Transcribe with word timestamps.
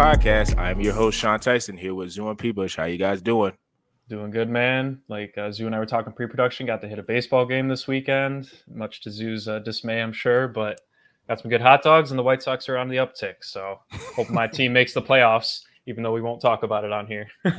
podcast. 0.00 0.56
I'm 0.56 0.80
your 0.80 0.94
host 0.94 1.18
Sean 1.18 1.38
Tyson 1.40 1.76
here 1.76 1.94
with 1.94 2.08
Zoo 2.08 2.30
and 2.30 2.38
P. 2.38 2.52
Bush. 2.52 2.74
How 2.74 2.84
you 2.84 2.96
guys 2.96 3.20
doing? 3.20 3.52
Doing 4.08 4.30
good, 4.30 4.48
man. 4.48 5.02
Like 5.08 5.36
uh, 5.36 5.52
Zoo 5.52 5.66
and 5.66 5.74
I 5.74 5.78
were 5.78 5.84
talking 5.84 6.14
pre-production. 6.14 6.64
Got 6.64 6.80
to 6.80 6.88
hit 6.88 6.98
a 6.98 7.02
baseball 7.02 7.44
game 7.44 7.68
this 7.68 7.86
weekend, 7.86 8.50
much 8.66 9.02
to 9.02 9.10
Zoo's 9.10 9.46
uh, 9.46 9.58
dismay, 9.58 10.00
I'm 10.00 10.14
sure. 10.14 10.48
But 10.48 10.80
got 11.28 11.40
some 11.40 11.50
good 11.50 11.60
hot 11.60 11.82
dogs, 11.82 12.12
and 12.12 12.18
the 12.18 12.22
White 12.22 12.42
Sox 12.42 12.66
are 12.70 12.78
on 12.78 12.88
the 12.88 12.96
uptick. 12.96 13.34
So 13.42 13.80
hope 14.16 14.30
my 14.30 14.46
team 14.46 14.72
makes 14.72 14.94
the 14.94 15.02
playoffs, 15.02 15.64
even 15.84 16.02
though 16.02 16.12
we 16.12 16.22
won't 16.22 16.40
talk 16.40 16.62
about 16.62 16.84
it 16.84 16.92
on 16.92 17.06
here. 17.06 17.28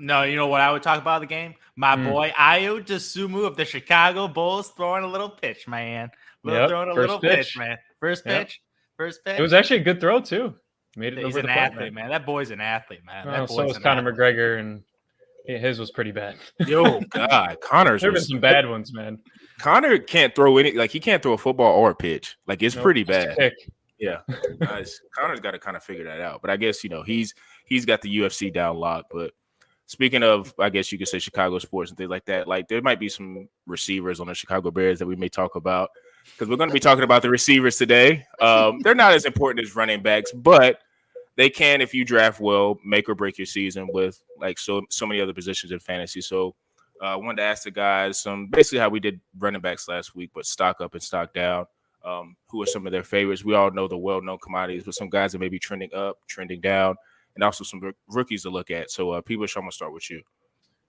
no, 0.00 0.24
you 0.24 0.34
know 0.34 0.48
what 0.48 0.62
I 0.62 0.72
would 0.72 0.82
talk 0.82 1.00
about 1.00 1.20
the 1.20 1.28
game? 1.28 1.54
My 1.76 1.94
mm. 1.94 2.10
boy 2.10 2.32
Ayo 2.36 2.84
Dosunmu 2.84 3.46
of 3.46 3.56
the 3.56 3.64
Chicago 3.64 4.26
Bulls 4.26 4.70
throwing 4.70 5.04
a 5.04 5.08
little 5.08 5.30
pitch, 5.30 5.68
man. 5.68 6.10
Little, 6.42 6.62
yep, 6.62 6.70
throwing 6.70 6.90
a 6.90 6.94
little 6.94 7.20
pitch. 7.20 7.36
pitch. 7.36 7.56
man. 7.56 7.78
First 8.00 8.24
pitch. 8.24 8.60
Yep. 8.60 8.69
First 9.00 9.24
pitch. 9.24 9.38
It 9.38 9.40
was 9.40 9.54
actually 9.54 9.80
a 9.80 9.82
good 9.82 9.98
throw 9.98 10.20
too. 10.20 10.54
Made 10.94 11.16
it 11.16 11.24
He's 11.24 11.36
an 11.36 11.48
athlete, 11.48 11.94
man. 11.94 12.10
That 12.10 12.26
boy's 12.26 12.50
an 12.50 12.60
athlete, 12.60 13.00
man. 13.06 13.26
Oh, 13.26 13.30
well, 13.30 13.46
so 13.46 13.64
was 13.64 13.78
Conor 13.78 14.00
athlete. 14.00 14.14
McGregor, 14.14 14.60
and 14.60 14.82
his 15.46 15.78
was 15.78 15.90
pretty 15.90 16.12
bad. 16.12 16.36
Yo, 16.66 17.00
God, 17.08 17.56
Conor's 17.62 18.02
There 18.02 18.12
been 18.12 18.20
some 18.20 18.40
bad 18.40 18.68
ones, 18.68 18.92
man. 18.92 19.18
Connor 19.58 19.96
can't 19.96 20.34
throw 20.34 20.58
any, 20.58 20.72
like 20.72 20.90
he 20.90 21.00
can't 21.00 21.22
throw 21.22 21.32
a 21.32 21.38
football 21.38 21.72
or 21.72 21.92
a 21.92 21.94
pitch. 21.94 22.36
Like 22.46 22.62
it's 22.62 22.74
nope, 22.74 22.82
pretty 22.82 23.04
bad. 23.04 23.54
Yeah, 23.98 24.18
nice. 24.60 25.00
Conor's 25.18 25.40
got 25.40 25.52
to 25.52 25.58
kind 25.58 25.78
of 25.78 25.82
figure 25.82 26.04
that 26.04 26.20
out. 26.20 26.42
But 26.42 26.50
I 26.50 26.58
guess 26.58 26.84
you 26.84 26.90
know 26.90 27.02
he's 27.02 27.32
he's 27.64 27.86
got 27.86 28.02
the 28.02 28.14
UFC 28.14 28.52
down 28.52 28.76
locked. 28.76 29.12
But 29.14 29.30
speaking 29.86 30.22
of, 30.22 30.52
I 30.58 30.68
guess 30.68 30.92
you 30.92 30.98
could 30.98 31.08
say 31.08 31.20
Chicago 31.20 31.58
sports 31.58 31.90
and 31.90 31.96
things 31.96 32.10
like 32.10 32.26
that. 32.26 32.46
Like 32.46 32.68
there 32.68 32.82
might 32.82 33.00
be 33.00 33.08
some 33.08 33.48
receivers 33.66 34.20
on 34.20 34.26
the 34.26 34.34
Chicago 34.34 34.70
Bears 34.70 34.98
that 34.98 35.06
we 35.06 35.16
may 35.16 35.30
talk 35.30 35.56
about 35.56 35.88
because 36.24 36.48
we're 36.48 36.56
going 36.56 36.70
to 36.70 36.74
be 36.74 36.80
talking 36.80 37.04
about 37.04 37.22
the 37.22 37.30
receivers 37.30 37.76
today. 37.76 38.26
Um, 38.40 38.80
they're 38.80 38.94
not 38.94 39.12
as 39.12 39.24
important 39.24 39.64
as 39.64 39.76
running 39.76 40.02
backs, 40.02 40.32
but 40.32 40.80
they 41.36 41.50
can, 41.50 41.80
if 41.80 41.94
you 41.94 42.04
draft 42.04 42.40
well, 42.40 42.78
make 42.84 43.08
or 43.08 43.14
break 43.14 43.38
your 43.38 43.46
season 43.46 43.88
with 43.92 44.20
like 44.38 44.58
so 44.58 44.82
so 44.90 45.06
many 45.06 45.20
other 45.20 45.34
positions 45.34 45.72
in 45.72 45.78
fantasy. 45.78 46.20
So 46.20 46.54
uh, 47.02 47.06
I 47.06 47.16
wanted 47.16 47.36
to 47.36 47.44
ask 47.44 47.64
the 47.64 47.70
guys 47.70 48.20
some 48.20 48.46
basically 48.46 48.78
how 48.78 48.88
we 48.88 49.00
did 49.00 49.20
running 49.38 49.60
backs 49.60 49.88
last 49.88 50.14
week, 50.14 50.30
but 50.34 50.46
stock 50.46 50.80
up 50.80 50.94
and 50.94 51.02
stock 51.02 51.32
down. 51.32 51.66
Um, 52.04 52.36
who 52.48 52.62
are 52.62 52.66
some 52.66 52.86
of 52.86 52.92
their 52.92 53.02
favorites? 53.02 53.44
We 53.44 53.54
all 53.54 53.70
know 53.70 53.86
the 53.86 53.98
well-known 53.98 54.38
commodities, 54.38 54.84
but 54.84 54.94
some 54.94 55.10
guys 55.10 55.32
that 55.32 55.38
may 55.38 55.50
be 55.50 55.58
trending 55.58 55.92
up, 55.94 56.18
trending 56.26 56.60
down, 56.60 56.96
and 57.34 57.44
also 57.44 57.62
some 57.62 57.92
rookies 58.08 58.42
to 58.44 58.50
look 58.50 58.70
at. 58.70 58.90
So, 58.90 59.10
uh, 59.10 59.20
people, 59.20 59.44
I'm 59.44 59.62
gonna 59.62 59.72
start 59.72 59.92
with 59.92 60.10
you. 60.10 60.22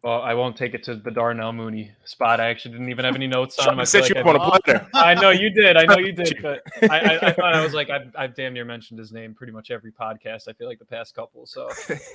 Well, 0.04 0.20
I 0.24 0.34
won't 0.34 0.58
take 0.58 0.74
it 0.74 0.82
to 0.86 0.96
the 0.96 1.12
Darnell 1.12 1.54
Mooney 1.54 1.92
spot. 2.06 2.40
I 2.40 2.50
actually 2.50 2.72
didn't 2.72 2.90
even 2.90 3.06
have 3.06 3.16
any 3.16 3.28
notes 3.28 3.60
on 3.60 3.74
him. 3.74 3.80
I 3.80 3.84
set 3.84 4.10
you 4.10 4.16
like 4.16 4.26
up 4.26 4.30
on 4.30 4.36
a 4.36 4.40
platter. 4.40 4.88
I 4.96 5.14
know 5.14 5.30
you 5.30 5.52
did. 5.52 5.78
I 5.78 5.86
know 5.86 6.00
you 6.00 6.12
did. 6.12 6.30
But 6.42 6.64
I, 6.90 7.00
I, 7.00 7.28
I 7.28 7.34
thought 7.34 7.54
I 7.54 7.64
was 7.64 7.74
like, 7.74 7.92
I've, 7.92 8.16
I've, 8.18 8.36
damn 8.36 8.54
near 8.54 8.66
mentioned 8.66 8.98
his 8.98 9.12
name 9.12 9.36
pretty 9.36 9.54
much 9.54 9.70
every 9.70 9.92
podcast. 9.92 10.48
I 10.48 10.54
feel 10.54 10.68
like 10.68 10.80
the 10.80 10.86
past 10.86 11.14
couple. 11.14 11.46
So 11.46 11.70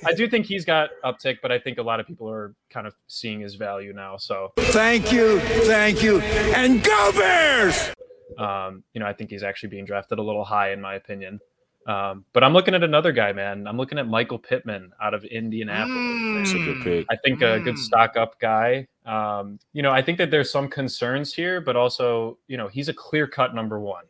I 0.05 0.11
do 0.11 0.27
think 0.27 0.45
he's 0.45 0.65
got 0.65 0.89
uptick, 1.05 1.37
but 1.41 1.51
I 1.51 1.59
think 1.59 1.77
a 1.77 1.81
lot 1.81 2.01
of 2.01 2.07
people 2.07 2.29
are 2.29 2.53
kind 2.69 2.87
of 2.87 2.95
seeing 3.07 3.39
his 3.39 3.55
value 3.55 3.93
now. 3.93 4.17
So 4.17 4.51
thank 4.57 5.13
you, 5.13 5.39
thank 5.39 6.03
you, 6.03 6.19
and 6.19 6.83
go 6.83 7.11
Bears. 7.13 7.93
Um, 8.37 8.83
you 8.93 8.99
know, 8.99 9.07
I 9.07 9.13
think 9.13 9.29
he's 9.29 9.43
actually 9.43 9.69
being 9.69 9.85
drafted 9.85 10.19
a 10.19 10.23
little 10.23 10.43
high 10.43 10.71
in 10.71 10.81
my 10.81 10.95
opinion. 10.95 11.39
Um, 11.87 12.25
but 12.33 12.43
I'm 12.43 12.51
looking 12.51 12.75
at 12.75 12.83
another 12.83 13.13
guy, 13.13 13.31
man. 13.31 13.65
I'm 13.65 13.77
looking 13.77 13.97
at 13.97 14.07
Michael 14.07 14.37
Pittman 14.37 14.91
out 15.01 15.13
of 15.13 15.23
Indianapolis. 15.23 15.97
Mm, 15.97 16.37
That's 16.37 16.51
a 16.51 16.57
good 16.57 16.83
pick. 16.83 17.05
I 17.09 17.15
think 17.23 17.39
mm. 17.39 17.55
a 17.55 17.59
good 17.61 17.75
mm. 17.75 17.79
stock 17.79 18.17
up 18.17 18.37
guy. 18.41 18.87
Um, 19.05 19.57
you 19.71 19.81
know, 19.81 19.91
I 19.91 20.01
think 20.01 20.17
that 20.17 20.29
there's 20.29 20.51
some 20.51 20.67
concerns 20.67 21.33
here, 21.33 21.61
but 21.61 21.77
also, 21.77 22.37
you 22.47 22.57
know, 22.57 22.67
he's 22.67 22.89
a 22.89 22.93
clear 22.93 23.25
cut 23.25 23.55
number 23.55 23.79
one. 23.79 24.03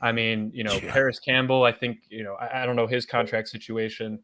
I 0.00 0.12
mean, 0.12 0.52
you 0.54 0.62
know, 0.62 0.74
yeah. 0.74 0.92
Parris 0.92 1.18
Campbell, 1.18 1.64
I 1.64 1.72
think, 1.72 1.98
you 2.08 2.22
know, 2.22 2.34
I, 2.34 2.62
I 2.62 2.66
don't 2.66 2.76
know 2.76 2.86
his 2.86 3.04
contract 3.04 3.48
situation. 3.48 4.20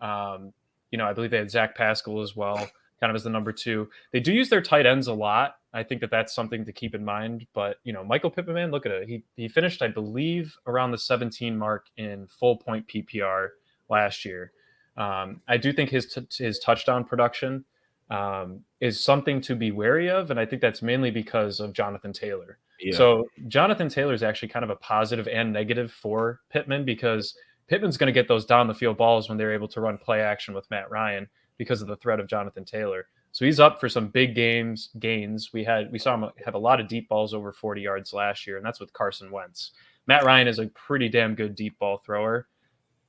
Um, 0.00 0.54
you 0.90 0.96
know, 0.96 1.04
I 1.04 1.12
believe 1.12 1.32
they 1.32 1.38
had 1.38 1.50
Zach 1.50 1.76
Pascal 1.76 2.22
as 2.22 2.34
well, 2.34 2.66
kind 3.00 3.10
of 3.10 3.16
as 3.16 3.24
the 3.24 3.30
number 3.30 3.52
two. 3.52 3.88
They 4.12 4.20
do 4.20 4.32
use 4.32 4.48
their 4.48 4.62
tight 4.62 4.86
ends 4.86 5.06
a 5.06 5.12
lot. 5.12 5.56
I 5.72 5.82
think 5.82 6.00
that 6.00 6.10
that's 6.10 6.34
something 6.34 6.64
to 6.64 6.72
keep 6.72 6.94
in 6.94 7.04
mind. 7.04 7.46
But 7.52 7.78
you 7.84 7.92
know, 7.92 8.04
Michael 8.04 8.30
Pittman, 8.30 8.70
look 8.70 8.86
at 8.86 8.92
it. 8.92 9.08
He 9.08 9.24
he 9.36 9.48
finished, 9.48 9.82
I 9.82 9.88
believe, 9.88 10.56
around 10.66 10.92
the 10.92 10.98
17 10.98 11.56
mark 11.56 11.86
in 11.96 12.26
full 12.28 12.56
point 12.56 12.86
PPR 12.86 13.48
last 13.88 14.24
year. 14.24 14.52
Um, 14.96 15.40
I 15.48 15.56
do 15.56 15.72
think 15.72 15.90
his 15.90 16.06
t- 16.06 16.44
his 16.44 16.58
touchdown 16.60 17.04
production 17.04 17.64
um, 18.10 18.60
is 18.80 19.02
something 19.02 19.40
to 19.42 19.56
be 19.56 19.72
wary 19.72 20.08
of, 20.08 20.30
and 20.30 20.38
I 20.38 20.46
think 20.46 20.62
that's 20.62 20.82
mainly 20.82 21.10
because 21.10 21.60
of 21.60 21.72
Jonathan 21.72 22.12
Taylor. 22.12 22.58
Yeah. 22.80 22.96
So 22.96 23.28
Jonathan 23.48 23.88
Taylor 23.88 24.14
is 24.14 24.22
actually 24.22 24.48
kind 24.48 24.64
of 24.64 24.70
a 24.70 24.76
positive 24.76 25.28
and 25.28 25.52
negative 25.52 25.92
for 25.92 26.40
Pittman 26.50 26.84
because 26.84 27.36
Pittman's 27.66 27.96
going 27.96 28.08
to 28.08 28.12
get 28.12 28.28
those 28.28 28.44
down 28.44 28.66
the 28.66 28.74
field 28.74 28.96
balls 28.96 29.28
when 29.28 29.38
they're 29.38 29.54
able 29.54 29.68
to 29.68 29.80
run 29.80 29.96
play 29.96 30.20
action 30.20 30.54
with 30.54 30.70
Matt 30.70 30.90
Ryan 30.90 31.28
because 31.58 31.82
of 31.82 31.88
the 31.88 31.96
threat 31.96 32.20
of 32.20 32.28
Jonathan 32.28 32.64
Taylor. 32.64 33.06
So 33.32 33.44
he's 33.44 33.60
up 33.60 33.80
for 33.80 33.88
some 33.88 34.08
big 34.08 34.34
games 34.34 34.90
gains. 34.98 35.52
We 35.52 35.64
had 35.64 35.90
we 35.90 35.98
saw 35.98 36.14
him 36.14 36.30
have 36.44 36.54
a 36.54 36.58
lot 36.58 36.80
of 36.80 36.88
deep 36.88 37.08
balls 37.08 37.34
over 37.34 37.52
40 37.52 37.80
yards 37.80 38.12
last 38.12 38.46
year, 38.46 38.56
and 38.56 38.64
that's 38.64 38.80
with 38.80 38.92
Carson 38.92 39.30
Wentz. 39.30 39.72
Matt 40.06 40.24
Ryan 40.24 40.48
is 40.48 40.58
a 40.58 40.66
pretty 40.68 41.08
damn 41.08 41.34
good 41.34 41.54
deep 41.54 41.78
ball 41.78 41.98
thrower. 41.98 42.46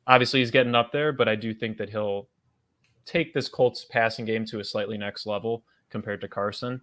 Obviously, 0.08 0.40
he's 0.40 0.52
getting 0.52 0.76
up 0.76 0.92
there, 0.92 1.12
but 1.12 1.28
I 1.28 1.36
do 1.36 1.54
think 1.54 1.78
that 1.78 1.90
he'll 1.90 2.28
take 3.06 3.34
this 3.34 3.50
Colts 3.50 3.86
passing 3.86 4.26
game 4.26 4.46
to 4.46 4.60
a 4.60 4.64
slightly 4.64 4.98
next 4.98 5.26
level 5.26 5.64
compared 5.90 6.22
to 6.22 6.28
Carson. 6.28 6.82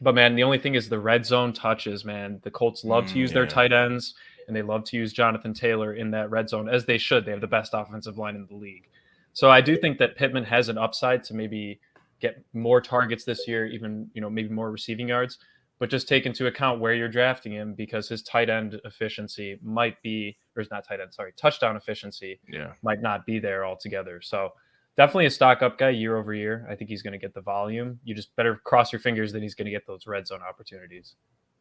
But 0.00 0.14
man, 0.14 0.34
the 0.34 0.42
only 0.42 0.58
thing 0.58 0.74
is 0.74 0.88
the 0.88 0.98
red 0.98 1.24
zone 1.24 1.52
touches, 1.52 2.04
man. 2.04 2.40
The 2.42 2.50
Colts 2.50 2.84
love 2.84 3.04
mm, 3.04 3.12
to 3.12 3.18
use 3.18 3.30
yeah. 3.30 3.34
their 3.34 3.46
tight 3.46 3.72
ends 3.72 4.14
and 4.46 4.56
they 4.56 4.62
love 4.62 4.84
to 4.84 4.96
use 4.96 5.12
Jonathan 5.12 5.54
Taylor 5.54 5.94
in 5.94 6.10
that 6.12 6.30
red 6.30 6.48
zone 6.48 6.68
as 6.68 6.84
they 6.84 6.98
should. 6.98 7.24
They 7.24 7.32
have 7.32 7.40
the 7.40 7.46
best 7.46 7.72
offensive 7.74 8.18
line 8.18 8.36
in 8.36 8.46
the 8.46 8.54
league. 8.54 8.88
So 9.36 9.50
I 9.50 9.60
do 9.60 9.76
think 9.76 9.98
that 9.98 10.16
Pittman 10.16 10.44
has 10.44 10.70
an 10.70 10.78
upside 10.78 11.22
to 11.24 11.34
maybe 11.34 11.78
get 12.20 12.42
more 12.54 12.80
targets 12.80 13.24
this 13.24 13.46
year, 13.46 13.66
even 13.66 14.10
you 14.14 14.22
know 14.22 14.30
maybe 14.30 14.48
more 14.48 14.70
receiving 14.70 15.08
yards. 15.08 15.36
But 15.78 15.90
just 15.90 16.08
take 16.08 16.24
into 16.24 16.46
account 16.46 16.80
where 16.80 16.94
you're 16.94 17.10
drafting 17.10 17.52
him 17.52 17.74
because 17.74 18.08
his 18.08 18.22
tight 18.22 18.48
end 18.48 18.80
efficiency 18.86 19.58
might 19.62 20.00
be, 20.00 20.38
or 20.56 20.62
is 20.62 20.70
not 20.70 20.88
tight 20.88 21.00
end, 21.00 21.12
sorry, 21.12 21.34
touchdown 21.36 21.76
efficiency 21.76 22.40
yeah. 22.50 22.72
might 22.82 23.02
not 23.02 23.26
be 23.26 23.38
there 23.38 23.66
altogether. 23.66 24.22
So 24.22 24.54
definitely 24.96 25.26
a 25.26 25.30
stock 25.30 25.60
up 25.60 25.76
guy 25.76 25.90
year 25.90 26.16
over 26.16 26.32
year. 26.32 26.66
I 26.70 26.74
think 26.74 26.88
he's 26.88 27.02
going 27.02 27.12
to 27.12 27.18
get 27.18 27.34
the 27.34 27.42
volume. 27.42 28.00
You 28.04 28.14
just 28.14 28.34
better 28.36 28.58
cross 28.64 28.90
your 28.90 29.00
fingers 29.00 29.34
that 29.34 29.42
he's 29.42 29.54
going 29.54 29.66
to 29.66 29.70
get 29.70 29.86
those 29.86 30.06
red 30.06 30.26
zone 30.26 30.40
opportunities. 30.40 31.14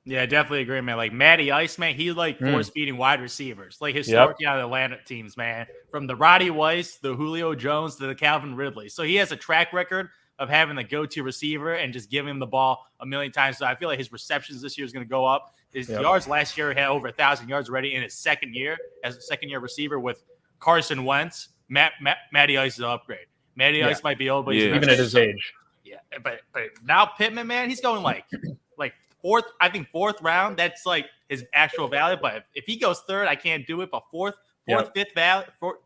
Yeah, 0.07 0.21
I 0.21 0.27
definitely 0.27 0.61
agree, 0.61 0.79
man. 0.81 0.97
Like 0.97 1.13
Matty 1.13 1.51
Ice, 1.51 1.79
man, 1.79 1.95
he 1.95 2.11
like 2.11 2.37
mm. 2.37 2.51
force 2.51 2.69
feeding 2.69 2.95
wide 2.95 3.21
receivers, 3.21 3.77
like 3.81 3.95
historically 3.95 4.43
yep. 4.43 4.51
out 4.51 4.59
of 4.59 4.65
Atlanta 4.65 4.97
teams, 5.03 5.35
man. 5.35 5.65
From 5.89 6.05
the 6.05 6.15
Roddy 6.15 6.51
Whites, 6.51 6.97
the 6.97 7.15
Julio 7.15 7.55
Jones 7.55 7.95
to 7.95 8.05
the 8.05 8.13
Calvin 8.13 8.55
Ridley. 8.55 8.87
So 8.87 9.01
he 9.01 9.15
has 9.15 9.31
a 9.31 9.35
track 9.35 9.73
record 9.73 10.09
of 10.37 10.47
having 10.49 10.75
the 10.75 10.83
go-to 10.83 11.23
receiver 11.23 11.73
and 11.73 11.91
just 11.91 12.11
giving 12.11 12.29
him 12.29 12.39
the 12.39 12.45
ball 12.45 12.85
a 12.99 13.05
million 13.05 13.31
times. 13.31 13.57
So 13.57 13.65
I 13.65 13.73
feel 13.73 13.89
like 13.89 13.97
his 13.97 14.11
receptions 14.11 14.61
this 14.61 14.77
year 14.77 14.85
is 14.85 14.91
going 14.91 15.05
to 15.05 15.09
go 15.09 15.25
up. 15.25 15.55
His 15.73 15.89
yep. 15.89 16.01
yards 16.01 16.27
last 16.27 16.57
year 16.57 16.73
had 16.73 16.87
over 16.87 17.07
a 17.07 17.11
thousand 17.11 17.49
yards 17.49 17.69
already 17.69 17.95
in 17.95 18.03
his 18.03 18.13
second 18.13 18.53
year 18.53 18.77
as 19.03 19.17
a 19.17 19.21
second-year 19.21 19.59
receiver 19.59 19.99
with 19.99 20.23
Carson 20.59 21.03
Wentz. 21.03 21.49
Matt, 21.67 21.93
Matt 21.99 22.17
Matty 22.31 22.57
Ice 22.57 22.73
is 22.73 22.79
an 22.79 22.85
upgrade. 22.85 23.25
Matty 23.55 23.79
yeah. 23.79 23.87
Ice 23.87 24.03
might 24.03 24.19
be 24.19 24.29
old, 24.29 24.45
but 24.45 24.55
yeah. 24.55 24.75
even 24.75 24.87
at 24.87 24.97
his 24.99 25.15
age. 25.15 25.53
Yeah, 25.83 25.97
but 26.23 26.41
but 26.53 26.63
now 26.83 27.05
Pittman, 27.05 27.47
man, 27.47 27.69
he's 27.69 27.81
going 27.81 28.03
like 28.03 28.25
like 28.77 28.93
fourth. 29.25 29.45
I 29.59 29.69
think 29.69 29.89
fourth 29.89 30.21
round. 30.21 30.57
That's 30.57 30.85
like 30.85 31.07
his 31.29 31.45
actual 31.53 31.87
value. 31.87 32.17
But 32.21 32.35
if, 32.35 32.43
if 32.53 32.65
he 32.65 32.77
goes 32.77 33.01
third, 33.07 33.27
I 33.27 33.35
can't 33.35 33.65
do 33.65 33.81
it. 33.81 33.89
But 33.91 34.03
fourth, 34.11 34.35
fourth, 34.67 34.85
yep. 34.85 34.93
fifth 34.93 35.15
value, 35.15 35.47
fourth, 35.59 35.79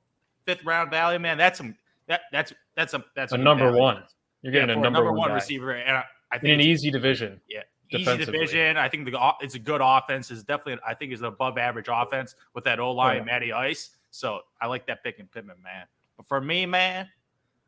fifth 0.45 0.65
round 0.65 0.91
value, 0.91 1.19
man, 1.19 1.37
that's 1.37 1.57
some 1.57 1.75
that 2.07 2.21
that's 2.31 2.53
that's 2.75 2.93
a 2.93 3.03
that's 3.15 3.31
a, 3.31 3.37
number 3.37 3.65
value. 3.65 3.79
one. 3.79 4.03
You're 4.41 4.51
getting 4.51 4.69
yeah, 4.69 4.75
a 4.75 4.79
number, 4.81 4.99
number 4.99 5.13
one, 5.13 5.31
receiver, 5.31 5.71
and 5.71 5.97
I, 5.97 6.03
I 6.31 6.37
think 6.37 6.53
in 6.53 6.59
an 6.59 6.65
easy 6.65 6.91
division. 6.91 7.39
Yeah, 7.49 7.61
easy 7.91 8.17
division. 8.17 8.77
I 8.77 8.89
think 8.89 9.09
the 9.09 9.33
it's 9.41 9.55
a 9.55 9.59
good 9.59 9.81
offense. 9.83 10.31
Is 10.31 10.43
definitely 10.43 10.81
I 10.85 10.93
think 10.93 11.13
is 11.13 11.21
an 11.21 11.27
above 11.27 11.57
average 11.57 11.87
offense 11.89 12.35
with 12.53 12.65
that 12.65 12.79
O 12.79 12.91
line, 12.91 13.15
oh, 13.15 13.19
yeah. 13.19 13.23
Matty 13.23 13.53
Ice. 13.53 13.91
So 14.11 14.41
I 14.61 14.67
like 14.67 14.85
that 14.87 15.03
pick 15.03 15.19
in 15.19 15.27
Pittman, 15.27 15.57
man. 15.63 15.85
But 16.17 16.27
for 16.27 16.41
me, 16.41 16.65
man, 16.65 17.07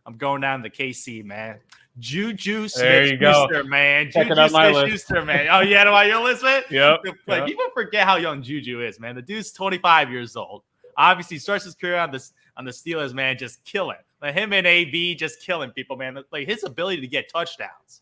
I'm 0.06 0.18
going 0.18 0.42
down 0.42 0.64
to 0.64 0.70
KC, 0.70 1.24
man. 1.24 1.60
Juju 2.00 2.68
Smith 2.68 3.20
Schuster, 3.20 3.64
man. 3.64 4.12
Juju 4.12 4.34
Smith 4.50 4.90
Schuster, 4.90 5.26
man. 5.26 5.48
Oh, 5.52 5.60
yeah, 5.60 5.82
am 5.82 5.94
I 5.94 6.06
your 6.06 6.24
list, 6.24 6.44
man? 6.44 6.64
Yep. 6.70 7.02
Like 7.28 7.40
yep. 7.40 7.46
people 7.48 7.66
forget 7.74 8.08
how 8.08 8.16
young 8.16 8.42
Juju 8.42 8.82
is, 8.82 9.00
man. 9.00 9.16
The 9.16 9.22
dude's 9.22 9.52
25 9.52 10.10
years 10.10 10.36
old. 10.36 10.64
Obviously, 10.98 11.38
starts 11.38 11.66
his 11.66 11.76
career 11.76 11.98
on 11.98 12.12
this 12.12 12.34
on 12.58 12.66
the 12.66 12.72
Steelers, 12.72 13.14
man, 13.14 13.38
just 13.38 13.64
killing. 13.64 13.98
Like 14.22 14.36
him 14.36 14.54
and 14.54 14.68
AB 14.68 15.16
just 15.16 15.42
killing 15.42 15.72
people, 15.72 15.98
man. 15.98 16.18
Like 16.32 16.48
his 16.48 16.64
ability 16.64 17.02
to 17.02 17.08
get 17.08 17.30
touchdowns. 17.30 18.02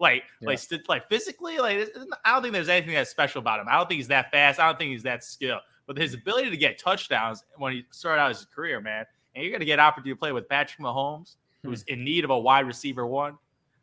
Like, 0.00 0.22
yeah. 0.40 0.48
like, 0.48 0.60
like 0.88 1.08
physically, 1.08 1.58
like 1.58 1.90
I 2.24 2.32
don't 2.32 2.42
think 2.42 2.54
there's 2.54 2.68
anything 2.68 2.94
that's 2.94 3.10
special 3.10 3.40
about 3.40 3.60
him. 3.60 3.66
I 3.68 3.76
don't 3.76 3.88
think 3.88 3.98
he's 3.98 4.08
that 4.08 4.30
fast. 4.30 4.60
I 4.60 4.66
don't 4.66 4.78
think 4.78 4.92
he's 4.92 5.02
that 5.02 5.24
skilled. 5.24 5.62
But 5.86 5.96
his 5.96 6.14
ability 6.14 6.50
to 6.50 6.56
get 6.56 6.78
touchdowns 6.78 7.42
when 7.56 7.72
he 7.72 7.84
started 7.90 8.20
out 8.20 8.28
his 8.28 8.44
career, 8.44 8.80
man, 8.80 9.06
and 9.34 9.44
you're 9.44 9.52
gonna 9.52 9.64
get 9.64 9.78
opportunity 9.78 10.10
to 10.10 10.16
play 10.16 10.32
with 10.32 10.48
Patrick 10.48 10.80
Mahomes, 10.80 11.36
who's 11.62 11.82
hmm. 11.82 11.94
in 11.94 12.04
need 12.04 12.24
of 12.24 12.30
a 12.30 12.38
wide 12.38 12.66
receiver 12.66 13.06
one. 13.06 13.38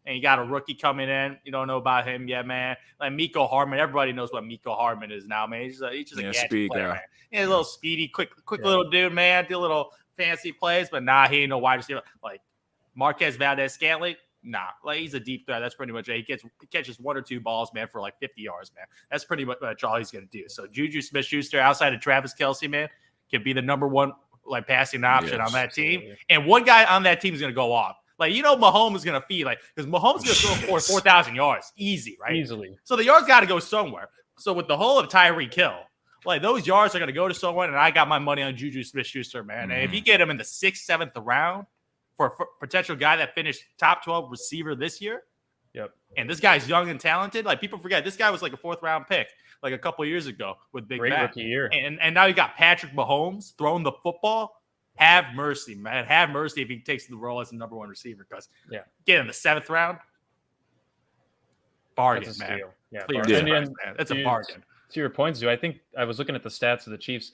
and 0.05 0.15
you 0.15 0.21
got 0.21 0.39
a 0.39 0.43
rookie 0.43 0.75
coming 0.75 1.09
in. 1.09 1.37
You 1.43 1.51
don't 1.51 1.67
know 1.67 1.77
about 1.77 2.07
him 2.07 2.27
yet, 2.27 2.45
man. 2.45 2.75
Like 2.99 3.13
Mecole 3.13 3.49
Hardman, 3.49 3.79
everybody 3.79 4.13
knows 4.13 4.31
what 4.31 4.43
Mecole 4.43 4.77
Hardman 4.77 5.11
is 5.11 5.27
now, 5.27 5.47
man. 5.47 5.63
He's, 5.63 5.81
a, 5.81 5.91
he's 5.91 6.09
just 6.09 6.21
a 6.21 6.25
yeah, 6.25 6.45
speed 6.45 6.71
player, 6.71 6.87
guy. 6.87 6.93
man. 6.93 7.01
He's 7.31 7.45
a 7.45 7.49
little 7.49 7.63
speedy, 7.63 8.07
quick, 8.07 8.29
quick 8.45 8.61
yeah. 8.61 8.67
little 8.67 8.89
dude, 8.89 9.13
man. 9.13 9.45
Do 9.49 9.57
a 9.57 9.59
little 9.59 9.91
fancy 10.15 10.51
plays, 10.51 10.89
but 10.89 11.03
nah, 11.03 11.27
he 11.27 11.39
ain't 11.39 11.49
no 11.49 11.57
wide 11.57 11.75
receiver. 11.75 12.01
Like 12.23 12.41
Marquez 12.95 13.35
Valdes 13.35 13.73
Scantling, 13.73 14.15
nah, 14.43 14.67
like 14.83 14.99
he's 14.99 15.13
a 15.13 15.19
deep 15.19 15.45
threat. 15.45 15.59
That's 15.59 15.75
pretty 15.75 15.91
much 15.91 16.07
it. 16.07 16.15
He 16.15 16.21
gets 16.21 16.43
he 16.61 16.67
catches 16.67 16.99
one 16.99 17.17
or 17.17 17.21
two 17.21 17.39
balls, 17.39 17.71
man, 17.73 17.87
for 17.87 17.99
like 17.99 18.17
50 18.19 18.41
yards, 18.41 18.71
man. 18.75 18.85
That's 19.11 19.25
pretty 19.25 19.45
much 19.45 19.83
all 19.83 19.97
he's 19.97 20.11
gonna 20.11 20.25
do. 20.27 20.43
So 20.47 20.67
Juju 20.67 21.01
Smith 21.01 21.25
Schuster 21.25 21.59
outside 21.59 21.93
of 21.93 21.99
Travis 21.99 22.33
Kelce, 22.33 22.69
man, 22.69 22.87
can 23.29 23.43
be 23.43 23.53
the 23.53 23.61
number 23.61 23.87
one 23.87 24.13
like 24.45 24.67
passing 24.67 25.03
option 25.03 25.37
yes. 25.39 25.47
on 25.47 25.53
that 25.53 25.73
team. 25.73 26.15
And 26.29 26.45
one 26.45 26.63
guy 26.63 26.85
on 26.85 27.03
that 27.03 27.21
team 27.21 27.33
is 27.33 27.41
gonna 27.41 27.53
go 27.53 27.71
off. 27.71 27.95
Like 28.17 28.33
you 28.33 28.41
know, 28.41 28.55
Mahomes 28.55 28.97
is 28.97 29.03
gonna 29.03 29.23
feed 29.27 29.45
like 29.45 29.59
because 29.75 29.89
Mahomes 29.89 30.25
is 30.25 30.41
gonna 30.41 30.55
throw 30.57 30.79
for 30.79 30.79
four 30.91 31.01
thousand 31.01 31.35
yards 31.35 31.71
easy, 31.77 32.17
right? 32.21 32.35
Easily. 32.35 32.77
So 32.83 32.95
the 32.95 33.03
yards 33.03 33.27
got 33.27 33.41
to 33.41 33.45
go 33.45 33.59
somewhere. 33.59 34.09
So 34.37 34.53
with 34.53 34.67
the 34.67 34.77
hole 34.77 34.99
of 34.99 35.09
Tyreek 35.09 35.53
Hill, 35.53 35.79
like 36.25 36.41
those 36.41 36.65
yards 36.65 36.95
are 36.95 36.99
gonna 36.99 37.11
go 37.11 37.27
to 37.27 37.33
someone, 37.33 37.69
and 37.69 37.77
I 37.77 37.91
got 37.91 38.07
my 38.07 38.19
money 38.19 38.41
on 38.41 38.55
Juju 38.55 38.83
Smith-Schuster, 38.83 39.43
man. 39.43 39.71
And 39.71 39.83
if 39.83 39.91
you 39.91 39.99
mm-hmm. 39.99 40.05
get 40.05 40.21
him 40.21 40.29
in 40.29 40.37
the 40.37 40.43
sixth, 40.43 40.83
seventh 40.83 41.11
round 41.15 41.65
for 42.17 42.27
a 42.27 42.45
potential 42.59 42.95
guy 42.95 43.17
that 43.17 43.35
finished 43.35 43.63
top 43.77 44.03
twelve 44.03 44.31
receiver 44.31 44.75
this 44.75 45.01
year, 45.01 45.23
yep. 45.73 45.91
And 46.17 46.29
this 46.29 46.39
guy's 46.39 46.67
young 46.67 46.89
and 46.89 46.99
talented. 46.99 47.45
Like 47.45 47.59
people 47.59 47.79
forget, 47.79 48.05
this 48.05 48.15
guy 48.15 48.31
was 48.31 48.41
like 48.41 48.53
a 48.53 48.57
fourth 48.57 48.81
round 48.81 49.07
pick 49.07 49.27
like 49.65 49.73
a 49.73 49.77
couple 49.77 50.05
years 50.05 50.27
ago 50.27 50.55
with 50.71 50.87
Big 50.87 50.99
Great 50.99 51.09
Mac. 51.09 51.29
rookie 51.29 51.41
year. 51.41 51.69
And 51.73 51.99
and 51.99 52.15
now 52.15 52.25
you 52.25 52.33
got 52.33 52.55
Patrick 52.55 52.93
Mahomes 52.93 53.57
throwing 53.57 53.83
the 53.83 53.91
football 54.03 54.61
have 54.95 55.35
mercy, 55.35 55.75
man. 55.75 56.05
Have 56.05 56.29
mercy 56.29 56.61
if 56.61 56.69
he 56.69 56.79
takes 56.79 57.05
the 57.05 57.15
role 57.15 57.41
as 57.41 57.49
the 57.49 57.57
number 57.57 57.75
one 57.75 57.89
receiver. 57.89 58.25
Because 58.27 58.47
yeah, 58.71 58.81
get 59.05 59.19
in 59.19 59.27
the 59.27 59.33
seventh 59.33 59.69
round, 59.69 59.97
bargain, 61.95 62.33
man. 62.39 62.57
Steal. 62.57 62.69
Yeah, 62.91 63.01
Clear 63.03 63.23
bargain. 63.23 63.45
man. 63.85 63.95
That's 63.97 64.11
a 64.11 64.23
bargain. 64.23 64.63
To 64.91 64.99
your 64.99 65.09
point, 65.09 65.35
Zoo, 65.35 65.49
I 65.49 65.57
think 65.57 65.79
I 65.97 66.05
was 66.05 66.19
looking 66.19 66.35
at 66.35 66.43
the 66.43 66.49
stats 66.49 66.85
of 66.85 66.91
the 66.91 66.97
Chiefs 66.97 67.33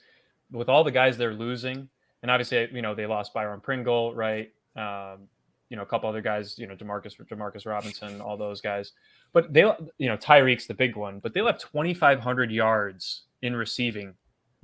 with 0.50 0.68
all 0.68 0.82
the 0.82 0.90
guys 0.90 1.16
they're 1.16 1.34
losing, 1.34 1.88
and 2.22 2.30
obviously, 2.30 2.68
you 2.72 2.82
know, 2.82 2.94
they 2.94 3.06
lost 3.06 3.32
Byron 3.32 3.60
Pringle, 3.60 4.14
right? 4.14 4.52
Um, 4.74 5.28
you 5.72 5.76
know, 5.76 5.82
a 5.82 5.86
couple 5.86 6.06
other 6.06 6.20
guys, 6.20 6.58
you 6.58 6.66
know, 6.66 6.76
Demarcus, 6.76 7.16
Demarcus 7.16 7.64
Robinson, 7.64 8.20
all 8.20 8.36
those 8.36 8.60
guys. 8.60 8.92
But 9.32 9.54
they, 9.54 9.62
you 9.96 10.06
know, 10.06 10.18
Tyreek's 10.18 10.66
the 10.66 10.74
big 10.74 10.96
one, 10.96 11.18
but 11.18 11.32
they 11.32 11.40
left 11.40 11.62
2,500 11.62 12.50
yards 12.50 13.22
in 13.40 13.56
receiving 13.56 14.12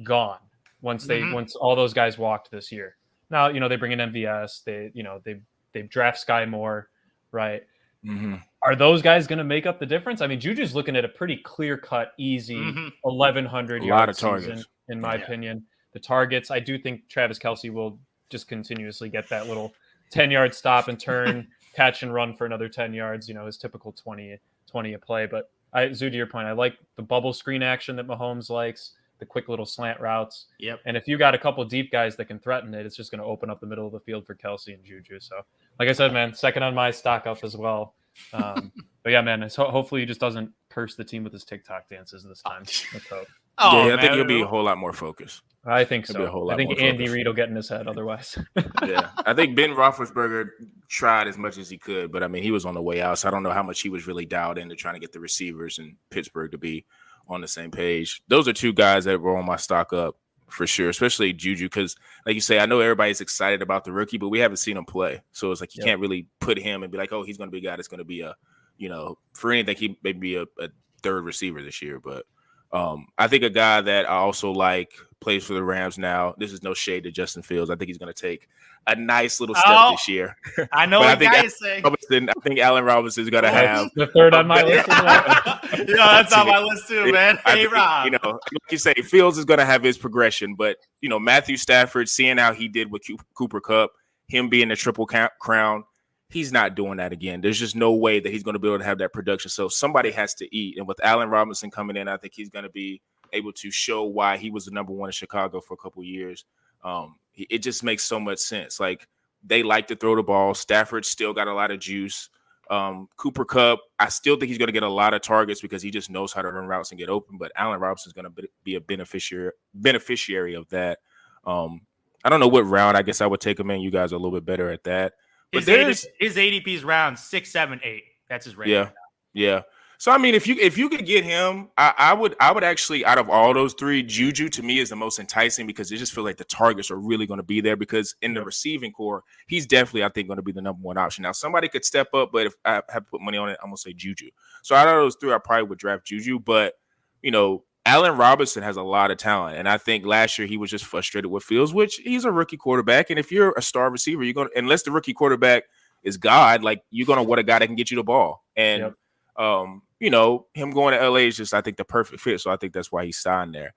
gone 0.05 0.40
once 0.82 1.06
they 1.06 1.20
mm-hmm. 1.22 1.32
once 1.32 1.56
all 1.56 1.75
those 1.75 1.94
guys 1.94 2.19
walked 2.19 2.50
this 2.50 2.70
year. 2.70 2.96
Now 3.31 3.49
you 3.49 3.58
know 3.58 3.69
they 3.69 3.76
bring 3.76 3.93
in 3.93 4.00
MVS. 4.00 4.64
They 4.64 4.90
you 4.93 5.02
know 5.02 5.22
they 5.25 5.40
they 5.72 5.81
draft 5.81 6.26
Skyy 6.26 6.46
Moore, 6.46 6.90
right? 7.32 7.62
Mm-hmm. 8.05 8.34
Are 8.60 8.76
those 8.76 9.00
guys 9.00 9.26
going 9.26 9.38
to 9.38 9.44
make 9.44 9.64
up 9.64 9.81
the 9.81 9.87
difference? 9.87 10.20
I 10.20 10.26
mean, 10.26 10.40
Juju's 10.40 10.75
looking 10.75 10.94
at 10.94 11.06
a 11.06 11.08
pretty 11.08 11.38
clear 11.38 11.78
cut, 11.78 12.12
easy 12.19 12.56
mm-hmm. 12.56 12.88
1,100 13.02 13.82
yard 13.82 14.14
season, 14.14 14.62
in 14.88 15.00
my 15.00 15.14
yeah. 15.14 15.22
opinion. 15.22 15.64
The 15.94 16.00
targets, 16.00 16.50
I 16.50 16.60
do 16.60 16.78
think 16.78 17.08
Travis 17.08 17.38
Kelce 17.38 17.72
will 17.72 17.99
just 18.31 18.46
continuously 18.46 19.08
get 19.08 19.28
that 19.31 19.49
little 19.49 19.72
10 20.10 20.31
yard 20.31 20.55
stop 20.55 20.88
and 20.88 20.99
turn, 21.00 21.49
catch 21.75 22.02
and 22.02 22.12
run 22.12 22.34
for 22.34 22.46
another 22.46 22.69
10 22.69 22.93
yards. 22.93 23.28
You 23.28 23.34
know, 23.34 23.46
his 23.46 23.56
typical 23.56 23.93
20, 23.93 24.38
20 24.66 24.93
a 24.93 24.99
play. 24.99 25.26
But 25.26 25.50
I, 25.72 25.93
Zoo, 25.93 26.10
to 26.10 26.16
your 26.16 26.26
point, 26.26 26.46
I 26.46 26.52
like 26.52 26.76
the 26.96 27.02
bubble 27.02 27.32
screen 27.32 27.62
action 27.62 27.96
that 27.96 28.06
Mahomes 28.06 28.50
likes 28.50 28.93
the 29.19 29.26
quick 29.26 29.49
little 29.49 29.66
slant 29.66 30.00
routes. 30.00 30.46
Yep. 30.58 30.81
And 30.87 30.96
if 30.96 31.08
you 31.08 31.19
got 31.19 31.34
a 31.34 31.38
couple 31.38 31.64
deep 31.64 31.90
guys 31.90 32.16
that 32.16 32.26
can 32.26 32.38
threaten 32.38 32.72
it, 32.75 32.87
it's 32.87 32.96
just 32.96 33.10
going 33.10 33.20
to 33.20 33.26
open 33.26 33.50
up 33.50 33.60
the 33.60 33.66
middle 33.66 33.87
of 33.87 33.93
the 33.93 34.00
field 34.00 34.26
for 34.26 34.34
Kelce 34.34 34.75
and 34.75 34.84
Juju. 34.84 35.20
So, 35.20 35.40
like 35.78 35.88
I 35.88 35.93
said, 35.93 36.12
man, 36.12 36.34
second 36.34 36.62
on 36.62 36.75
my 36.75 36.90
stock 36.90 37.26
up 37.26 37.43
as 37.43 37.56
well. 37.56 37.94
Um, 38.32 38.72
but 39.02 39.10
yeah, 39.10 39.20
man, 39.20 39.49
so 39.50 39.64
hopefully 39.64 40.02
he 40.02 40.06
just 40.06 40.20
doesn't 40.20 40.50
curse 40.69 40.94
the 40.94 41.05
team 41.05 41.25
with 41.25 41.32
his 41.32 41.44
TikTok 41.44 41.88
dances 41.88 42.25
this 42.25 42.43
time. 42.43 42.60
Let's 42.93 43.08
hope. 43.08 43.26
Oh, 43.58 43.88
yeah, 43.88 43.94
I 43.94 44.00
think 44.00 44.14
he'll 44.14 44.25
be 44.25 44.40
a 44.40 44.46
whole 44.46 44.64
lot 44.64 44.78
more 44.78 44.93
focused. 44.93 45.43
I 45.64 45.84
think 45.84 46.06
so. 46.06 46.22
a 46.22 46.31
whole 46.31 46.46
lot 46.46 46.55
I 46.55 46.56
think 46.56 46.81
Andy 46.81 47.08
Reid 47.08 47.26
will 47.26 47.34
get 47.34 47.49
in 47.49 47.56
his 47.56 47.69
head 47.69 47.88
otherwise. 47.88 48.38
yeah, 48.87 49.10
I 49.26 49.34
think 49.34 49.55
Ben 49.55 49.70
Roethlisberger 49.70 50.49
tried 50.88 51.28
as 51.28 51.37
much 51.37 51.58
as 51.58 51.69
he 51.69 51.76
could, 51.76 52.10
but 52.10 52.22
I 52.22 52.28
mean, 52.28 52.43
he 52.43 52.50
was 52.50 52.64
on 52.64 52.75
the 52.75 52.82
way 52.82 53.02
out, 53.02 53.19
so 53.19 53.28
I 53.28 53.31
don't 53.31 53.43
know 53.43 53.50
how 53.50 53.62
much 53.62 53.81
he 53.81 53.90
was 53.90 54.06
really 54.06 54.25
dialed 54.25 54.56
into 54.56 54.76
trying 54.76 54.94
to 54.94 55.00
get 55.00 55.12
the 55.12 55.20
receivers 55.20 55.78
in 55.78 55.96
Pittsburgh 56.10 56.52
to 56.52 56.58
be 56.58 56.87
on 57.28 57.40
the 57.40 57.49
same 57.49 57.70
page. 57.70 58.22
Those 58.28 58.49
are 58.49 58.52
two 58.52 58.72
guys 58.72 59.05
that 59.05 59.20
were 59.20 59.37
on 59.37 59.44
my 59.44 59.56
stock 59.56 59.93
up 59.93 60.16
for 60.49 60.66
sure, 60.66 60.88
especially 60.88 61.32
Juju, 61.32 61.66
because 61.66 61.96
like 62.26 62.34
you 62.34 62.40
say, 62.40 62.58
I 62.58 62.66
know 62.66 62.81
everybody's 62.81 63.20
excited 63.20 63.62
about 63.62 63.84
the 63.84 63.93
rookie, 63.93 64.19
but 64.19 64.28
we 64.28 64.38
haven't 64.38 64.56
seen 64.56 64.76
him 64.76 64.84
play. 64.84 65.22
So 65.32 65.52
it's 65.52 65.60
like 65.60 65.75
you 65.75 65.81
yep. 65.81 65.88
can't 65.88 66.00
really 66.00 66.26
put 66.40 66.58
him 66.58 66.82
and 66.82 66.90
be 66.90 66.99
like, 66.99 67.12
oh, 67.12 67.22
he's 67.22 67.37
going 67.37 67.49
to 67.49 67.52
be 67.52 67.58
a 67.58 67.70
guy 67.70 67.76
that's 67.76 67.88
going 67.88 67.99
to 67.99 68.05
be 68.05 68.22
a, 68.22 68.34
you 68.78 68.88
know, 68.88 69.19
for 69.34 69.52
anything, 69.52 69.76
he 69.76 69.99
may 70.02 70.12
be 70.12 70.37
a, 70.37 70.43
a 70.58 70.69
third 71.02 71.25
receiver 71.25 71.62
this 71.62 71.82
year. 71.82 72.00
But 72.00 72.25
um, 72.73 73.06
I 73.17 73.29
think 73.29 73.44
a 73.44 73.50
guy 73.50 73.81
that 73.81 74.09
I 74.09 74.15
also 74.17 74.53
like 74.53 74.93
plays 75.20 75.44
for 75.44 75.55
the 75.55 75.62
Rams 75.62 75.99
now. 75.99 76.35
This 76.38 76.53
is 76.53 76.62
no 76.62 76.75
shade 76.75 77.05
to 77.05 77.11
Justin 77.11 77.43
Fields. 77.43 77.70
I 77.70 77.76
think 77.76 77.88
he's 77.88 77.99
going 77.99 78.12
to 78.12 78.20
take 78.20 78.49
a 78.87 78.94
nice 78.94 79.41
little 79.41 79.55
step 79.55 79.75
oh, 79.76 79.91
this 79.93 80.09
year. 80.09 80.37
I 80.73 80.87
know 80.87 81.00
what 81.00 81.09
I 81.09 81.17
think 81.17 81.32
guy 81.32 81.44
is 81.44 81.59
saying. 81.59 81.82
Robinson, 81.82 82.29
I 82.31 82.41
think 82.43 82.59
Allen 82.61 82.85
Robinson 82.85 83.25
is 83.25 83.31
going 83.31 83.44
to 83.44 83.50
have 83.50 83.91
the 83.94 84.06
third 84.09 84.35
on 84.35 84.47
my 84.47 84.62
list. 84.62 84.88
yeah, 84.88 85.85
that's 85.87 86.32
on 86.32 86.47
my 86.47 86.61
list 86.61 86.88
too, 86.88 87.12
man. 87.12 87.38
Hey, 87.44 87.62
think, 87.62 87.73
Rob. 87.73 88.05
You 88.05 88.12
know, 88.12 88.32
like 88.32 88.73
you 88.73 88.79
say, 88.79 88.94
Fields 88.94 89.38
is 89.38 89.44
going 89.44 89.59
to 89.59 89.67
have 89.67 89.82
his 89.82 89.99
progression, 89.99 90.55
but 90.55 90.79
you 91.00 91.09
know, 91.09 91.19
Matthew 91.19 91.56
Stafford, 91.56 92.09
seeing 92.09 92.38
how 92.38 92.53
he 92.53 92.69
did 92.69 92.91
with 92.91 93.03
Cooper 93.35 93.61
Kupp, 93.61 93.93
him 94.29 94.49
being 94.49 94.69
the 94.69 94.76
triple 94.76 95.06
crown, 95.06 95.85
he's 96.31 96.53
not 96.53 96.75
doing 96.75 96.99
that 96.99 97.13
again. 97.13 97.41
There's 97.41 97.59
just 97.59 97.77
no 97.77 97.93
way 97.93 98.21
that 98.21 98.31
he's 98.31 98.43
going 98.43 98.55
to 98.55 98.59
be 98.59 98.69
able 98.69 98.79
to 98.79 98.85
have 98.85 98.99
that 98.99 99.13
production. 99.13 99.51
So 99.51 99.69
somebody 99.69 100.11
has 100.11 100.35
to 100.35 100.57
eat, 100.57 100.79
and 100.79 100.87
with 100.87 101.03
Allen 101.03 101.31
Robinson 101.31 101.71
coming 101.71 101.97
in, 101.97 102.09
I 102.09 102.17
think 102.17 102.35
he's 102.35 102.51
going 102.51 102.65
to 102.65 102.71
be 102.71 103.01
able 103.33 103.53
to 103.53 103.71
show 103.71 104.05
why 104.05 104.37
he 104.37 104.51
was 104.51 104.65
the 104.65 104.71
number 104.71 104.93
one 104.93 105.09
in 105.09 105.13
Chicago 105.13 105.61
for 105.61 105.75
a 105.75 105.79
couple 105.79 106.03
years. 106.03 106.45
Um, 106.85 107.17
it 107.35 107.59
just 107.59 107.83
makes 107.83 108.05
so 108.05 108.19
much 108.19 108.39
sense. 108.39 108.81
Like 108.81 109.07
they 109.45 109.63
like 109.63 109.87
to 109.89 109.97
throw 109.97 110.17
the 110.17 110.23
ball. 110.23 110.55
Stafford 110.55 111.05
still 111.05 111.33
got 111.33 111.49
a 111.49 111.55
lot 111.55 111.71
of 111.71 111.81
juice. 111.81 112.31
Um, 112.71 113.09
Cooper 113.17 113.45
Kupp, 113.45 113.81
I 113.99 114.09
still 114.09 114.37
think 114.37 114.49
he's 114.49 114.59
going 114.59 114.69
to 114.69 114.73
get 114.73 114.83
a 114.83 114.89
lot 114.89 115.15
of 115.15 115.23
targets 115.23 115.61
because 115.61 115.83
he 115.83 115.91
just 115.91 116.11
knows 116.11 116.33
how 116.33 116.43
to 116.43 116.51
run 116.51 116.67
routes 116.67 116.91
and 116.91 116.99
get 116.99 117.09
open. 117.09 117.39
But 117.39 117.53
Allen 117.57 117.81
Robinson's 117.81 118.13
going 118.13 118.31
to 118.31 118.49
be 118.63 118.75
a 118.75 118.81
beneficiary 118.81 119.53
beneficiary 119.73 120.55
of 120.55 120.69
that. 120.69 120.99
Um, 121.47 121.83
I 122.25 122.29
don't 122.29 122.41
know 122.41 122.49
what 122.49 122.67
round. 122.67 122.97
I 122.97 123.03
guess 123.03 123.21
I 123.21 123.27
would 123.27 123.41
take 123.41 123.59
him 123.59 123.71
in. 123.71 123.81
You 123.81 123.91
guys 123.91 124.13
are 124.13 124.17
a 124.17 124.19
little 124.19 124.39
bit 124.39 124.45
better 124.45 124.71
at 124.71 124.85
that. 124.85 125.15
But 125.53 125.65
his, 125.65 125.69
ADP, 125.69 126.06
his 126.19 126.37
ADP's 126.37 126.85
round 126.85 127.19
six, 127.19 127.50
seven, 127.50 127.81
eight. 127.83 128.05
That's 128.29 128.44
his 128.44 128.56
range. 128.56 128.70
Yeah, 128.70 128.91
yeah. 129.32 129.63
So 130.01 130.13
I 130.13 130.19
mean, 130.19 130.37
if 130.37 130.46
you 130.46 130.55
if 130.61 130.79
you 130.79 130.89
could 130.89 131.05
get 131.05 131.25
him, 131.25 131.70
I, 131.77 131.93
I, 131.99 132.15
would 132.15 132.37
I 132.39 132.53
would 132.53 132.63
actually 132.63 133.05
out 133.05 133.19
of 133.19 133.29
all 133.29 133.53
those 133.53 133.75
three, 133.75 134.01
Juju 134.01 134.49
to 134.51 134.63
me 134.63 134.79
is 134.79 134.91
the 134.91 134.96
most 134.96 135.19
enticing 135.19 135.67
because 135.67 135.91
it 135.91 135.96
just 135.96 136.13
feel 136.13 136.22
like 136.22 136.37
the 136.37 136.44
targets 136.44 136.93
are 136.93 137.01
really 137.01 137.27
going 137.27 137.39
to 137.39 137.44
be 137.44 137.61
there 137.61 137.75
because 137.75 138.15
in 138.22 138.32
the 138.32 138.44
receiving 138.44 138.93
core, 138.93 139.25
he's 139.49 139.67
definitely 139.67 140.05
I 140.05 140.08
think 140.11 140.29
going 140.29 140.37
to 140.37 140.43
be 140.43 140.53
the 140.53 140.63
number 140.63 140.81
one 140.81 140.99
option. 140.99 141.22
Now 141.22 141.32
somebody 141.32 141.69
could 141.69 141.84
step 141.84 142.15
up, 142.15 142.31
but 142.32 142.46
if 142.46 142.55
I 142.65 142.75
have 142.75 142.87
to 142.87 143.11
put 143.11 143.20
money 143.20 143.39
on 143.39 143.49
it, 143.49 143.58
I'm 143.61 143.70
gonna 143.70 143.77
say 143.77 143.93
Juju. 143.93 144.31
So 144.63 144.77
out 144.77 144.87
of 144.87 144.94
those 144.94 145.17
three, 145.20 145.32
I 145.32 145.39
probably 145.39 145.65
would 145.65 145.79
draft 145.79 146.06
Juju, 146.06 146.39
but 146.39 146.75
you 147.22 147.32
know. 147.32 147.65
Allen 147.87 148.17
Robinson 148.17 148.63
has 148.63 148.77
a 148.77 148.82
lot 148.82 149.11
of 149.11 149.17
talent, 149.17 149.56
and 149.56 149.69
I 149.69 149.79
think 149.79 150.05
last 150.05 150.39
year 150.39 150.47
he 150.47 150.56
was 150.56 150.70
just 150.70 150.85
frustrated 150.85 151.31
with 151.31 151.43
Fields, 151.43 151.73
which 151.73 151.97
he's 151.97 152.25
a 152.25 152.32
rookie 152.32 152.56
quarterback. 152.56 153.11
And 153.11 153.19
if 153.19 153.32
you're 153.32 153.55
a 153.56 153.63
star 153.63 153.91
receiver, 153.91 154.23
you're 154.23 154.35
going 154.35 154.49
to 154.49 154.58
unless 154.58 154.82
the 154.82 154.91
rookie 154.91 155.15
quarterback 155.15 155.65
is 156.03 156.17
God, 156.17 156.63
like 156.63 156.82
you're 156.91 157.06
gonna 157.06 157.23
want 157.23 157.41
a 157.41 157.44
guy 157.44 157.58
that 157.58 157.67
can 157.67 157.77
get 157.77 157.91
you 157.91 157.97
the 157.97 158.05
ball. 158.05 158.44
And 158.56 158.82
yep. 158.82 158.94
um, 159.37 159.82
you 160.01 160.11
know, 160.11 160.47
him 160.55 160.70
going 160.70 160.99
to 160.99 161.08
LA 161.08 161.17
is 161.19 161.37
just, 161.37 161.55
I 161.55 161.61
think, 161.61 161.77
the 161.77 161.85
perfect 161.85 162.20
fit. 162.20 162.41
So 162.41 162.51
I 162.51 162.56
think 162.56 162.73
that's 162.73 162.93
why 162.93 163.05
he 163.05 163.13
signed 163.13 163.55
there. 163.55 163.75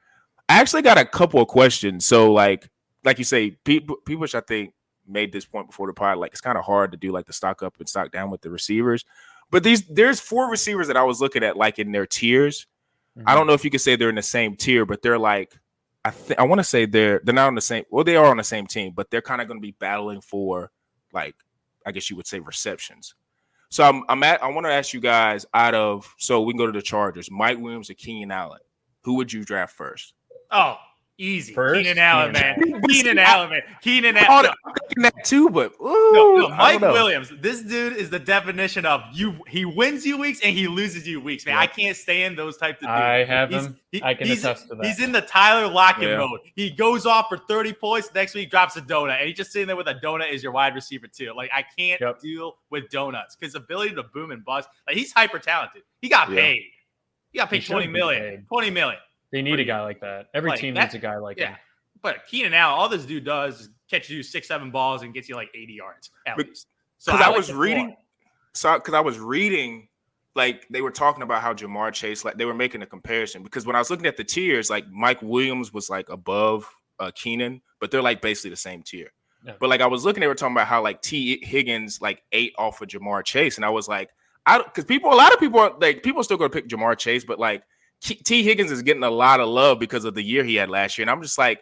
I 0.50 0.60
actually 0.60 0.82
got 0.82 0.98
a 0.98 1.06
couple 1.06 1.42
of 1.42 1.48
questions. 1.48 2.06
So, 2.06 2.32
like, 2.32 2.70
like 3.04 3.18
you 3.18 3.24
say, 3.24 3.52
people, 3.64 3.98
people 4.06 4.22
which 4.22 4.36
I 4.36 4.42
think 4.42 4.74
made 5.08 5.32
this 5.34 5.46
point 5.46 5.68
before 5.68 5.88
the 5.88 5.94
pod, 5.94 6.18
like 6.18 6.32
it's 6.32 6.42
kind 6.42 6.58
of 6.58 6.66
hard 6.66 6.92
to 6.92 6.98
do 6.98 7.12
like 7.12 7.26
the 7.26 7.34
stock 7.34 7.64
up 7.64 7.76
and 7.80 7.90
stock 7.90 8.12
down 8.12 8.30
with 8.30 8.42
the 8.42 8.50
receivers. 8.50 9.06
But 9.50 9.64
these 9.64 9.86
there's 9.88 10.20
four 10.20 10.50
receivers 10.50 10.88
that 10.88 10.98
I 10.98 11.04
was 11.04 11.20
looking 11.20 11.44
at 11.44 11.58
like 11.58 11.80
in 11.80 11.92
their 11.92 12.06
tiers. 12.06 12.68
Mm-hmm. 13.18 13.28
I 13.28 13.36
don't 13.36 13.48
know 13.48 13.54
if 13.54 13.64
you 13.66 13.72
could 13.72 13.82
say 13.82 13.96
they're 13.96 14.10
in 14.10 14.16
the 14.16 14.22
same 14.22 14.56
tier, 14.56 14.86
but 14.86 15.02
they're 15.02 15.20
like 15.20 15.54
I 16.04 16.10
think 16.10 16.40
I 16.40 16.44
want 16.44 16.60
to 16.60 16.64
say 16.64 16.86
they're 16.86 17.22
they're 17.24 17.36
not 17.36 17.48
on 17.48 17.56
the 17.56 17.62
same 17.62 17.84
well, 17.90 18.04
they 18.04 18.16
are 18.16 18.26
on 18.26 18.38
the 18.38 18.44
same 18.44 18.68
team, 18.68 18.94
but 18.96 19.12
they're 19.12 19.22
kind 19.22 19.42
of 19.42 19.48
gonna 19.48 19.60
be 19.60 19.72
battling 19.72 20.22
for 20.22 20.72
like 21.14 21.36
I 21.86 21.92
guess 21.92 22.10
you 22.10 22.16
would 22.16 22.28
say 22.28 22.40
receptions. 22.40 23.16
So 23.70 23.84
I'm, 23.86 24.04
I'm 24.10 24.22
at. 24.24 24.44
I 24.44 24.50
want 24.50 24.66
to 24.66 24.72
ask 24.72 24.94
you 24.94 25.00
guys 25.00 25.46
out 25.54 25.74
of 25.74 26.14
so 26.18 26.42
we 26.42 26.54
can 26.54 26.58
go 26.58 26.66
to 26.66 26.72
the 26.74 26.82
Chargers. 26.82 27.32
Mike 27.32 27.58
Williams 27.58 27.90
or 27.90 27.94
Keenan 27.94 28.32
Allen. 28.32 28.60
Who 29.04 29.16
would 29.16 29.32
you 29.32 29.46
draft 29.46 29.76
first? 29.76 30.14
Oh, 30.52 30.76
Easy. 31.22 31.54
First, 31.54 31.84
Keenan 31.84 32.00
Allen, 32.00 32.32
man. 32.32 32.82
Keenan 32.90 33.20
Allen, 33.20 33.52
man. 33.52 33.62
Keenan 33.82 34.18
Allen. 34.18 34.52
I'm 34.66 34.74
thinking 34.74 35.04
that 35.04 35.24
too, 35.24 35.52
but 35.52 35.72
ooh, 35.80 36.12
no, 36.14 36.36
no, 36.36 36.50
Mike 36.50 36.82
Williams. 36.82 37.32
This 37.40 37.62
dude 37.62 37.96
is 37.96 38.10
the 38.10 38.18
definition 38.18 38.88
of 38.88 39.04
you. 39.14 39.36
He 39.48 39.64
wins 39.64 40.04
you 40.04 40.18
weeks 40.18 40.40
and 40.44 40.58
he 40.58 40.68
loses 40.68 41.08
you 41.08 41.22
weeks, 41.22 41.46
man. 41.46 41.54
Yeah. 41.54 41.62
I 41.62 41.68
can't 41.68 41.96
stand 41.96 42.40
those 42.40 42.58
types 42.58 42.78
of 42.78 42.88
dudes. 42.88 42.92
I 42.92 43.24
have 43.24 43.52
he's, 43.52 43.66
him. 43.68 43.80
He, 43.92 44.02
I 44.02 44.16
can 44.16 44.32
attest 44.32 44.70
to 44.70 44.76
that. 44.76 44.84
He's 44.84 45.00
in 45.00 45.12
the 45.12 45.22
Tyler 45.22 45.72
Lockett 45.72 46.10
yeah. 46.10 46.18
mode. 46.18 46.40
He 46.56 46.72
goes 46.72 47.06
off 47.06 47.30
for 47.30 47.38
30 47.38 47.74
points. 47.74 48.10
Next 48.16 48.34
week 48.34 48.50
drops 48.50 48.76
a 48.78 48.82
donut, 48.82 49.20
and 49.20 49.28
he's 49.28 49.38
just 49.38 49.52
sitting 49.52 49.68
there 49.68 49.76
with 49.76 49.90
a 49.90 49.96
donut 50.04 50.34
as 50.34 50.42
your 50.42 50.54
wide 50.54 50.74
receiver 50.74 51.06
too. 51.06 51.34
Like 51.36 51.52
I 51.54 51.64
can't 51.78 52.02
yep. 52.02 52.20
deal 52.20 52.56
with 52.72 52.90
donuts 52.90 53.36
because 53.36 53.54
ability 53.54 53.94
to 53.94 54.02
boom 54.02 54.32
and 54.32 54.44
bust. 54.44 54.70
Like 54.88 54.98
he's 54.98 55.14
hyper 55.14 55.38
talented. 55.38 55.84
He 56.02 56.10
got 56.10 56.32
yeah. 56.32 56.36
paid. 56.36 56.64
He 57.30 57.38
got 57.38 57.52
paid 57.52 57.62
he 57.62 57.72
20 57.72 57.88
million. 57.88 58.22
Paid. 58.22 58.48
20 58.48 58.70
million. 58.72 59.00
They 59.32 59.42
need 59.42 59.60
a 59.60 59.64
guy 59.64 59.82
like 59.82 60.02
that. 60.02 60.28
Every 60.34 60.52
like, 60.52 60.60
team 60.60 60.74
needs 60.74 60.94
a 60.94 61.00
guy 61.00 61.18
like 61.18 61.38
yeah. 61.40 61.50
him. 61.50 61.58
But 62.02 62.26
Keenan 62.28 62.54
Allen, 62.54 62.80
all 62.80 62.90
this 62.90 63.06
dude 63.06 63.26
does 63.26 63.62
is 63.62 63.70
catch 63.90 64.10
you 64.10 64.24
six, 64.24 64.48
seven 64.48 64.72
balls 64.72 65.04
and 65.04 65.14
gets 65.14 65.30
you 65.30 65.36
like 65.36 65.50
80 65.54 65.74
yards 65.74 66.10
at 66.26 66.38
but, 66.38 66.48
least. 66.48 66.68
So 66.98 67.14
I, 67.14 67.22
I, 67.22 67.30
was 67.30 67.52
reading, 67.52 67.96
so 68.54 68.76
because 68.76 68.94
I 68.94 69.00
was 69.00 69.20
reading, 69.20 69.88
like 70.36 70.68
they 70.70 70.82
were 70.82 70.92
talking 70.92 71.24
about 71.24 71.42
how 71.42 71.54
Ja'Marr 71.54 71.92
Chase, 71.94 72.24
like 72.24 72.38
they 72.38 72.46
were 72.46 72.54
making 72.54 72.82
a 72.82 72.86
comparison 72.86 73.44
because 73.44 73.66
when 73.66 73.76
I 73.76 73.80
was 73.80 73.90
looking 73.90 74.06
at 74.06 74.18
the 74.18 74.24
tiers, 74.24 74.70
like 74.70 74.88
Mike 74.90 75.22
Williams 75.22 75.74
was 75.74 75.90
like 75.90 76.10
above 76.10 76.70
uh, 77.00 77.12
Keenan, 77.16 77.62
but 77.80 77.92
they're 77.92 78.02
like 78.02 78.22
basically 78.22 78.52
the 78.52 78.56
same 78.56 78.84
tier. 78.84 79.12
Yeah. 79.46 79.54
But 79.60 79.70
like 79.70 79.82
I 79.82 79.88
was 79.88 80.06
looking, 80.06 80.22
they 80.22 80.28
were 80.28 80.36
talking 80.36 80.56
about 80.56 80.68
how 80.68 80.84
like 80.84 81.02
Tee 81.02 81.44
Higgins 81.44 82.02
like 82.02 82.22
ate 82.32 82.54
off 82.58 82.82
of 82.82 82.88
Ja'Marr 82.88 83.24
Chase, 83.26 83.58
and 83.58 83.66
I 83.66 83.70
was 83.70 83.88
like, 83.88 84.10
I 84.46 84.60
because 84.60 84.86
people, 84.86 85.12
a 85.12 85.16
lot 85.16 85.34
of 85.34 85.40
people 85.40 85.60
are 85.60 85.74
like 85.80 86.04
people 86.04 86.22
are 86.22 86.24
still 86.24 86.38
going 86.38 86.52
to 86.52 86.56
pick 86.56 86.68
Ja'Marr 86.68 86.98
Chase, 86.98 87.26
but 87.26 87.40
like 87.40 87.64
Tee 88.02 88.44
Higgins 88.44 88.72
is 88.72 88.82
getting 88.82 89.04
a 89.04 89.10
lot 89.10 89.40
of 89.40 89.48
love 89.48 89.80
because 89.80 90.06
of 90.06 90.16
the 90.16 90.24
year 90.24 90.44
he 90.44 90.56
had 90.56 90.70
last 90.70 90.98
year, 90.98 91.04
and 91.04 91.12
I'm 91.12 91.22
just 91.22 91.38
like, 91.38 91.62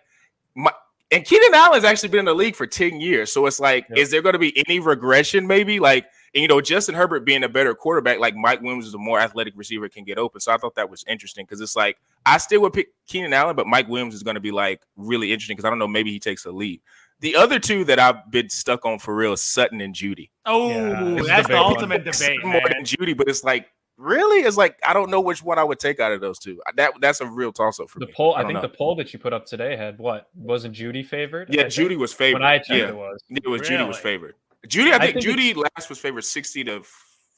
my, 0.56 0.72
and 1.12 1.26
Keenan 1.26 1.54
Allen's 1.54 1.84
actually 1.84 2.10
been 2.10 2.20
in 2.20 2.26
the 2.26 2.36
league 2.36 2.56
for 2.56 2.68
10 2.68 3.02
years. 3.02 3.32
So 3.32 3.46
it's 3.46 3.60
like, 3.60 3.88
yep. 3.90 3.98
is 3.98 4.12
there 4.12 4.22
going 4.22 4.34
to 4.34 4.40
be 4.40 4.64
any 4.68 4.80
regression, 4.80 5.48
maybe? 5.48 5.80
Like, 5.80 6.06
and, 6.36 6.44
you 6.44 6.48
know, 6.48 6.62
Justin 6.62 6.94
Herbert 6.94 7.26
being 7.26 7.44
a 7.44 7.50
better 7.50 7.74
quarterback, 7.74 8.20
like 8.20 8.36
Mike 8.36 8.62
Williams 8.62 8.86
is 8.86 8.94
a 8.94 9.00
more 9.00 9.20
athletic 9.20 9.54
receiver, 9.58 9.90
can 9.90 10.04
get 10.04 10.20
open. 10.20 10.40
So 10.40 10.52
I 10.52 10.58
thought 10.58 10.76
that 10.76 10.90
was 10.90 11.04
interesting 11.08 11.46
because 11.46 11.62
it's 11.62 11.76
like, 11.76 11.98
I 12.26 12.38
still 12.38 12.62
would 12.62 12.74
pick 12.74 12.90
Keenan 13.08 13.34
Allen, 13.34 13.56
but 13.56 13.66
Mike 13.66 13.88
Williams 13.88 14.14
is 14.14 14.22
going 14.22 14.36
to 14.36 14.42
be 14.42 14.52
like 14.52 14.82
really 14.96 15.34
interesting 15.34 15.56
because 15.56 15.66
I 15.66 15.70
don't 15.70 15.80
know, 15.80 15.88
maybe 15.88 16.12
he 16.12 16.20
takes 16.20 16.46
a 16.46 16.52
lead. 16.52 16.82
The 17.22 17.36
other 17.36 17.58
two 17.60 17.84
that 17.86 18.00
I've 18.00 18.30
been 18.30 18.50
stuck 18.50 18.86
on 18.86 19.00
for 19.00 19.16
real 19.16 19.34
is 19.34 19.42
Sutton 19.42 19.82
and 19.82 19.94
Jeudy. 19.94 20.30
Oh, 20.46 20.70
yeah, 20.70 21.24
that's 21.24 21.48
the 21.48 21.58
ultimate 21.58 22.06
debate. 22.06 22.44
More 22.44 22.54
man. 22.54 22.64
than 22.70 22.84
Jeudy, 22.86 23.18
but 23.18 23.28
it's 23.28 23.44
like 23.44 23.72
Really? 24.00 24.48
It's 24.48 24.56
like 24.56 24.80
I 24.88 24.94
don't 24.94 25.12
know 25.12 25.20
which 25.20 25.44
one 25.44 25.60
I 25.60 25.64
would 25.64 25.78
take 25.78 26.00
out 26.00 26.14
of 26.14 26.22
those 26.22 26.40
two. 26.40 26.62
That 26.76 26.94
that's 27.02 27.20
a 27.20 27.26
real 27.26 27.52
toss 27.52 27.82
up 27.82 27.90
for 27.90 28.00
the 28.00 28.06
me. 28.06 28.14
poll. 28.16 28.34
I, 28.34 28.40
I 28.40 28.44
think 28.44 28.54
know. 28.54 28.62
the 28.62 28.70
poll 28.70 28.96
that 28.96 29.12
you 29.12 29.20
put 29.20 29.34
up 29.34 29.46
today 29.46 29.76
had 29.76 30.00
what? 30.00 30.30
Wasn't 30.34 30.74
Jeudy 30.74 31.06
favored? 31.06 31.54
Yeah, 31.54 31.66
Jeudy 31.66 31.98
was 31.98 32.14
favored. 32.14 32.40
When 32.40 32.48
I 32.48 32.60
checked, 32.60 32.70
yeah. 32.70 32.88
it 32.88 32.96
was. 32.96 33.22
It 33.30 33.46
was 33.46 33.60
really? 33.62 33.76
Jeudy 33.76 33.88
was 33.88 33.98
favored. 33.98 34.36
Jeudy, 34.68 34.94
I 34.94 35.00
think, 35.00 35.18
I 35.18 35.22
think 35.22 35.38
Jeudy 35.38 35.56
last 35.56 35.90
was 35.90 36.00
favored 36.00 36.24
sixty 36.24 36.64
to 36.64 36.82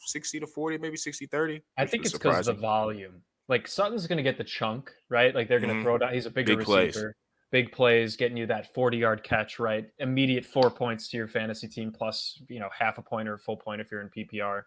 sixty 0.05 0.39
to 0.39 0.45
forty, 0.45 0.77
maybe 0.77 0.97
60 0.97 1.25
30. 1.25 1.63
I 1.77 1.85
think 1.87 2.05
it's 2.05 2.13
because 2.13 2.47
of 2.47 2.57
the 2.57 2.61
volume. 2.61 3.23
Like 3.47 3.67
Sutton's 3.67 4.05
going 4.05 4.17
to 4.17 4.23
get 4.23 4.37
the 4.37 4.43
chunk, 4.43 4.91
right? 5.09 5.33
Like 5.33 5.47
they're 5.47 5.59
going 5.59 5.69
to 5.69 5.75
mm-hmm. 5.75 5.83
throw 5.83 5.97
down. 5.97 6.13
He's 6.13 6.27
a 6.27 6.31
bigger 6.31 6.57
Big 6.57 6.67
receiver. 6.67 6.91
Plays. 6.91 7.13
Big 7.51 7.71
plays, 7.71 8.15
getting 8.15 8.37
you 8.37 8.45
that 8.45 8.73
40 8.73 8.97
yard 8.97 9.23
catch, 9.23 9.59
right? 9.59 9.89
Immediate 9.97 10.45
four 10.45 10.69
points 10.69 11.09
to 11.09 11.17
your 11.17 11.27
fantasy 11.27 11.67
team, 11.67 11.91
plus, 11.91 12.39
you 12.47 12.59
know, 12.59 12.69
half 12.77 12.97
a 12.97 13.01
point 13.01 13.27
or 13.27 13.33
a 13.33 13.39
full 13.39 13.57
point 13.57 13.81
if 13.81 13.91
you're 13.91 13.99
in 13.99 14.09
PPR. 14.09 14.63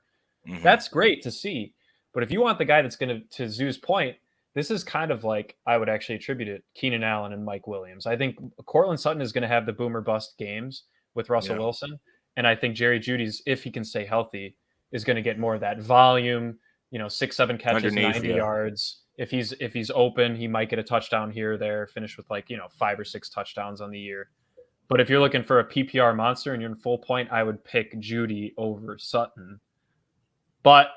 Mm-hmm. 0.46 0.62
That's 0.62 0.88
great 0.88 1.22
to 1.22 1.30
see. 1.30 1.72
But 2.14 2.22
if 2.22 2.30
you 2.30 2.40
want 2.40 2.58
the 2.58 2.64
guy 2.64 2.80
that's 2.80 2.96
going 2.96 3.20
to, 3.20 3.36
to 3.36 3.48
Zoo's 3.48 3.76
point, 3.76 4.16
this 4.54 4.70
is 4.70 4.84
kind 4.84 5.10
of 5.10 5.24
like 5.24 5.56
I 5.66 5.76
would 5.76 5.88
actually 5.88 6.14
attribute 6.14 6.48
it 6.48 6.64
Keenan 6.74 7.02
Allen 7.02 7.32
and 7.32 7.44
Mike 7.44 7.66
Williams. 7.66 8.06
I 8.06 8.16
think 8.16 8.38
Courtland 8.64 9.00
Sutton 9.00 9.20
is 9.20 9.32
going 9.32 9.42
to 9.42 9.48
have 9.48 9.66
the 9.66 9.72
boomer 9.72 10.00
bust 10.00 10.38
games 10.38 10.84
with 11.14 11.28
Russell 11.28 11.56
yeah. 11.56 11.60
Wilson. 11.60 11.98
And 12.36 12.46
I 12.46 12.54
think 12.54 12.74
Jerry 12.76 12.98
Jeudy's, 13.00 13.42
if 13.46 13.62
he 13.62 13.70
can 13.70 13.84
stay 13.84 14.04
healthy, 14.04 14.56
is 14.92 15.04
going 15.04 15.16
to 15.16 15.22
get 15.22 15.38
more 15.38 15.54
of 15.54 15.60
that 15.60 15.80
volume, 15.80 16.58
you 16.90 16.98
know, 16.98 17.08
six, 17.08 17.36
seven 17.36 17.58
catches, 17.58 17.84
Underneath, 17.92 18.14
90 18.14 18.28
yeah. 18.28 18.36
yards. 18.36 19.02
If 19.16 19.30
he's 19.30 19.52
if 19.60 19.72
he's 19.72 19.90
open, 19.90 20.34
he 20.34 20.48
might 20.48 20.70
get 20.70 20.78
a 20.78 20.82
touchdown 20.82 21.30
here 21.30 21.52
or 21.52 21.56
there, 21.56 21.86
finish 21.86 22.16
with 22.16 22.28
like, 22.30 22.50
you 22.50 22.56
know, 22.56 22.68
five 22.70 22.98
or 22.98 23.04
six 23.04 23.28
touchdowns 23.28 23.80
on 23.80 23.90
the 23.90 23.98
year. 23.98 24.30
But 24.88 25.00
if 25.00 25.08
you're 25.08 25.20
looking 25.20 25.42
for 25.42 25.60
a 25.60 25.64
PPR 25.64 26.14
monster 26.14 26.52
and 26.52 26.60
you're 26.60 26.70
in 26.70 26.76
full 26.76 26.98
point, 26.98 27.30
I 27.32 27.42
would 27.42 27.64
pick 27.64 27.98
Jeudy 28.00 28.52
over 28.56 28.98
Sutton. 28.98 29.60
But 30.62 30.88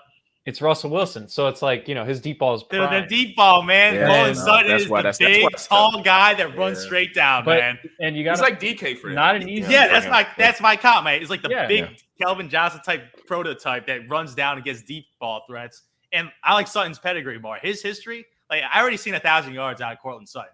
it's 0.47 0.61
Russell 0.61 0.89
Wilson. 0.89 1.27
So 1.27 1.49
it's 1.49 1.61
like, 1.61 1.89
you 1.89 1.93
know, 1.93 2.05
his 2.05 2.21
deep 2.21 2.39
ball 2.39 2.55
is 2.55 2.63
Dude, 2.63 2.89
the 2.89 3.05
deep 3.09 3.35
ball, 3.35 3.63
man. 3.63 3.95
Yeah, 3.95 4.07
Mullen 4.07 4.33
no, 4.33 4.45
Sutton 4.45 4.71
is 4.71 4.87
why, 4.87 5.01
the 5.01 5.09
that's, 5.09 5.17
big, 5.17 5.45
that's 5.51 5.67
tall 5.67 6.01
guy 6.01 6.35
that 6.35 6.49
yeah. 6.49 6.55
runs 6.55 6.79
straight 6.79 7.13
down, 7.13 7.43
but, 7.43 7.59
man. 7.59 7.77
And 7.99 8.15
you 8.15 8.23
got 8.23 8.39
like 8.39 8.57
DK 8.57 8.97
for 8.97 9.09
him. 9.09 9.15
Not 9.15 9.35
an 9.35 9.49
easy. 9.49 9.69
Yeah, 9.69 9.89
that's 9.89 10.07
my 10.07 10.25
that's 10.37 10.61
my 10.61 10.77
comp, 10.77 11.03
man. 11.03 11.21
It's 11.21 11.29
like 11.29 11.41
the 11.41 11.49
yeah, 11.49 11.67
big 11.67 12.01
Calvin 12.21 12.47
Johnson 12.47 12.79
type 12.81 13.25
prototype 13.25 13.87
that 13.87 14.09
runs 14.09 14.35
down 14.35 14.55
and 14.55 14.63
gets 14.63 14.81
deep 14.83 15.07
ball 15.19 15.43
threats. 15.49 15.83
And 16.13 16.31
I 16.45 16.53
like 16.53 16.69
Sutton's 16.69 16.97
pedigree 16.97 17.39
more. 17.39 17.57
His 17.61 17.81
history, 17.81 18.25
like 18.49 18.63
I 18.63 18.79
already 18.79 18.95
seen 18.95 19.15
a 19.15 19.19
thousand 19.19 19.53
yards 19.53 19.81
out 19.81 19.91
of 19.91 19.99
Courtland 19.99 20.29
Sutton, 20.29 20.53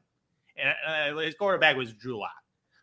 and 0.58 1.16
uh, 1.16 1.22
his 1.22 1.36
quarterback 1.36 1.78
was 1.78 1.94
Drew 1.94 2.20
Lock. 2.20 2.32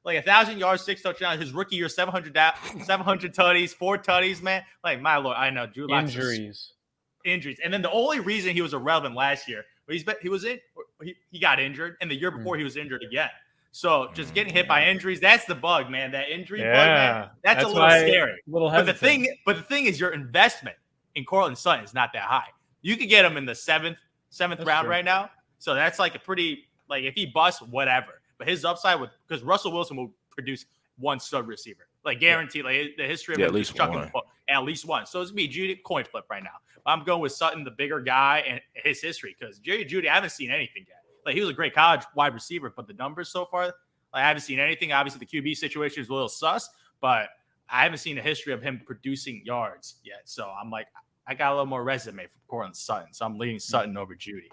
Like 0.05 0.17
a 0.17 0.23
thousand 0.23 0.61
yards, 0.61 0.85
six 0.85 1.03
touchdowns. 1.03 1.41
His 1.41 1.51
rookie 1.51 1.75
year, 1.75 1.89
700, 1.89 2.39
700 2.85 3.35
tutties, 3.35 3.71
four 3.75 3.99
tutties, 3.99 4.41
man. 4.41 4.63
Like 4.85 5.03
my 5.03 5.17
lord, 5.17 5.37
I 5.37 5.51
know 5.51 5.67
Drew 5.67 5.89
Lock 5.89 6.05
injuries 6.05 6.75
injuries. 7.25 7.59
And 7.63 7.73
then 7.73 7.83
the 7.83 7.91
only 7.91 8.21
reason 8.21 8.55
he 8.55 8.63
was 8.63 8.75
irrelevant 8.75 9.15
last 9.15 9.49
year, 9.49 9.65
but 9.87 9.95
he's 9.95 10.05
he 10.23 10.29
was 10.29 10.45
in 10.45 10.59
he, 11.03 11.17
he 11.31 11.39
got 11.39 11.59
injured, 11.61 11.97
and 12.01 12.11
the 12.11 12.15
year 12.15 12.31
before 12.31 12.57
he 12.57 12.65
was 12.65 12.77
mm. 12.77 12.83
injured 12.83 13.03
again. 13.03 13.31
So 13.73 14.11
just 14.15 14.35
getting 14.35 14.53
hit 14.53 14.67
by 14.67 14.83
mm. 14.83 14.89
injuries, 14.89 15.21
that's 15.21 15.45
the 15.45 15.55
bug, 15.55 15.91
man. 15.91 16.11
That 16.13 16.29
injury 16.29 16.61
yeah, 16.61 16.73
bug, 16.73 16.87
man, 16.87 17.31
that's, 17.43 17.63
that's 17.63 17.65
a 17.65 17.69
little 17.69 17.89
scary. 17.89 18.43
Little 18.47 18.71
but 18.71 18.87
the 18.87 18.95
thing, 18.95 19.29
but 19.47 19.57
the 19.57 19.63
thing 19.63 19.87
is, 19.87 20.01
your 20.01 20.11
investment 20.11 20.77
in 21.15 21.25
Courtland 21.25 21.59
Sutton 21.59 21.85
is 21.85 21.95
not 21.95 22.13
that 22.13 22.23
high. 22.23 22.49
You 22.83 22.97
could 22.97 23.09
get 23.09 23.25
him 23.25 23.37
in 23.37 23.45
the 23.45 23.55
seventh, 23.55 23.99
seventh 24.31 24.59
that's 24.59 24.69
round 24.69 24.87
true. 24.87 24.91
right 24.91 25.05
now. 25.05 25.31
So 25.59 25.75
that's 25.75 25.99
like 25.99 26.15
a 26.15 26.19
pretty 26.19 26.65
like 26.89 27.05
if 27.05 27.15
he 27.15 27.27
busts, 27.27 27.63
whatever. 27.63 28.21
But 28.39 28.49
his 28.49 28.65
upside 28.65 29.01
with 29.01 29.11
because 29.29 29.43
Russell 29.43 29.73
Wilson 29.73 29.97
will 29.97 30.11
produce 30.31 30.67
one 30.99 31.21
sub 31.21 31.47
receiver, 31.47 31.87
like 32.05 32.21
guaranteed. 32.21 32.65
Yeah. 32.65 32.71
Like 32.71 32.97
the 32.97 33.05
history 33.05 33.35
of 33.35 33.41
yeah, 33.41 33.47
at 33.47 33.55
least 33.55 33.79
one. 33.79 34.11
At 34.51 34.65
least 34.65 34.87
one. 34.87 35.07
So 35.07 35.21
it's 35.21 35.33
me, 35.33 35.49
Jeudy 35.49 35.81
coin 35.83 36.05
flip 36.05 36.25
right 36.31 36.43
now. 36.43 36.59
I'm 36.85 37.05
going 37.05 37.21
with 37.21 37.33
Sutton, 37.33 37.63
the 37.65 37.71
bigger 37.71 38.01
guy, 38.01 38.45
and 38.49 38.61
his 38.75 39.01
history 39.01 39.37
because 39.39 39.59
Jerry 39.59 39.85
Jeudy, 39.85 40.09
I 40.09 40.15
haven't 40.15 40.31
seen 40.31 40.51
anything 40.51 40.85
yet. 40.89 41.03
Like 41.25 41.35
he 41.35 41.41
was 41.41 41.51
a 41.51 41.55
great 41.55 41.75
college 41.75 42.03
wide 42.15 42.35
receiver, 42.35 42.73
but 42.75 42.87
the 42.87 42.95
numbers 42.95 43.29
so 43.29 43.45
far, 43.45 43.67
like, 43.67 43.75
I 44.13 44.21
haven't 44.27 44.43
seen 44.43 44.59
anything. 44.59 44.93
Obviously, 44.93 45.21
the 45.21 45.27
QB 45.27 45.57
situation 45.57 46.03
is 46.03 46.09
a 46.09 46.13
little 46.13 46.29
sus, 46.29 46.69
but 47.01 47.29
I 47.69 47.85
haven't 47.85 47.99
seen 47.99 48.19
a 48.19 48.23
history 48.23 48.53
of 48.53 48.63
him 48.63 48.81
producing 48.85 49.43
yards 49.45 49.97
yet. 50.03 50.23
So 50.25 50.51
I'm 50.51 50.71
like, 50.71 50.89
I 51.27 51.35
got 51.35 51.51
a 51.51 51.55
little 51.55 51.67
more 51.67 51.85
resume 51.85 52.23
from 52.23 52.41
Courtland 52.49 52.77
Sutton, 52.77 53.13
so 53.13 53.25
I'm 53.25 53.39
leaning 53.39 53.57
hmm. 53.57 53.61
Sutton 53.61 53.97
over 53.97 54.15
Jeudy. 54.15 54.49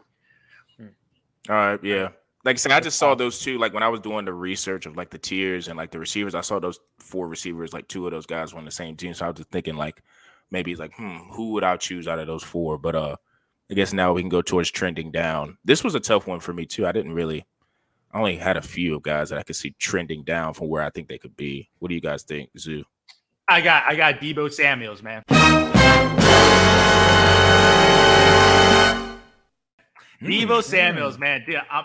All 1.49 1.55
right, 1.55 1.83
yeah. 1.83 2.09
Like 2.47 2.55
I 2.55 2.59
said, 2.59 2.71
I 2.71 2.79
just 2.79 2.97
saw 2.97 3.13
those 3.13 3.41
two. 3.41 3.57
Like 3.57 3.73
when 3.73 3.83
I 3.83 3.89
was 3.89 3.99
doing 3.99 4.23
the 4.23 4.31
research 4.31 4.85
of 4.85 4.95
like 4.95 5.09
the 5.09 5.17
tiers 5.17 5.67
and 5.67 5.75
like 5.75 5.91
the 5.91 5.99
receivers, 5.99 6.33
I 6.33 6.39
saw 6.39 6.59
those 6.59 6.79
four 6.97 7.27
receivers. 7.27 7.73
Like 7.73 7.89
two 7.89 8.05
of 8.05 8.13
those 8.13 8.25
guys 8.25 8.53
were 8.53 8.59
on 8.59 8.63
the 8.63 8.71
same 8.71 8.95
team, 8.95 9.13
so 9.13 9.25
I 9.25 9.27
was 9.27 9.35
just 9.35 9.49
thinking 9.49 9.75
like 9.75 10.01
maybe 10.49 10.71
it's 10.71 10.79
like, 10.79 10.93
hmm, 10.95 11.17
who 11.33 11.51
would 11.51 11.65
I 11.65 11.75
choose 11.75 12.07
out 12.07 12.19
of 12.19 12.27
those 12.27 12.43
four? 12.43 12.77
But 12.77 12.95
uh, 12.95 13.17
I 13.69 13.73
guess 13.73 13.91
now 13.91 14.13
we 14.13 14.21
can 14.21 14.29
go 14.29 14.41
towards 14.41 14.71
trending 14.71 15.11
down. 15.11 15.57
This 15.65 15.83
was 15.83 15.93
a 15.93 15.99
tough 15.99 16.25
one 16.25 16.39
for 16.39 16.53
me 16.53 16.65
too. 16.65 16.87
I 16.87 16.93
didn't 16.93 17.11
really, 17.11 17.45
I 18.13 18.19
only 18.19 18.37
had 18.37 18.55
a 18.55 18.61
few 18.61 19.01
guys 19.01 19.27
that 19.27 19.39
I 19.39 19.43
could 19.43 19.57
see 19.57 19.75
trending 19.77 20.23
down 20.23 20.53
from 20.53 20.69
where 20.69 20.83
I 20.83 20.89
think 20.89 21.09
they 21.09 21.17
could 21.17 21.35
be. 21.35 21.69
What 21.79 21.89
do 21.89 21.95
you 21.95 22.01
guys 22.01 22.23
think, 22.23 22.51
Zoo? 22.57 22.85
I 23.49 23.59
got, 23.59 23.83
I 23.83 23.95
got 23.97 24.21
Deebo 24.21 24.53
Samuel's 24.53 25.03
man. 25.03 25.21
Deebo 30.21 30.63
Samuel's 30.63 31.19
man, 31.19 31.43
dude, 31.45 31.57
I'm, 31.69 31.83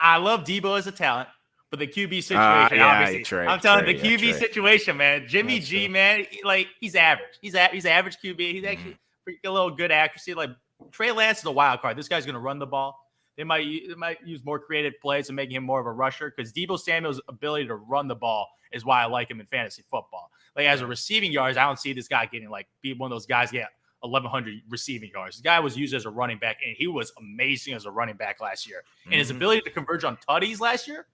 I 0.00 0.16
love 0.16 0.44
Deebo 0.44 0.78
as 0.78 0.86
a 0.86 0.92
talent. 0.92 1.28
But 1.70 1.78
the 1.78 1.86
QB 1.86 2.18
uh, 2.18 2.22
situation, 2.22 2.38
uh, 2.38 2.68
yeah, 2.72 3.00
obviously, 3.00 3.38
I'm 3.38 3.60
telling 3.60 3.84
Trey, 3.84 3.96
the 3.96 4.16
QB 4.16 4.38
situation, 4.40 4.96
man. 4.96 5.28
Jimmy 5.28 5.58
That's 5.58 5.68
G, 5.68 5.86
man, 5.86 6.26
like 6.42 6.66
he's 6.80 6.96
average. 6.96 7.28
He's 7.40 7.54
a, 7.54 7.68
he's 7.68 7.86
average 7.86 8.16
QB. 8.16 8.40
He's 8.40 8.64
actually 8.64 8.96
mm-hmm. 9.28 9.46
a 9.46 9.50
little 9.50 9.70
good 9.70 9.92
accuracy. 9.92 10.34
Like 10.34 10.50
Trey 10.90 11.12
Lance 11.12 11.38
is 11.38 11.44
a 11.44 11.52
wild 11.52 11.80
card. 11.80 11.96
This 11.96 12.08
guy's 12.08 12.26
going 12.26 12.34
to 12.34 12.40
run 12.40 12.58
the 12.58 12.66
ball. 12.66 12.98
They 13.36 13.44
might 13.44 13.64
they 13.88 13.94
might 13.94 14.18
use 14.26 14.44
more 14.44 14.58
creative 14.58 14.94
plays 15.00 15.28
and 15.28 15.36
making 15.36 15.56
him 15.56 15.62
more 15.62 15.78
of 15.78 15.86
a 15.86 15.92
rusher 15.92 16.32
because 16.36 16.52
Deebo 16.52 16.78
Samuel's 16.78 17.20
ability 17.28 17.68
to 17.68 17.76
run 17.76 18.08
the 18.08 18.16
ball 18.16 18.48
is 18.72 18.84
why 18.84 19.02
I 19.02 19.06
like 19.06 19.30
him 19.30 19.38
in 19.38 19.46
fantasy 19.46 19.82
football. 19.88 20.30
Like 20.56 20.66
as 20.66 20.80
a 20.80 20.86
receiving 20.86 21.30
yards, 21.30 21.56
I 21.56 21.64
don't 21.64 21.78
see 21.78 21.92
this 21.92 22.08
guy 22.08 22.26
getting 22.26 22.50
like 22.50 22.66
be 22.82 22.94
one 22.94 23.12
of 23.12 23.14
those 23.14 23.26
guys 23.26 23.52
get 23.52 23.68
1100 24.00 24.62
receiving 24.68 25.10
yards. 25.10 25.38
The 25.38 25.42
guy 25.42 25.60
was 25.60 25.76
used 25.76 25.94
as 25.94 26.06
a 26.06 26.10
running 26.10 26.38
back 26.38 26.58
and 26.66 26.74
he 26.76 26.86
was 26.86 27.12
amazing 27.18 27.74
as 27.74 27.86
a 27.86 27.90
running 27.90 28.16
back 28.16 28.40
last 28.40 28.68
year. 28.68 28.82
And 29.06 29.14
his 29.14 29.28
mm-hmm. 29.28 29.36
ability 29.36 29.60
to 29.62 29.70
converge 29.70 30.04
on 30.04 30.18
tutties 30.28 30.60
last 30.60 30.88
year 30.88 31.06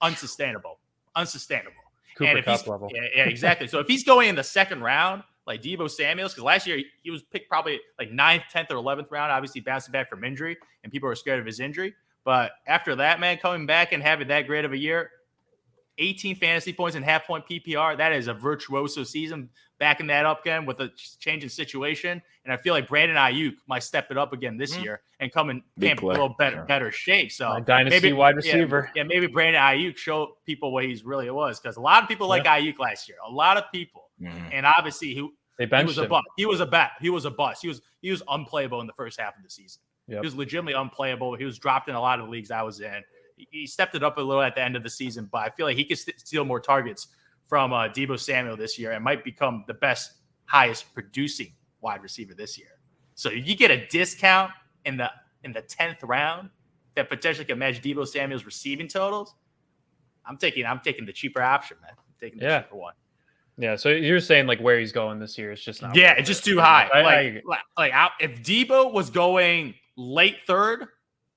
unsustainable, 0.00 0.78
unsustainable. 1.14 1.76
Cooper 2.16 2.30
and 2.30 2.38
if 2.38 2.44
Kupp 2.44 2.66
level. 2.66 2.90
Yeah, 2.92 3.02
yeah, 3.14 3.24
exactly. 3.24 3.66
so 3.66 3.78
if 3.78 3.86
he's 3.86 4.04
going 4.04 4.28
in 4.28 4.34
the 4.34 4.44
second 4.44 4.82
round, 4.82 5.22
like 5.46 5.62
Deebo 5.62 5.90
Samuel's, 5.90 6.32
because 6.32 6.44
last 6.44 6.66
year 6.66 6.80
he 7.02 7.10
was 7.10 7.22
picked 7.22 7.48
probably 7.48 7.80
like 7.98 8.10
ninth, 8.10 8.44
tenth, 8.50 8.70
or 8.70 8.76
eleventh 8.76 9.10
round, 9.10 9.30
obviously 9.30 9.60
bouncing 9.60 9.92
back 9.92 10.08
from 10.08 10.24
injury, 10.24 10.56
and 10.82 10.92
people 10.92 11.08
were 11.08 11.14
scared 11.14 11.38
of 11.38 11.46
his 11.46 11.60
injury. 11.60 11.94
But 12.24 12.52
after 12.66 12.96
that, 12.96 13.20
man, 13.20 13.38
coming 13.38 13.66
back 13.66 13.92
and 13.92 14.02
having 14.02 14.28
that 14.28 14.46
great 14.46 14.64
of 14.64 14.72
a 14.72 14.76
year, 14.76 15.10
18 15.98 16.36
fantasy 16.36 16.72
points 16.72 16.96
and 16.96 17.04
half 17.04 17.26
point 17.26 17.44
PPR. 17.48 17.96
That 17.96 18.12
is 18.12 18.28
a 18.28 18.34
virtuoso 18.34 19.04
season. 19.04 19.48
Backing 19.78 20.06
that 20.06 20.24
up 20.24 20.40
again 20.40 20.64
with 20.64 20.80
a 20.80 20.90
change 21.20 21.42
in 21.42 21.50
situation. 21.50 22.22
And 22.44 22.52
I 22.52 22.56
feel 22.56 22.72
like 22.72 22.88
Brandon 22.88 23.16
Aiyuk 23.16 23.56
might 23.68 23.82
step 23.82 24.10
it 24.10 24.16
up 24.16 24.32
again 24.32 24.56
this 24.56 24.72
mm-hmm. 24.72 24.84
year 24.84 25.00
and 25.20 25.30
come 25.30 25.50
in 25.50 25.62
camp 25.78 26.02
a 26.02 26.06
little 26.06 26.30
better, 26.30 26.62
better 26.62 26.90
shape. 26.90 27.30
So 27.30 27.48
My 27.48 27.60
dynasty 27.60 28.00
maybe, 28.00 28.12
wide 28.14 28.36
receiver. 28.36 28.90
Yeah, 28.94 29.02
yeah, 29.02 29.08
maybe 29.08 29.26
Brandon 29.26 29.60
Aiyuk 29.60 29.98
show 29.98 30.38
people 30.46 30.72
what 30.72 30.84
he's 30.84 31.04
really 31.04 31.30
was. 31.30 31.60
Because 31.60 31.76
a 31.76 31.80
lot 31.82 32.02
of 32.02 32.08
people 32.08 32.26
yeah. 32.26 32.42
like 32.42 32.44
Aiyuk 32.44 32.78
last 32.78 33.06
year. 33.06 33.18
A 33.26 33.30
lot 33.30 33.58
of 33.58 33.64
people. 33.70 34.04
Mm-hmm. 34.20 34.48
And 34.52 34.64
obviously 34.64 35.08
he, 35.08 35.28
they 35.58 35.66
he 35.66 35.84
was 35.84 35.98
a 35.98 36.06
bust. 36.06 36.26
He 36.38 36.46
was 36.46 36.60
a 36.60 36.66
bat. 36.66 36.92
He 37.00 37.10
was 37.10 37.26
a 37.26 37.30
bust. 37.30 37.60
He 37.60 37.68
was 37.68 37.82
he 38.00 38.10
was 38.10 38.22
unplayable 38.28 38.80
in 38.80 38.86
the 38.86 38.92
first 38.94 39.20
half 39.20 39.36
of 39.36 39.42
the 39.42 39.50
season. 39.50 39.82
Yep. 40.08 40.22
He 40.22 40.26
was 40.26 40.36
legitimately 40.36 40.80
unplayable. 40.80 41.34
He 41.34 41.44
was 41.44 41.58
dropped 41.58 41.88
in 41.88 41.94
a 41.94 42.00
lot 42.00 42.20
of 42.20 42.28
leagues 42.28 42.50
I 42.50 42.62
was 42.62 42.80
in 42.80 43.02
he 43.36 43.66
stepped 43.66 43.94
it 43.94 44.02
up 44.02 44.18
a 44.18 44.20
little 44.20 44.42
at 44.42 44.54
the 44.54 44.62
end 44.62 44.76
of 44.76 44.82
the 44.82 44.90
season, 44.90 45.28
but 45.30 45.38
I 45.38 45.50
feel 45.50 45.66
like 45.66 45.76
he 45.76 45.84
could 45.84 45.98
st- 45.98 46.18
steal 46.20 46.44
more 46.44 46.60
targets 46.60 47.08
from 47.44 47.72
uh, 47.72 47.88
Deebo 47.88 48.18
Samuel 48.18 48.56
this 48.56 48.78
year 48.78 48.92
and 48.92 49.04
might 49.04 49.24
become 49.24 49.64
the 49.66 49.74
best, 49.74 50.12
highest 50.46 50.92
producing 50.94 51.52
wide 51.80 52.02
receiver 52.02 52.34
this 52.34 52.58
year. 52.58 52.78
So 53.14 53.30
you 53.30 53.56
get 53.56 53.70
a 53.70 53.86
discount 53.86 54.52
in 54.84 54.96
the 54.96 55.10
in 55.44 55.52
the 55.52 55.62
tenth 55.62 56.02
round 56.02 56.50
that 56.94 57.08
potentially 57.08 57.44
can 57.44 57.58
match 57.58 57.80
Deebo 57.82 58.06
Samuel's 58.06 58.44
receiving 58.44 58.88
totals. 58.88 59.34
I'm 60.26 60.36
taking 60.36 60.66
I'm 60.66 60.80
taking 60.80 61.06
the 61.06 61.12
cheaper 61.12 61.42
option, 61.42 61.76
man. 61.82 61.92
I'm 61.96 62.14
taking 62.20 62.38
the 62.38 62.46
yeah. 62.46 62.62
cheaper 62.62 62.76
one. 62.76 62.94
Yeah, 63.58 63.76
so 63.76 63.88
you're 63.88 64.20
saying 64.20 64.46
like 64.46 64.60
where 64.60 64.78
he's 64.78 64.92
going 64.92 65.18
this 65.18 65.38
year 65.38 65.50
is 65.50 65.62
just 65.62 65.80
not. 65.80 65.96
Yeah, 65.96 66.12
it's 66.12 66.28
just 66.28 66.44
too 66.44 66.58
high. 66.58 66.90
I, 66.92 67.00
like, 67.00 67.14
I, 67.16 67.42
like, 67.78 67.92
like, 67.94 68.10
if 68.20 68.42
Deebo 68.42 68.92
was 68.92 69.08
going 69.08 69.74
late 69.96 70.38
third, 70.46 70.86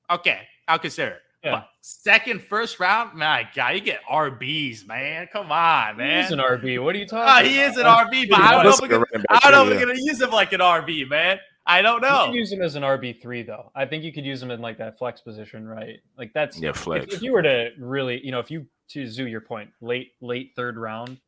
okay, 0.09 0.41
I'll 0.67 0.79
consider 0.79 1.11
it. 1.11 1.21
Yeah. 1.43 1.51
But 1.51 1.69
second, 1.81 2.41
first 2.41 2.79
round, 2.79 3.17
my 3.17 3.47
God, 3.55 3.75
you 3.75 3.81
get 3.81 4.01
RBs, 4.09 4.85
man. 4.85 5.27
Come 5.31 5.51
on, 5.51 5.97
man. 5.97 6.23
He's 6.23 6.31
an 6.31 6.39
RB. 6.39 6.83
What 6.83 6.95
are 6.95 6.99
you 6.99 7.07
talking? 7.07 7.45
Oh, 7.45 7.49
he 7.49 7.59
is 7.61 7.77
an 7.77 7.85
RB, 7.85 8.29
but 8.29 8.41
I 8.41 8.51
don't 8.51 8.65
know 8.65 8.71
if 8.71 8.81
we're 8.81 8.87
gonna, 8.89 9.05
I 9.29 9.39
don't 9.39 9.51
know 9.51 9.63
if 9.63 9.69
we're 9.69 9.85
gonna 9.85 9.99
use 9.99 10.21
him 10.21 10.31
like 10.31 10.51
an 10.51 10.59
RB, 10.59 11.07
man. 11.07 11.39
I 11.65 11.81
don't 11.81 12.01
know. 12.01 12.21
You 12.21 12.25
can 12.25 12.33
use 12.33 12.51
him 12.51 12.61
as 12.61 12.75
an 12.75 12.83
RB 12.83 13.21
three 13.21 13.43
though. 13.43 13.71
I 13.75 13.85
think 13.85 14.03
you 14.03 14.11
could 14.11 14.25
use 14.25 14.41
him 14.41 14.51
in 14.51 14.59
like 14.59 14.77
that 14.79 14.97
flex 14.97 15.21
position, 15.21 15.67
right? 15.67 15.99
Like 16.17 16.33
that's 16.33 16.59
yeah, 16.59 16.73
flex. 16.73 17.05
If, 17.05 17.13
if 17.13 17.21
you 17.21 17.31
were 17.31 17.43
to 17.43 17.69
really, 17.79 18.19
you 18.25 18.31
know, 18.31 18.39
if 18.39 18.51
you 18.51 18.65
to 18.89 19.07
zoo 19.07 19.27
your 19.27 19.41
point, 19.41 19.69
late 19.79 20.13
late 20.19 20.51
third 20.55 20.77
round, 20.77 21.19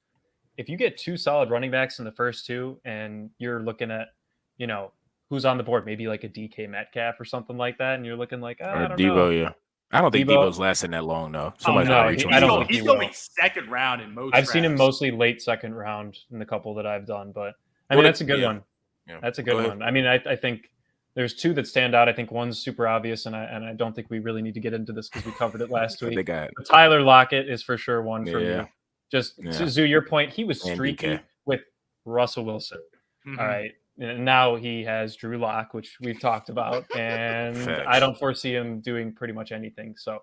if 0.58 0.68
you 0.68 0.78
get 0.78 0.98
two 0.98 1.16
solid 1.16 1.50
running 1.50 1.72
backs 1.72 2.00
in 2.00 2.06
the 2.06 2.12
first 2.12 2.46
two, 2.46 2.80
and 2.84 3.30
you're 3.38 3.62
looking 3.62 3.92
at, 3.92 4.10
you 4.58 4.68
know, 4.68 4.92
who's 5.30 5.46
on 5.46 5.58
the 5.58 5.64
board, 5.64 5.86
maybe 5.86 6.08
like 6.08 6.24
a 6.24 6.30
DK 6.30 6.68
Metcalf 6.70 7.20
or 7.20 7.26
something 7.26 7.58
like 7.58 7.78
that, 7.78 7.96
and 7.96 8.06
you're 8.06 8.18
looking 8.18 8.42
like, 8.42 8.58
oh, 8.62 8.66
or 8.66 8.76
I 8.76 8.88
don't 8.88 9.00
Deebo, 9.00 9.16
know. 9.16 9.30
yeah. 9.30 9.52
I 9.94 10.02
don't 10.02 10.12
think 10.12 10.28
Deebo, 10.28 10.38
Deebo's 10.38 10.60
lasting 10.60 10.92
that 10.92 11.04
long 11.04 11.32
though. 11.32 11.54
Somebody's 11.58 11.90
oh, 11.90 12.04
no, 12.04 12.10
he, 12.10 12.26
I 12.26 12.40
don't. 12.40 12.68
He's, 12.68 12.78
he's 12.78 12.86
going 12.86 13.10
second 13.14 13.70
round 13.70 14.02
in 14.02 14.14
most. 14.14 14.34
I've 14.34 14.48
seen 14.48 14.64
him 14.64 14.76
mostly 14.76 15.12
late 15.12 15.42
second 15.42 15.76
round 15.76 16.18
in 16.32 16.40
the 16.40 16.46
couple 16.46 16.74
that 16.76 16.86
I've 16.86 17.06
done, 17.06 17.32
but 17.34 17.56
I 17.90 17.96
mean 17.96 18.04
that's 18.04 18.22
a 18.22 18.24
good 18.24 18.40
yeah. 18.40 18.48
one. 18.48 18.64
Yeah. 19.08 19.20
That's 19.22 19.40
a 19.40 19.44
good 19.44 19.62
Go 19.62 19.68
one. 19.68 19.82
I 19.82 19.92
mean, 19.92 20.06
I, 20.06 20.16
I 20.26 20.36
think 20.36 20.70
there's 21.16 21.34
two 21.34 21.54
that 21.54 21.68
stand 21.68 21.94
out. 21.96 22.08
I 22.08 22.14
think 22.14 22.32
one's 22.32 22.60
super 22.60 22.88
obvious, 22.88 23.26
and 23.26 23.36
I 23.36 23.44
and 23.44 23.66
I 23.66 23.74
don't 23.74 23.96
think 23.96 24.10
we 24.10 24.20
really 24.20 24.42
need 24.42 24.54
to 24.54 24.60
get 24.60 24.74
into 24.74 24.94
this 24.94 25.10
because 25.10 25.26
we 25.26 25.32
covered 25.34 25.62
it 25.62 25.70
last 25.72 26.02
week. 26.02 26.26
Got... 26.26 26.52
Tyler 26.66 27.02
Lockett 27.02 27.50
is 27.50 27.62
for 27.62 27.78
sure 27.78 28.02
one 28.02 28.26
for 28.26 28.40
yeah. 28.40 28.62
me. 28.62 28.68
Just 29.12 29.34
yeah. 29.38 29.52
to 29.52 29.70
Zoo, 29.70 29.84
your 29.84 30.04
point, 30.04 30.32
he 30.32 30.46
was 30.46 30.62
streaky 30.62 31.20
with 31.46 31.62
Russell 32.06 32.46
Wilson. 32.46 32.80
Mm-hmm. 33.28 33.40
All 33.40 33.46
right, 33.46 33.66
and 33.66 33.74
now 34.02 34.56
he 34.56 34.84
has 34.84 35.16
Drew 35.16 35.38
Lock, 35.38 35.74
which 35.74 35.98
we've 36.02 36.20
talked 36.20 36.50
about, 36.50 36.86
and 36.98 37.58
I 37.88 38.00
don't 38.00 38.18
foresee 38.18 38.56
him 38.56 38.82
doing 38.82 39.14
pretty 39.14 39.34
much 39.34 39.52
anything. 39.52 39.96
So 39.98 40.20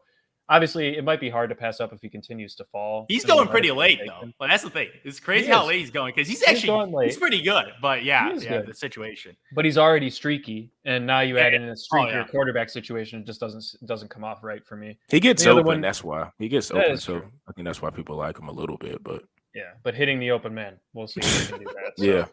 obviously, 0.48 0.96
it 0.96 1.04
might 1.04 1.20
be 1.20 1.30
hard 1.30 1.50
to 1.50 1.54
pass 1.54 1.78
up 1.78 1.92
if 1.92 2.00
he 2.00 2.08
continues 2.08 2.56
to 2.56 2.64
fall. 2.64 3.06
He's 3.08 3.24
going 3.24 3.46
pretty 3.48 3.70
late 3.70 4.00
though. 4.04 4.32
But 4.38 4.48
that's 4.48 4.64
the 4.64 4.70
thing. 4.70 4.88
It's 5.04 5.20
crazy 5.20 5.48
how 5.48 5.66
late 5.66 5.78
he's 5.78 5.90
going 5.90 6.12
because 6.14 6.28
he's, 6.28 6.40
he's 6.40 6.64
actually 6.64 7.06
he's 7.06 7.16
pretty 7.16 7.40
good. 7.40 7.66
But 7.80 8.04
yeah, 8.04 8.32
yeah, 8.34 8.58
good. 8.58 8.66
the 8.66 8.74
situation. 8.74 9.36
But 9.54 9.64
he's 9.64 9.78
already 9.78 10.10
streaky, 10.10 10.72
and 10.84 11.06
now 11.06 11.20
you 11.20 11.38
add 11.38 11.54
in 11.54 11.62
a 11.68 11.70
oh, 11.70 11.74
streakier 11.74 12.14
oh, 12.14 12.18
yeah. 12.18 12.24
quarterback 12.24 12.70
situation. 12.70 13.20
It 13.20 13.26
just 13.26 13.38
doesn't 13.40 13.64
doesn't 13.86 14.08
come 14.08 14.24
off 14.24 14.42
right 14.42 14.66
for 14.66 14.76
me. 14.76 14.98
He 15.08 15.20
gets 15.20 15.44
the 15.44 15.50
open. 15.50 15.66
One, 15.66 15.80
that's 15.80 16.02
why 16.02 16.30
he 16.38 16.48
gets 16.48 16.72
open. 16.72 16.98
So 16.98 17.20
true. 17.20 17.30
I 17.48 17.52
think 17.52 17.66
that's 17.66 17.80
why 17.80 17.90
people 17.90 18.16
like 18.16 18.38
him 18.38 18.48
a 18.48 18.52
little 18.52 18.76
bit. 18.76 19.04
But 19.04 19.22
yeah, 19.54 19.74
but 19.84 19.94
hitting 19.94 20.18
the 20.18 20.32
open 20.32 20.52
man, 20.54 20.78
we'll 20.92 21.06
see. 21.06 21.20
That, 21.20 21.92
so. 21.98 22.04
Yeah. 22.04 22.24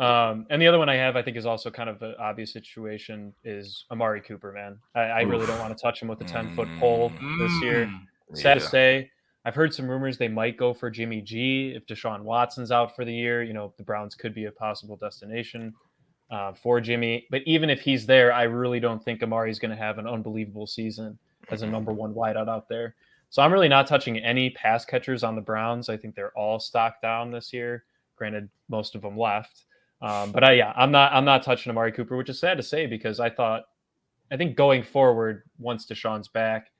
Um, 0.00 0.46
and 0.48 0.62
the 0.62 0.66
other 0.66 0.78
one 0.78 0.88
I 0.88 0.94
have, 0.94 1.14
I 1.14 1.22
think, 1.22 1.36
is 1.36 1.44
also 1.44 1.70
kind 1.70 1.90
of 1.90 2.00
an 2.00 2.14
obvious 2.18 2.50
situation 2.52 3.34
is 3.44 3.84
Amari 3.90 4.22
Cooper, 4.22 4.50
man. 4.50 4.78
I, 4.94 5.00
I 5.00 5.20
really 5.20 5.46
don't 5.46 5.58
want 5.58 5.76
to 5.76 5.80
touch 5.80 6.00
him 6.00 6.08
with 6.08 6.22
a 6.22 6.24
10 6.24 6.56
foot 6.56 6.68
pole 6.78 7.12
this 7.38 7.52
year. 7.62 7.84
Mm. 7.84 8.00
Sad 8.32 8.44
yeah. 8.44 8.54
to 8.54 8.60
say, 8.60 9.10
I've 9.44 9.54
heard 9.54 9.74
some 9.74 9.86
rumors 9.86 10.16
they 10.16 10.28
might 10.28 10.56
go 10.56 10.72
for 10.72 10.90
Jimmy 10.90 11.20
G 11.20 11.74
if 11.76 11.84
Deshaun 11.84 12.22
Watson's 12.22 12.70
out 12.70 12.96
for 12.96 13.04
the 13.04 13.12
year. 13.12 13.42
You 13.42 13.52
know, 13.52 13.74
the 13.76 13.82
Browns 13.82 14.14
could 14.14 14.34
be 14.34 14.46
a 14.46 14.52
possible 14.52 14.96
destination 14.96 15.74
uh, 16.30 16.54
for 16.54 16.80
Jimmy. 16.80 17.26
But 17.30 17.42
even 17.44 17.68
if 17.68 17.82
he's 17.82 18.06
there, 18.06 18.32
I 18.32 18.44
really 18.44 18.80
don't 18.80 19.04
think 19.04 19.20
Amari's 19.20 19.58
going 19.58 19.70
to 19.70 19.76
have 19.76 19.98
an 19.98 20.06
unbelievable 20.06 20.66
season 20.66 21.18
as 21.50 21.60
a 21.60 21.66
number 21.66 21.92
one 21.92 22.14
wideout 22.14 22.48
out 22.48 22.70
there. 22.70 22.94
So 23.28 23.42
I'm 23.42 23.52
really 23.52 23.68
not 23.68 23.86
touching 23.86 24.16
any 24.18 24.48
pass 24.50 24.86
catchers 24.86 25.22
on 25.22 25.36
the 25.36 25.42
Browns. 25.42 25.90
I 25.90 25.98
think 25.98 26.14
they're 26.14 26.36
all 26.36 26.58
stocked 26.58 27.02
down 27.02 27.30
this 27.30 27.52
year. 27.52 27.84
Granted, 28.16 28.48
most 28.68 28.94
of 28.94 29.02
them 29.02 29.16
left. 29.16 29.66
Um, 30.02 30.32
but 30.32 30.42
I, 30.42 30.52
yeah, 30.52 30.72
I'm 30.76 30.90
not 30.90 31.12
I'm 31.12 31.24
not 31.24 31.42
touching 31.42 31.70
Amari 31.70 31.92
Cooper, 31.92 32.16
which 32.16 32.28
is 32.30 32.38
sad 32.38 32.56
to 32.56 32.62
say 32.62 32.86
because 32.86 33.20
I 33.20 33.28
thought 33.30 33.64
I 34.30 34.36
think 34.36 34.56
going 34.56 34.82
forward, 34.82 35.42
once 35.58 35.86
Deshaun's 35.86 36.28
back, 36.28 36.70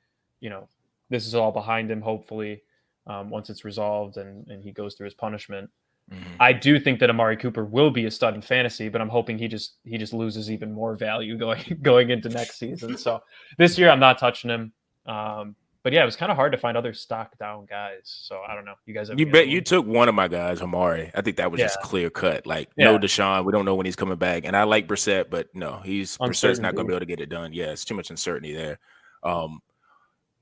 you 0.41 0.51
know, 0.51 0.69
this 1.11 1.27
is 1.27 1.35
all 1.35 1.53
behind 1.53 1.91
him. 1.91 2.01
Hopefully, 2.01 2.63
um, 3.07 3.29
once 3.29 3.51
it's 3.51 3.65
resolved 3.65 4.17
and 4.17 4.47
and 4.49 4.63
he 4.63 4.73
goes 4.73 4.95
through 4.95 5.05
his 5.05 5.15
punishment, 5.15 5.69
mm-hmm. 6.11 6.35
I 6.39 6.53
do 6.55 6.81
think 6.81 6.99
that 7.01 7.11
Amari 7.11 7.37
Cooper 7.37 7.65
will 7.65 7.91
be 7.91 8.07
a 8.07 8.11
stud 8.11 8.35
in 8.35 8.41
fantasy. 8.41 8.89
But 8.89 9.03
I'm 9.03 9.09
hoping 9.11 9.37
he 9.37 9.49
just 9.49 9.77
he 9.85 9.99
just 9.99 10.15
loses 10.15 10.51
even 10.51 10.73
more 10.73 10.97
value 10.97 11.37
going 11.39 11.79
going 11.83 12.11
into 12.11 12.31
next 12.31 12.59
season. 12.59 12.97
So 12.97 13.21
this 13.59 13.77
year, 13.79 13.91
I'm 13.91 14.01
not 14.01 14.19
touching 14.19 14.51
him. 14.51 14.73
Um, 15.05 15.57
but 15.83 15.93
yeah, 15.93 16.03
it 16.03 16.05
was 16.05 16.17
kind 16.17 16.31
of 16.31 16.37
hard 16.37 16.53
to 16.53 16.59
find 16.59 16.77
other 16.77 16.93
stock 16.93 17.39
down 17.39 17.67
guys. 17.67 18.01
So 18.05 18.41
I 18.47 18.55
don't 18.55 18.65
know. 18.65 18.75
You 18.87 18.95
guys, 18.95 19.09
have 19.09 19.19
you 19.19 19.31
bet 19.31 19.49
you 19.49 19.61
took 19.61 19.87
one 19.87 20.09
of 20.09 20.15
my 20.15 20.29
guys, 20.29 20.61
Amari. 20.61 21.11
I 21.15 21.23
think 21.23 21.37
that 21.39 21.51
was 21.51 21.59
yeah. 21.59 21.67
just 21.67 21.81
clear 21.81 22.11
cut. 22.11 22.47
Like 22.47 22.69
yeah. 22.77 22.87
no 22.87 22.99
Deshaun, 22.99 23.45
we 23.45 23.53
don't 23.53 23.65
know 23.65 23.75
when 23.75 23.87
he's 23.87 23.97
coming 23.97 24.17
back. 24.17 24.45
And 24.45 24.57
I 24.57 24.65
like 24.65 24.87
Brissett, 24.87 25.31
but 25.31 25.49
no, 25.55 25.81
he's 25.85 26.19
Brissett's 26.19 26.59
not 26.59 26.75
going 26.75 26.87
to 26.87 26.91
be 26.91 26.95
able 26.95 27.01
to 27.01 27.07
get 27.07 27.21
it 27.21 27.31
done. 27.31 27.53
Yeah, 27.53 27.71
it's 27.71 27.85
too 27.85 27.95
much 27.95 28.11
uncertainty 28.11 28.53
there. 28.53 28.79
Um, 29.23 29.61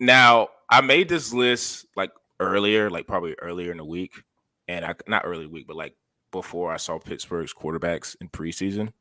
now 0.01 0.49
I 0.69 0.81
made 0.81 1.09
this 1.09 1.33
list 1.33 1.87
like 1.97 2.11
earlier, 2.41 2.91
like 2.91 3.07
probably 3.07 3.35
earlier 3.41 3.71
in 3.71 3.79
the 3.79 3.85
week, 3.85 4.15
and 4.67 4.85
I 4.85 4.95
not 5.07 5.23
early 5.25 5.47
week, 5.47 5.67
but 5.69 5.77
like 5.77 5.95
before 6.33 6.73
I 6.73 6.77
saw 6.79 6.99
Pittsburgh's 6.99 7.55
quarterbacks 7.55 8.17
in 8.21 8.29
preseason, 8.29 8.93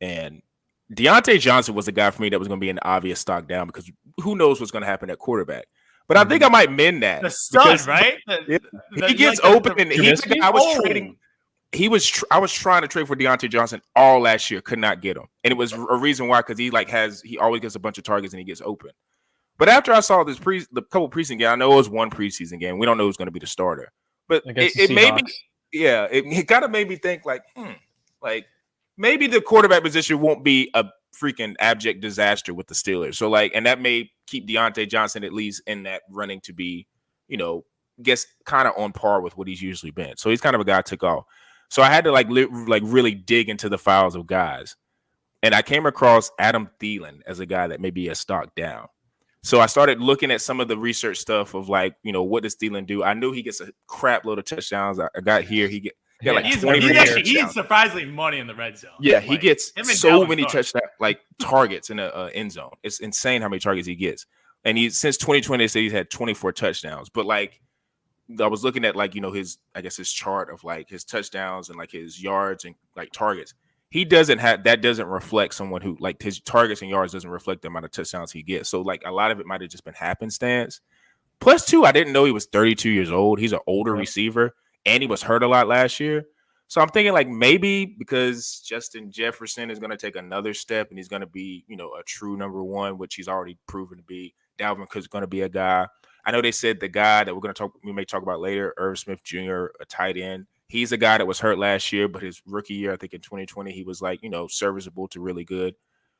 and 0.00 0.42
Diontae 0.92 1.38
Johnson 1.38 1.74
was 1.74 1.86
the 1.86 1.92
guy 1.92 2.10
for 2.10 2.22
me 2.22 2.30
that 2.30 2.38
was 2.38 2.48
going 2.48 2.60
to 2.60 2.64
be 2.64 2.70
an 2.70 2.78
obvious 2.82 3.20
stock 3.20 3.46
down 3.46 3.66
because 3.66 3.90
who 4.22 4.36
knows 4.36 4.60
what's 4.60 4.72
going 4.72 4.82
to 4.82 4.88
happen 4.88 5.10
at 5.10 5.18
quarterback. 5.18 5.66
But 6.06 6.16
I 6.16 6.24
think 6.24 6.42
I 6.42 6.48
might 6.48 6.72
mend 6.72 7.02
that. 7.02 7.20
The 7.20 7.30
stud, 7.30 7.64
because, 7.64 7.86
right? 7.86 8.16
The, 8.26 8.60
he 9.06 9.14
gets 9.14 9.42
like 9.42 9.52
open, 9.52 9.76
the, 9.76 9.82
and 9.82 9.92
he. 9.92 10.40
I 10.40 10.48
was 10.48 10.62
oh. 10.64 10.80
trading. 10.80 11.16
He 11.72 11.90
was. 11.90 12.06
Tr- 12.06 12.24
I 12.30 12.38
was 12.38 12.50
trying 12.50 12.80
to 12.80 12.88
trade 12.88 13.06
for 13.06 13.14
Diontae 13.14 13.50
Johnson 13.50 13.82
all 13.94 14.20
last 14.20 14.50
year. 14.50 14.62
Could 14.62 14.78
not 14.78 15.02
get 15.02 15.18
him, 15.18 15.24
and 15.44 15.52
it 15.52 15.58
was 15.58 15.74
a 15.74 15.96
reason 15.96 16.26
why 16.26 16.40
because 16.40 16.58
he 16.58 16.70
like 16.70 16.88
has 16.88 17.20
he 17.20 17.36
always 17.36 17.60
gets 17.60 17.74
a 17.74 17.78
bunch 17.78 17.98
of 17.98 18.04
targets 18.04 18.32
and 18.32 18.38
he 18.38 18.44
gets 18.44 18.62
open. 18.64 18.90
But 19.58 19.68
after 19.68 19.92
I 19.92 20.00
saw 20.00 20.24
this 20.24 20.38
pre 20.38 20.64
the 20.72 20.80
couple 20.80 21.10
preseason 21.10 21.38
game, 21.38 21.50
I 21.50 21.56
know 21.56 21.72
it 21.74 21.76
was 21.76 21.90
one 21.90 22.10
preseason 22.10 22.58
game. 22.58 22.78
We 22.78 22.86
don't 22.86 22.96
know 22.96 23.04
who's 23.04 23.18
going 23.18 23.26
to 23.26 23.32
be 23.32 23.40
the 23.40 23.46
starter, 23.46 23.92
but 24.28 24.42
it, 24.46 24.76
it 24.76 24.90
made 24.90 25.14
me. 25.14 25.22
Yeah, 25.72 26.08
it, 26.10 26.24
it 26.24 26.48
kind 26.48 26.64
of 26.64 26.70
made 26.70 26.88
me 26.88 26.96
think 26.96 27.26
like, 27.26 27.42
hmm, 27.54 27.72
like 28.22 28.46
maybe 28.98 29.26
the 29.26 29.40
quarterback 29.40 29.82
position 29.82 30.20
won't 30.20 30.44
be 30.44 30.70
a 30.74 30.84
freaking 31.16 31.54
abject 31.58 32.00
disaster 32.00 32.52
with 32.52 32.66
the 32.66 32.74
Steelers. 32.74 33.14
So 33.14 33.30
like, 33.30 33.52
and 33.54 33.64
that 33.64 33.80
may 33.80 34.10
keep 34.26 34.46
Diontae 34.46 34.88
Johnson 34.88 35.24
at 35.24 35.32
least 35.32 35.62
in 35.66 35.84
that 35.84 36.02
running 36.10 36.40
to 36.42 36.52
be, 36.52 36.86
you 37.28 37.36
know, 37.38 37.64
gets 38.02 38.26
kind 38.44 38.68
of 38.68 38.74
on 38.76 38.92
par 38.92 39.20
with 39.20 39.36
what 39.36 39.48
he's 39.48 39.62
usually 39.62 39.90
been. 39.90 40.16
So 40.16 40.30
he's 40.30 40.40
kind 40.40 40.54
of 40.54 40.60
a 40.60 40.64
guy 40.64 40.78
I 40.78 40.82
took 40.82 41.02
off. 41.02 41.24
So 41.70 41.82
I 41.82 41.90
had 41.90 42.04
to 42.04 42.12
like 42.12 42.28
li- 42.28 42.48
like 42.66 42.82
really 42.84 43.14
dig 43.14 43.48
into 43.48 43.68
the 43.68 43.78
files 43.78 44.14
of 44.14 44.26
guys, 44.26 44.76
and 45.42 45.54
I 45.54 45.62
came 45.62 45.84
across 45.84 46.30
Adam 46.38 46.70
Thielen 46.80 47.20
as 47.26 47.40
a 47.40 47.46
guy 47.46 47.66
that 47.66 47.80
may 47.80 47.90
be 47.90 48.08
a 48.08 48.14
stock 48.14 48.54
down. 48.54 48.86
So 49.42 49.60
I 49.60 49.66
started 49.66 50.00
looking 50.00 50.30
at 50.30 50.40
some 50.40 50.60
of 50.60 50.68
the 50.68 50.78
research 50.78 51.18
stuff 51.18 51.54
of 51.54 51.68
like, 51.68 51.94
you 52.02 52.12
know, 52.12 52.22
what 52.22 52.42
does 52.42 52.56
Thielen 52.56 52.86
do? 52.86 53.04
I 53.04 53.14
knew 53.14 53.32
he 53.32 53.42
gets 53.42 53.60
a 53.60 53.72
crap 53.86 54.24
load 54.24 54.38
of 54.38 54.46
touchdowns. 54.46 54.98
I 54.98 55.08
got 55.22 55.44
here, 55.44 55.68
he 55.68 55.80
get 55.80 55.94
yeah, 56.20 56.32
like 56.32 56.44
he's, 56.46 56.62
he's 56.62 56.96
actually 56.96 57.22
he's 57.22 57.52
surprisingly 57.52 58.04
money 58.04 58.38
in 58.38 58.48
the 58.48 58.54
red 58.54 58.76
zone. 58.76 58.90
Yeah, 59.00 59.20
he 59.20 59.36
gets 59.36 59.72
so 59.98 60.26
many 60.26 60.44
touchdown 60.44 60.82
like 60.98 61.20
targets 61.38 61.90
in 61.90 61.98
the 61.98 62.14
uh, 62.14 62.30
end 62.34 62.52
zone. 62.52 62.72
It's 62.82 62.98
insane 62.98 63.40
how 63.40 63.48
many 63.48 63.60
targets 63.60 63.86
he 63.86 63.94
gets. 63.94 64.26
And 64.64 64.76
he 64.76 64.90
since 64.90 65.16
2020 65.16 65.62
they 65.62 65.68
said 65.68 65.82
he's 65.82 65.92
had 65.92 66.10
24 66.10 66.52
touchdowns. 66.52 67.08
But 67.08 67.24
like 67.24 67.60
I 68.40 68.48
was 68.48 68.64
looking 68.64 68.84
at 68.84 68.96
like 68.96 69.14
you 69.14 69.20
know 69.20 69.30
his 69.30 69.58
I 69.76 69.80
guess 69.80 69.96
his 69.96 70.10
chart 70.10 70.50
of 70.50 70.64
like 70.64 70.88
his 70.88 71.04
touchdowns 71.04 71.68
and 71.68 71.78
like 71.78 71.92
his 71.92 72.20
yards 72.20 72.64
and 72.64 72.74
like 72.96 73.12
targets. 73.12 73.54
he 73.88 74.04
doesn't 74.04 74.38
have 74.38 74.64
that 74.64 74.82
doesn't 74.82 75.06
reflect 75.06 75.54
someone 75.54 75.82
who 75.82 75.96
like 76.00 76.20
his 76.20 76.40
targets 76.40 76.82
and 76.82 76.90
yards 76.90 77.12
doesn't 77.12 77.30
reflect 77.30 77.62
the 77.62 77.68
amount 77.68 77.84
of 77.84 77.92
touchdowns 77.92 78.32
he 78.32 78.42
gets. 78.42 78.68
So 78.68 78.80
like 78.80 79.02
a 79.06 79.12
lot 79.12 79.30
of 79.30 79.38
it 79.38 79.46
might 79.46 79.60
have 79.60 79.70
just 79.70 79.84
been 79.84 79.94
happenstance. 79.94 80.80
Plus 81.38 81.64
two, 81.64 81.84
I 81.84 81.92
didn't 81.92 82.12
know 82.12 82.24
he 82.24 82.32
was 82.32 82.46
32 82.46 82.90
years 82.90 83.12
old. 83.12 83.38
He's 83.38 83.52
an 83.52 83.60
older 83.68 83.94
yeah. 83.94 84.00
receiver 84.00 84.56
and 84.86 85.02
he 85.02 85.06
was 85.06 85.22
hurt 85.22 85.42
a 85.42 85.48
lot 85.48 85.68
last 85.68 86.00
year. 86.00 86.26
So 86.68 86.82
I'm 86.82 86.88
thinking 86.88 87.14
like 87.14 87.28
maybe 87.28 87.86
because 87.86 88.60
Justin 88.60 89.10
Jefferson 89.10 89.70
is 89.70 89.78
going 89.78 89.90
to 89.90 89.96
take 89.96 90.16
another 90.16 90.52
step 90.52 90.90
and 90.90 90.98
he's 90.98 91.08
going 91.08 91.22
to 91.22 91.26
be, 91.26 91.64
you 91.66 91.76
know, 91.76 91.94
a 91.98 92.02
true 92.02 92.36
number 92.36 92.62
one, 92.62 92.98
which 92.98 93.14
he's 93.14 93.28
already 93.28 93.56
proven 93.66 93.96
to 93.96 94.04
be. 94.04 94.34
Dalvin 94.58 94.88
Cook's 94.88 95.06
going 95.06 95.22
to 95.22 95.28
be 95.28 95.42
a 95.42 95.48
guy. 95.48 95.86
I 96.26 96.30
know 96.30 96.42
they 96.42 96.52
said 96.52 96.78
the 96.78 96.88
guy 96.88 97.24
that 97.24 97.34
we're 97.34 97.40
going 97.40 97.54
to 97.54 97.58
talk, 97.58 97.72
we 97.82 97.92
may 97.92 98.04
talk 98.04 98.22
about 98.22 98.40
later, 98.40 98.74
Irv 98.76 98.98
Smith 98.98 99.22
Jr., 99.24 99.66
a 99.80 99.86
tight 99.88 100.18
end. 100.18 100.46
He's 100.66 100.92
a 100.92 100.98
guy 100.98 101.16
that 101.16 101.26
was 101.26 101.40
hurt 101.40 101.58
last 101.58 101.90
year, 101.90 102.06
but 102.06 102.22
his 102.22 102.42
rookie 102.44 102.74
year, 102.74 102.92
I 102.92 102.96
think 102.96 103.14
in 103.14 103.22
2020, 103.22 103.72
he 103.72 103.82
was 103.82 104.02
like, 104.02 104.22
you 104.22 104.28
know, 104.28 104.46
serviceable 104.46 105.08
to 105.08 105.20
really 105.20 105.44
good. 105.44 105.74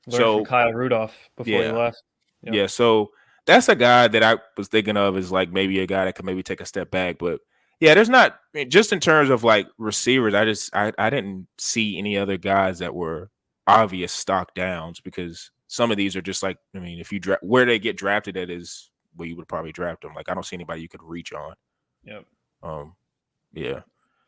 Learned 0.07 0.23
so 0.23 0.45
Kyle 0.47 0.73
Rudolph 0.73 1.15
before 1.37 1.53
yeah, 1.53 1.67
he 1.67 1.73
left. 1.73 2.03
Yep. 2.45 2.55
Yeah. 2.55 2.67
So 2.67 3.11
that's 3.45 3.69
a 3.69 3.77
guy 3.77 4.09
that 4.09 4.23
I 4.23 4.39
was 4.57 4.69
thinking 4.69 4.97
of 4.97 5.19
as 5.19 5.31
like 5.31 5.53
maybe 5.53 5.81
a 5.81 5.87
guy 5.87 6.07
that 6.07 6.15
could 6.15 6.25
maybe 6.25 6.43
take 6.43 6.63
a 6.63 6.67
step 6.67 6.91
back. 6.91 7.19
But 7.19 7.41
yeah, 7.81 7.95
there's 7.95 8.09
not 8.09 8.39
just 8.69 8.93
in 8.93 9.01
terms 9.01 9.31
of 9.31 9.45
like 9.45 9.69
receivers, 9.79 10.35
I 10.35 10.45
just 10.45 10.75
I, 10.75 10.93
I 10.99 11.11
didn't 11.11 11.47
see 11.59 11.99
any 11.99 12.17
other 12.17 12.37
guys 12.37 12.81
that 12.81 12.95
were 12.95 13.31
obvious 13.67 14.13
stock 14.13 14.55
downs 14.55 15.01
because 15.01 15.51
some 15.69 15.91
of 15.91 15.97
these 15.97 16.17
are 16.17 16.23
just 16.23 16.43
like, 16.43 16.59
I 16.75 16.79
mean, 16.79 16.99
if 16.99 17.13
you 17.13 17.21
draft 17.21 17.43
where 17.43 17.65
they 17.65 17.79
get 17.79 17.97
drafted 17.97 18.37
at 18.37 18.51
is 18.51 18.91
where 19.17 19.29
you 19.29 19.37
would 19.37 19.49
probably 19.49 19.73
draft 19.73 20.03
them. 20.03 20.15
Like 20.15 20.29
I 20.29 20.35
don't 20.35 20.45
see 20.45 20.57
anybody 20.57 20.81
you 20.81 20.89
could 20.89 21.03
reach 21.03 21.33
on. 21.33 21.55
Yep. 22.05 22.25
Um, 22.63 22.95
yeah. 23.53 23.81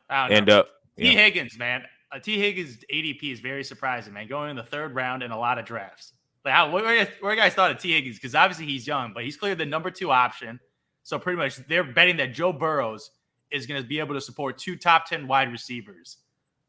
And 0.09 0.47
know. 0.47 0.61
uh, 0.61 0.65
T 0.99 1.13
yeah. 1.13 1.13
Higgins, 1.13 1.59
man, 1.59 1.85
uh, 2.13 2.19
Tee 2.19 2.39
Higgins 2.39 2.79
ADP 2.93 3.33
is 3.33 3.41
very 3.41 3.65
surprising, 3.65 4.13
man. 4.13 4.27
Going 4.29 4.51
in 4.51 4.57
the 4.57 4.63
third 4.63 4.95
round 4.95 5.23
in 5.23 5.31
a 5.31 5.39
lot 5.39 5.59
of 5.59 5.65
drafts. 5.65 6.13
Like 6.45 6.55
how 6.55 6.71
where, 6.71 6.83
where, 6.85 7.09
where 7.21 7.37
guys 7.37 7.55
thought 7.55 7.71
of 7.71 7.79
Tee 7.79 7.93
Higgins 7.93 8.17
because 8.17 8.35
obviously 8.35 8.67
he's 8.67 8.87
young, 8.87 9.13
but 9.13 9.25
he's 9.25 9.37
clearly 9.37 9.57
the 9.57 9.67
number 9.67 9.91
two 9.91 10.11
option. 10.11 10.59
So 11.03 11.19
pretty 11.19 11.39
much 11.39 11.57
they're 11.69 11.85
betting 11.85 12.17
that 12.19 12.35
Joe 12.35 12.53
Burrows 12.53 13.11
is 13.51 13.67
going 13.67 13.81
to 13.81 13.87
be 13.87 13.99
able 13.99 14.15
to 14.15 14.21
support 14.21 14.59
two 14.59 14.77
top 14.77 15.07
ten 15.07 15.27
wide 15.27 15.51
receivers 15.51 16.19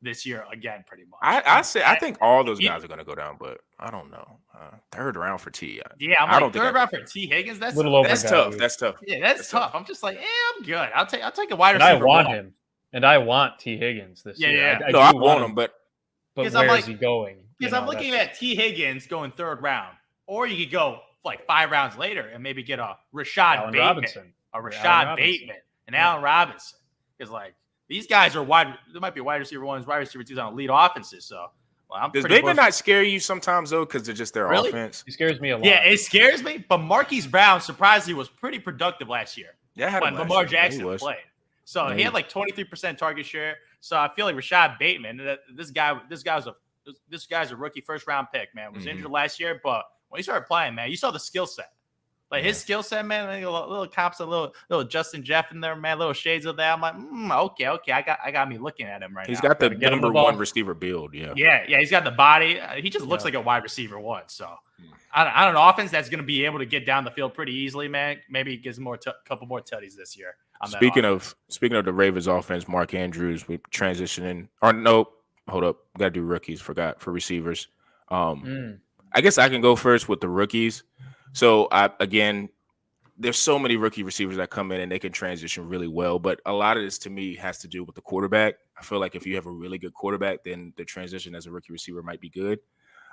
this 0.02 0.26
year 0.26 0.46
again, 0.52 0.84
pretty 0.88 1.04
much. 1.04 1.20
I, 1.22 1.44
I 1.46 1.62
say 1.62 1.84
I 1.84 1.98
think 2.00 2.18
all 2.22 2.44
those 2.44 2.60
guys 2.60 2.84
are 2.84 2.88
going 2.88 3.00
to 3.00 3.06
go 3.06 3.16
down, 3.16 3.38
but 3.40 3.60
I 3.80 3.92
don't 3.92 4.10
know. 4.10 4.38
Uh, 4.54 4.76
third 4.92 5.16
round 5.16 5.42
for 5.42 5.52
T. 5.52 5.82
Yeah, 6.00 6.16
I'm 6.20 6.30
I 6.30 6.40
like, 6.40 6.54
third 6.54 6.74
round 6.74 6.90
for 6.90 7.02
Tee 7.02 7.28
Higgins. 7.28 7.60
That's 7.60 7.76
that's 7.76 8.24
tough. 8.24 8.58
That's 8.58 8.76
tough. 8.76 8.96
Yeah, 9.06 9.20
that's, 9.20 9.40
that's 9.40 9.52
tough. 9.52 9.72
tough. 9.72 9.76
I'm 9.76 9.86
just 9.86 10.04
like, 10.04 10.18
yeah, 10.18 10.28
I'm 10.56 10.64
good. 10.64 10.90
I'll 10.96 11.06
take 11.06 11.24
I'll 11.24 11.32
take 11.32 11.52
a 11.52 11.56
wide 11.56 11.74
receiver. 11.76 11.92
I 11.92 11.96
want 11.96 12.28
him, 12.28 12.54
and 12.94 13.06
I 13.06 13.18
want 13.20 13.60
Tee 13.60 13.78
Higgins 13.78 14.24
this 14.24 14.40
yeah, 14.40 14.50
year. 14.50 14.58
Yeah, 14.58 14.80
I, 14.86 14.88
I 14.88 14.92
no, 14.92 15.00
I 15.00 15.12
want 15.14 15.44
him, 15.44 15.56
but 15.56 15.74
but 16.36 16.52
where 16.52 16.68
like, 16.68 16.80
is 16.80 16.86
he 16.88 16.94
going? 16.94 17.38
Because 17.58 17.74
I'm 17.74 17.86
looking 17.86 18.14
at 18.14 18.36
Tee 18.36 18.56
Higgins 18.56 19.06
going 19.06 19.32
third 19.32 19.62
round, 19.62 19.96
or 20.26 20.48
you 20.48 20.66
could 20.66 20.72
go 20.72 21.00
like 21.24 21.46
five 21.46 21.70
rounds 21.70 21.98
later 21.98 22.22
and 22.22 22.42
maybe 22.42 22.64
get 22.64 22.80
a 22.80 22.98
Rashod 23.12 23.58
Allen 23.58 23.72
Bateman, 23.72 23.88
Robinson. 23.88 24.34
a 24.54 24.62
Rashod 24.62 25.18
Bateman, 25.18 25.58
and 25.94 26.00
yeah. 26.00 26.10
Allen 26.10 26.24
Robinson. 26.24 26.80
is 27.20 27.30
like 27.30 27.54
these 27.88 28.08
guys 28.08 28.38
are 28.38 28.44
wide. 28.44 28.74
There 28.92 29.02
might 29.02 29.14
be 29.14 29.20
wide 29.20 29.38
receiver 29.38 29.66
ones, 29.66 29.86
wide 29.86 29.98
receiver 29.98 30.24
twos 30.24 30.38
on 30.38 30.54
elite 30.54 30.70
offenses. 30.72 31.26
So, 31.26 31.48
well, 31.90 32.00
I'm 32.02 32.12
Does 32.12 32.26
Bateman 32.26 32.56
not 32.56 32.74
scare 32.74 33.04
you 33.04 33.20
sometimes 33.20 33.72
though? 33.72 33.86
Because 33.86 34.04
they're 34.04 34.16
just 34.16 34.34
their 34.34 34.48
really? 34.48 34.70
offense. 34.70 35.04
He 35.06 35.12
scares 35.12 35.42
me 35.42 35.50
a 35.50 35.58
lot. 35.58 35.66
Yeah, 35.66 35.84
it 35.84 36.00
scares 36.00 36.42
me. 36.42 36.64
But 36.70 36.78
Marquise 36.78 37.28
Brown 37.28 37.60
surprisingly 37.60 38.14
was 38.14 38.30
pretty 38.30 38.60
productive 38.60 39.10
last 39.10 39.38
year. 39.38 39.56
Yeah, 39.76 40.00
when 40.00 40.16
Lamar 40.16 40.46
Jackson 40.46 40.98
played. 40.98 41.18
So 41.66 41.90
yeah, 41.90 41.96
he 41.96 42.02
had 42.04 42.14
like 42.14 42.30
23% 42.30 42.98
target 42.98 43.26
share. 43.26 43.58
So 43.82 43.98
I 43.98 44.10
feel 44.16 44.26
like 44.26 44.36
Rashod 44.36 44.78
Bateman, 44.80 45.38
this 45.54 45.72
guy, 45.72 46.00
this 46.10 46.24
guy's 46.24 46.48
a 46.48 46.56
this 47.10 47.28
guy's 47.28 47.52
a 47.52 47.56
rookie 47.56 47.82
first 47.82 48.08
round 48.08 48.28
pick, 48.34 48.56
man. 48.56 48.72
Was 48.74 48.84
mm-hmm. 48.84 48.98
injured 48.98 49.12
last 49.12 49.40
year, 49.40 49.60
but 49.64 49.84
when 50.10 50.20
he 50.20 50.24
started 50.24 50.46
playing, 50.48 50.76
man, 50.76 50.90
you 50.90 50.98
saw 50.98 51.12
the 51.12 51.20
skill 51.20 51.46
set. 51.46 51.72
Like 52.32 52.46
his 52.46 52.58
skill 52.58 52.82
set, 52.82 53.06
man, 53.06 53.28
a 53.28 53.52
little, 53.52 53.70
little 53.70 53.88
cops, 53.88 54.22
a 54.22 54.26
little 54.26 54.56
little 54.70 54.86
Justin 54.86 55.22
Jeff 55.22 55.52
in 55.52 55.60
there, 55.60 55.76
man, 55.76 56.00
little 56.00 56.14
shades 56.14 56.46
of 56.46 56.56
that. 56.58 56.74
I'm 56.74 56.80
like, 56.80 56.96
mm, 56.96 57.44
okay, 57.46 57.68
okay, 57.68 57.92
I 57.92 58.02
got 58.02 58.20
I 58.24 58.32
got 58.32 58.48
me 58.48 58.58
looking 58.58 58.86
at 58.86 59.02
him 59.02 59.16
right 59.16 59.28
he's 59.28 59.44
now. 59.44 59.50
He's 59.50 59.60
got 59.60 59.60
the 59.60 59.70
number 59.70 60.08
the 60.08 60.14
one 60.14 60.38
receiver 60.38 60.74
build, 60.74 61.14
yeah. 61.14 61.34
Yeah, 61.36 61.66
yeah, 61.68 61.80
he's 61.80 61.92
got 61.92 62.06
the 62.06 62.12
body. 62.12 62.58
Uh, 62.58 62.76
he 62.76 62.90
just 62.90 63.06
looks 63.06 63.24
yeah. 63.24 63.26
like 63.26 63.34
a 63.34 63.42
wide 63.42 63.64
receiver 63.64 64.00
one. 64.00 64.24
So 64.28 64.48
hmm. 64.80 64.94
on, 65.14 65.28
on 65.28 65.50
an 65.50 65.56
offense 65.58 65.92
that's 65.92 66.08
going 66.08 66.22
to 66.22 66.26
be 66.26 66.46
able 66.46 66.60
to 66.60 66.66
get 66.66 66.86
down 66.86 67.04
the 67.04 67.12
field 67.12 67.34
pretty 67.34 67.54
easily, 67.54 67.90
man. 67.90 68.20
Maybe 68.30 68.56
gives 68.56 68.80
more 68.80 68.96
a 68.96 68.98
t- 68.98 69.12
couple 69.26 69.46
more 69.46 69.60
tutties 69.60 69.96
this 69.98 70.18
year. 70.18 70.36
Speaking 70.68 71.04
of 71.06 71.36
speaking 71.50 71.76
of 71.76 71.84
the 71.84 71.92
Ravens 71.92 72.28
offense, 72.28 72.68
Mark 72.68 72.94
Andrews 72.94 73.48
with 73.48 73.62
transitioning. 73.72 74.48
Or 74.62 74.72
no, 74.72 75.10
hold 75.50 75.66
up, 75.66 75.80
got 75.98 76.06
to 76.06 76.12
do 76.12 76.22
rookies. 76.22 76.62
Forgot 76.62 77.02
for 77.02 77.12
receivers. 77.12 77.68
Um, 78.10 78.44
mm. 78.46 78.80
I 79.14 79.20
guess 79.20 79.38
I 79.38 79.50
can 79.50 79.60
go 79.60 79.76
first 79.76 80.08
with 80.08 80.22
the 80.22 80.30
rookies. 80.30 80.84
So 81.34 81.68
I 81.72 81.90
again 82.00 82.50
there's 83.18 83.38
so 83.38 83.60
many 83.60 83.78
rookie 83.78 84.02
receivers 84.02 84.38
that 84.38 84.50
come 84.50 84.72
in 84.72 84.82
and 84.82 84.92
they 84.92 84.98
can 84.98 85.12
transition 85.12 85.70
really 85.70 85.88
well, 85.88 86.18
but 86.18 86.42
a 86.48 86.52
lot 86.52 86.76
of 86.76 86.84
this 86.84 86.98
to 86.98 87.10
me 87.10 87.36
has 87.36 87.60
to 87.60 87.68
do 87.68 87.84
with 87.84 87.94
the 87.94 88.02
quarterback. 88.02 88.56
I 88.78 88.82
feel 88.82 89.00
like 89.00 89.14
if 89.14 89.28
you 89.28 89.36
have 89.36 89.46
a 89.46 89.52
really 89.52 89.78
good 89.78 89.94
quarterback, 89.94 90.44
then 90.44 90.74
the 90.76 90.84
transition 90.84 91.36
as 91.36 91.46
a 91.46 91.52
rookie 91.52 91.72
receiver 91.72 92.02
might 92.02 92.20
be 92.20 92.30
good. 92.30 92.60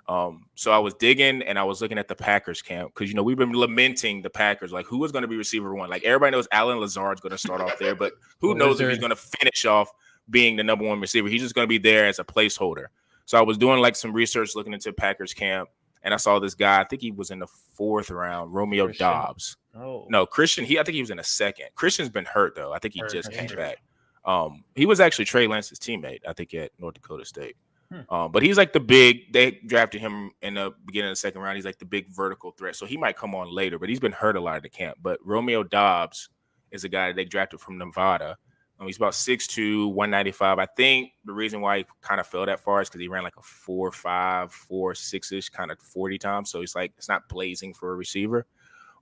Um, 0.09 0.47
so 0.55 0.73
I 0.73 0.79
was 0.79 0.95
digging 0.95 1.43
and 1.43 1.59
I 1.59 1.65
was 1.65 1.83
looking 1.83 1.99
at 1.99 2.09
the 2.09 2.15
Packers 2.15 2.63
camp 2.63 2.95
because 2.95 3.11
you 3.11 3.15
know 3.15 3.23
we've 3.23 3.37
been 3.37 3.53
lamenting 3.53 4.23
the 4.23 4.31
Packers, 4.31 4.73
like 4.73 4.87
who 4.87 5.05
is 5.05 5.13
going 5.13 5.23
to 5.23 5.29
be 5.29 5.37
receiver 5.37 5.75
one? 5.75 5.91
Like 5.91 6.05
everybody 6.05 6.35
knows 6.35 6.49
Allen 6.51 6.79
Lazard's 6.79 7.21
going 7.21 7.33
to 7.33 7.39
start 7.39 7.61
off 7.61 7.79
there, 7.79 7.95
but 7.95 8.15
who 8.41 8.55
knows 8.55 8.81
if 8.81 8.89
he's 8.89 8.99
going 8.99 9.11
to 9.11 9.17
finish 9.17 9.67
off 9.67 9.91
being 10.31 10.57
the 10.57 10.65
number 10.65 10.87
one 10.87 11.01
receiver? 11.01 11.29
He's 11.29 11.43
just 11.43 11.55
going 11.55 11.67
to 11.67 11.69
be 11.69 11.77
there 11.77 12.07
as 12.07 12.19
a 12.19 12.25
placeholder. 12.25 12.87
So 13.27 13.39
I 13.39 13.43
was 13.43 13.59
doing 13.59 13.81
like 13.81 13.95
some 13.95 14.15
research 14.15 14.57
looking 14.57 14.73
into 14.73 14.91
Packers 14.95 15.35
camp, 15.35 15.69
and 16.03 16.15
I 16.15 16.17
saw 16.17 16.39
this 16.39 16.55
guy. 16.55 16.81
I 16.81 16.85
think 16.85 17.03
he 17.03 17.11
was 17.11 17.31
in 17.31 17.39
the 17.39 17.47
fourth 17.47 18.11
round, 18.11 18.53
Romeo 18.53 18.87
Christian. 18.87 19.07
Doubs. 19.07 19.57
Oh 19.75 20.07
no, 20.09 20.27
Christian. 20.27 20.65
He 20.65 20.79
I 20.79 20.83
think 20.83 20.95
he 20.95 21.03
was 21.03 21.11
in 21.11 21.19
a 21.19 21.25
second. 21.25 21.67
Christian's 21.75 22.09
been 22.09 22.25
hurt 22.25 22.55
though. 22.55 22.73
I 22.73 22.79
think 22.79 22.95
he 22.95 23.01
hurt, 23.01 23.13
just 23.13 23.33
came 23.33 23.49
back. 23.49 23.79
Um, 24.25 24.65
he 24.75 24.87
was 24.87 25.01
actually 25.01 25.25
Trey 25.25 25.47
Lance's 25.47 25.79
teammate. 25.79 26.21
I 26.27 26.33
think 26.33 26.53
at 26.55 26.73
North 26.79 26.95
Dakota 26.95 27.25
State. 27.25 27.57
Hmm. 27.91 28.15
Um, 28.15 28.33
but 28.33 28.43
he's 28.43 28.59
like 28.59 28.73
the 28.73 28.81
big. 28.81 29.33
They 29.33 29.53
drafted 29.67 30.01
him 30.01 30.31
in 30.43 30.55
the 30.55 30.73
beginning 30.85 31.09
of 31.09 31.13
the 31.13 31.17
second 31.17 31.41
round. 31.41 31.57
He's 31.57 31.65
like 31.65 31.79
the 31.79 31.87
big 31.87 32.09
vertical 32.11 32.51
threat. 32.51 32.77
So 32.77 32.85
he 32.85 32.97
might 32.97 33.17
come 33.17 33.35
on 33.35 33.55
later. 33.55 33.79
But 33.79 33.89
he's 33.89 34.01
been 34.01 34.13
hurt 34.13 34.37
a 34.37 34.41
lot 34.41 34.57
at 34.57 34.63
the 34.63 34.69
camp. 34.69 34.99
But 35.03 35.19
Romeo 35.25 35.63
Doubs 35.63 36.29
is 36.71 36.85
a 36.85 36.89
guy 36.89 37.09
that 37.09 37.17
they 37.17 37.25
drafted 37.25 37.61
from 37.61 37.79
Nevada. 37.79 38.37
He's 38.87 38.97
about 38.97 39.13
6'2", 39.13 39.93
195. 39.93 40.59
I 40.59 40.67
think 40.67 41.13
the 41.25 41.33
reason 41.33 41.61
why 41.61 41.79
he 41.79 41.87
kind 42.01 42.21
of 42.21 42.27
fell 42.27 42.47
that 42.47 42.61
far 42.61 42.81
is 42.81 42.89
because 42.89 43.01
he 43.01 43.09
ran 43.09 43.25
like 43.25 43.37
a 43.37 43.43
four, 43.43 43.91
five, 43.91 44.53
four, 44.53 44.95
six 44.95 45.33
ish 45.33 45.49
kind 45.49 45.71
of 45.71 45.81
40 45.81 46.19
times. 46.19 46.51
So 46.51 46.61
he's 46.61 46.77
like, 46.77 46.93
it's 46.97 47.09
not 47.09 47.29
blazing 47.29 47.75
for 47.75 47.93
a 47.93 47.97
receiver. 47.97 48.47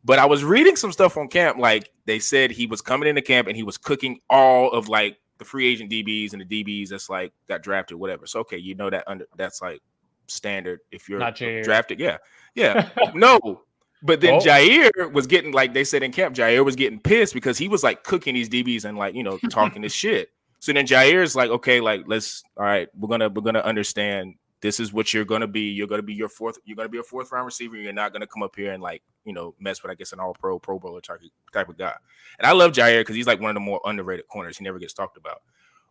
But 0.05 0.19
I 0.19 0.25
was 0.25 0.45
reading 0.45 0.77
some 0.77 0.93
stuff 0.93 1.17
on 1.17 1.29
camp. 1.29 1.59
Like 1.59 1.91
they 2.07 2.19
said 2.19 2.51
he 2.51 2.67
was 2.67 2.81
coming 2.81 3.09
into 3.09 3.23
camp 3.23 3.49
and 3.49 3.57
he 3.57 3.65
was 3.65 3.77
cooking 3.77 4.21
all 4.31 4.71
of 4.71 4.89
like 4.89 5.19
the 5.39 5.45
free 5.45 5.67
agent 5.67 5.91
DBs 5.91 6.33
and 6.33 6.41
the 6.41 6.65
DBs 6.65 6.89
that's 6.89 7.11
like 7.11 7.33
got 7.49 7.63
drafted, 7.63 7.99
whatever. 7.99 8.27
So 8.27 8.41
okay, 8.41 8.57
you 8.57 8.75
know 8.75 8.89
that 8.89 9.05
under 9.07 9.27
that's 9.37 9.61
like 9.61 9.83
standard 10.29 10.81
if 10.91 11.09
you're 11.09 11.19
drafted. 11.65 12.01
Yeah. 12.01 12.19
Yeah. 12.55 12.89
no, 13.15 13.63
but 14.03 14.21
then 14.21 14.35
oh. 14.35 14.39
Jaire 14.39 15.13
was 15.13 15.27
getting 15.27 15.53
like 15.53 15.75
they 15.75 15.85
said 15.85 16.03
in 16.03 16.13
camp, 16.13 16.35
Jaire 16.35 16.65
was 16.65 16.77
getting 16.77 17.01
pissed 17.01 17.35
because 17.35 17.59
he 17.59 17.69
was 17.69 17.83
like 17.83 18.05
cooking 18.05 18.35
these 18.35 18.49
DBs 18.49 18.85
and 18.85 18.97
like 18.97 19.15
you 19.15 19.23
know 19.23 19.39
talking 19.51 19.83
this 19.83 19.93
shit. 19.93 20.31
So 20.59 20.73
then 20.73 20.87
Jaire's 20.87 21.37
like, 21.37 21.51
okay, 21.51 21.81
like 21.81 22.05
let's 22.07 22.43
all 22.57 22.65
right, 22.65 22.89
we're 22.99 23.09
gonna 23.09 23.29
we're 23.29 23.43
gonna 23.43 23.61
understand 23.61 24.35
this 24.61 24.81
is 24.81 24.93
what 24.93 25.13
you're 25.13 25.25
gonna 25.25 25.47
be. 25.47 25.71
You're 25.71 25.87
gonna 25.87 26.03
be 26.03 26.15
your 26.15 26.29
fourth. 26.29 26.59
You're 26.65 26.77
gonna 26.77 26.89
be 26.89 26.99
a 26.99 27.03
fourth 27.03 27.31
round 27.33 27.47
receiver. 27.47 27.77
You're 27.77 27.93
not 27.93 28.13
gonna 28.13 28.27
come 28.27 28.43
up 28.43 28.57
here 28.57 28.73
and 28.73 28.83
like 28.83 29.03
you 29.25 29.33
know 29.33 29.55
mess 29.61 29.83
with 29.83 29.93
I 29.93 29.95
guess 29.95 30.13
an 30.13 30.21
all 30.21 30.35
pro 30.35 30.59
pro 30.59 30.79
bowler 30.79 31.01
type 31.01 31.21
type 31.53 31.69
of 31.69 31.79
guy. 31.79 31.95
And 32.39 32.47
I 32.47 32.53
love 32.53 32.73
Jaire 32.73 33.01
because 33.01 33.17
he's 33.17 33.27
like 33.27 33.41
one 33.41 33.51
of 33.51 33.55
the 33.55 33.61
more 33.61 33.81
underrated 33.85 34.29
corners. 34.29 34.59
He 34.59 34.65
never 34.65 34.79
gets 34.79 34.93
talked 34.93 35.17
about. 35.17 35.43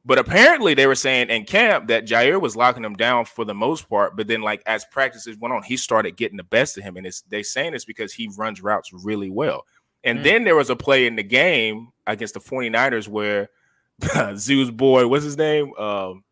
But 0.05 0.19
apparently 0.19 0.75
they 0.75 0.85
were 0.85 0.95
saying 0.95 1.29
in 1.29 1.45
camp 1.45 1.87
that 1.87 2.05
Jaire 2.05 2.39
was 2.39 2.55
locking 2.55 2.85
him 2.85 2.93
down 2.93 3.25
for 3.25 3.43
the 3.43 3.55
most 3.55 3.89
part. 3.89 4.15
But 4.15 4.27
then, 4.27 4.41
like 4.41 4.61
as 4.67 4.85
practices 4.85 5.37
went 5.37 5.53
on, 5.53 5.63
he 5.63 5.77
started 5.77 6.15
getting 6.15 6.37
the 6.37 6.43
best 6.43 6.77
of 6.77 6.83
him. 6.83 6.95
And 6.97 7.07
it's 7.07 7.21
they 7.21 7.41
saying 7.41 7.73
it's 7.73 7.85
because 7.85 8.13
he 8.13 8.29
runs 8.37 8.61
routes 8.61 8.93
really 8.93 9.31
well. 9.31 9.65
And 10.03 10.19
mm. 10.19 10.23
then 10.23 10.43
there 10.43 10.55
was 10.55 10.69
a 10.69 10.75
play 10.75 11.07
in 11.07 11.15
the 11.15 11.23
game 11.23 11.89
against 12.05 12.35
the 12.35 12.39
49ers 12.39 13.07
where 13.07 13.49
Zeus 14.35 14.69
boy, 14.69 15.07
what's 15.07 15.23
his 15.23 15.37
name? 15.37 15.73
Um, 15.75 16.23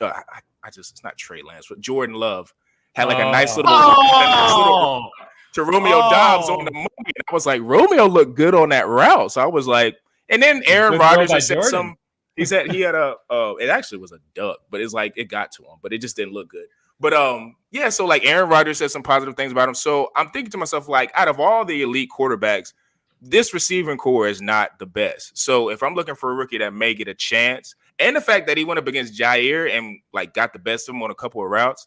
uh, 0.00 0.06
I, 0.06 0.40
I, 0.64 0.70
just 0.70 0.90
it's 0.90 1.04
not 1.04 1.16
Trey 1.16 1.42
Lance, 1.42 1.66
but 1.68 1.80
Jordan 1.80 2.16
Love 2.16 2.52
had 2.94 3.04
like 3.04 3.18
a 3.18 3.30
nice 3.30 3.56
little, 3.56 3.72
oh. 3.72 5.08
to 5.52 5.62
Romeo 5.62 6.00
oh. 6.02 6.10
Doubs 6.10 6.48
on 6.48 6.64
the 6.64 6.72
movie. 6.72 6.88
And 6.88 7.24
I 7.30 7.34
was 7.34 7.46
like, 7.46 7.60
Romeo 7.62 8.06
looked 8.06 8.34
good 8.34 8.54
on 8.54 8.70
that 8.70 8.88
route. 8.88 9.30
So 9.30 9.40
I 9.40 9.46
was 9.46 9.68
like, 9.68 9.96
and 10.28 10.42
then 10.42 10.62
Aaron 10.66 10.98
Rodgers 10.98 11.46
said 11.46 11.62
some 11.64 11.96
he 12.36 12.44
said 12.44 12.70
he 12.70 12.80
had 12.80 12.94
a 12.94 13.16
uh, 13.30 13.54
it 13.60 13.68
actually 13.68 13.98
was 13.98 14.12
a 14.12 14.18
duck, 14.34 14.58
but 14.70 14.80
it's 14.80 14.94
like 14.94 15.12
it 15.16 15.24
got 15.24 15.52
to 15.52 15.62
him, 15.62 15.76
but 15.82 15.92
it 15.92 15.98
just 15.98 16.16
didn't 16.16 16.32
look 16.32 16.48
good. 16.48 16.66
But 17.00 17.12
um, 17.14 17.56
yeah, 17.72 17.88
so 17.88 18.06
like 18.06 18.24
Aaron 18.24 18.48
Rodgers 18.48 18.78
said 18.78 18.90
some 18.90 19.02
positive 19.02 19.36
things 19.36 19.52
about 19.52 19.68
him. 19.68 19.74
So 19.74 20.10
I'm 20.14 20.30
thinking 20.30 20.52
to 20.52 20.58
myself, 20.58 20.88
like, 20.88 21.10
out 21.14 21.28
of 21.28 21.40
all 21.40 21.64
the 21.64 21.82
elite 21.82 22.10
quarterbacks, 22.16 22.72
this 23.20 23.52
receiving 23.52 23.98
core 23.98 24.28
is 24.28 24.40
not 24.40 24.78
the 24.78 24.86
best. 24.86 25.36
So 25.36 25.68
if 25.68 25.82
I'm 25.82 25.94
looking 25.94 26.14
for 26.14 26.30
a 26.30 26.34
rookie 26.34 26.58
that 26.58 26.72
may 26.72 26.94
get 26.94 27.08
a 27.08 27.14
chance, 27.14 27.74
and 27.98 28.16
the 28.16 28.20
fact 28.20 28.46
that 28.46 28.56
he 28.56 28.64
went 28.64 28.78
up 28.78 28.86
against 28.86 29.18
Jaire 29.18 29.70
and 29.70 29.98
like 30.12 30.32
got 30.32 30.52
the 30.52 30.58
best 30.58 30.88
of 30.88 30.94
him 30.94 31.02
on 31.02 31.10
a 31.10 31.14
couple 31.14 31.42
of 31.44 31.50
routes. 31.50 31.86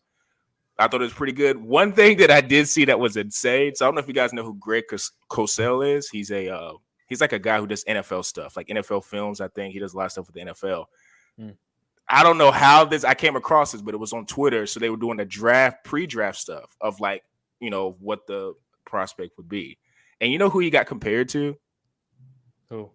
I 0.78 0.90
thought 0.90 1.00
it 1.00 1.06
was 1.06 1.14
pretty 1.14 1.32
good. 1.32 1.56
One 1.56 1.94
thing 1.94 2.18
that 2.18 2.30
I 2.30 2.42
did 2.42 2.68
see 2.68 2.84
that 2.84 3.00
was 3.00 3.16
insane. 3.16 3.76
So 3.76 3.86
I 3.86 3.88
don't 3.88 3.96
know 3.96 4.02
if 4.02 4.10
you 4.10 4.14
guys 4.14 4.34
know 4.34 4.44
who 4.44 4.56
Greg 4.56 4.84
Cosell 5.30 5.96
is. 5.96 6.10
He's 6.10 6.32
a 6.32 6.50
uh, 6.54 6.74
he's 7.08 7.22
like 7.22 7.34
a 7.34 7.40
guy 7.40 7.60
who 7.60 7.68
does 7.68 7.84
NFL 7.86 8.26
stuff, 8.26 8.58
like 8.58 8.68
NFL 8.68 9.04
films. 9.04 9.42
I 9.42 9.48
think 9.48 9.74
he 9.74 9.80
does 9.80 9.94
a 9.94 9.98
lot 9.98 10.06
of 10.06 10.12
stuff 10.12 10.28
with 10.28 10.36
the 10.36 10.52
NFL. 10.52 10.86
Hmm. 11.38 11.50
I 12.08 12.24
don't 12.24 12.38
know 12.38 12.52
how 12.52 12.86
this 12.86 13.04
I 13.04 13.16
came 13.16 13.36
across 13.36 13.72
this, 13.72 13.82
but 13.82 13.94
it 13.94 13.98
was 13.98 14.14
on 14.14 14.26
Twitter. 14.26 14.68
So 14.68 14.80
they 14.80 14.90
were 14.90 14.98
doing 14.98 15.18
the 15.18 15.26
draft, 15.26 15.84
pre-draft 15.84 16.38
stuff 16.38 16.76
of 16.80 17.00
like, 17.00 17.24
you 17.60 17.70
know, 17.70 17.96
what 18.00 18.28
the 18.28 18.54
prospect 18.86 19.38
would 19.38 19.50
be. 19.50 19.78
And 20.22 20.32
you 20.32 20.38
know 20.38 20.50
who 20.50 20.60
he 20.60 20.70
got 20.70 20.86
compared 20.86 21.30
to? 21.30 21.58
Who? 22.70 22.92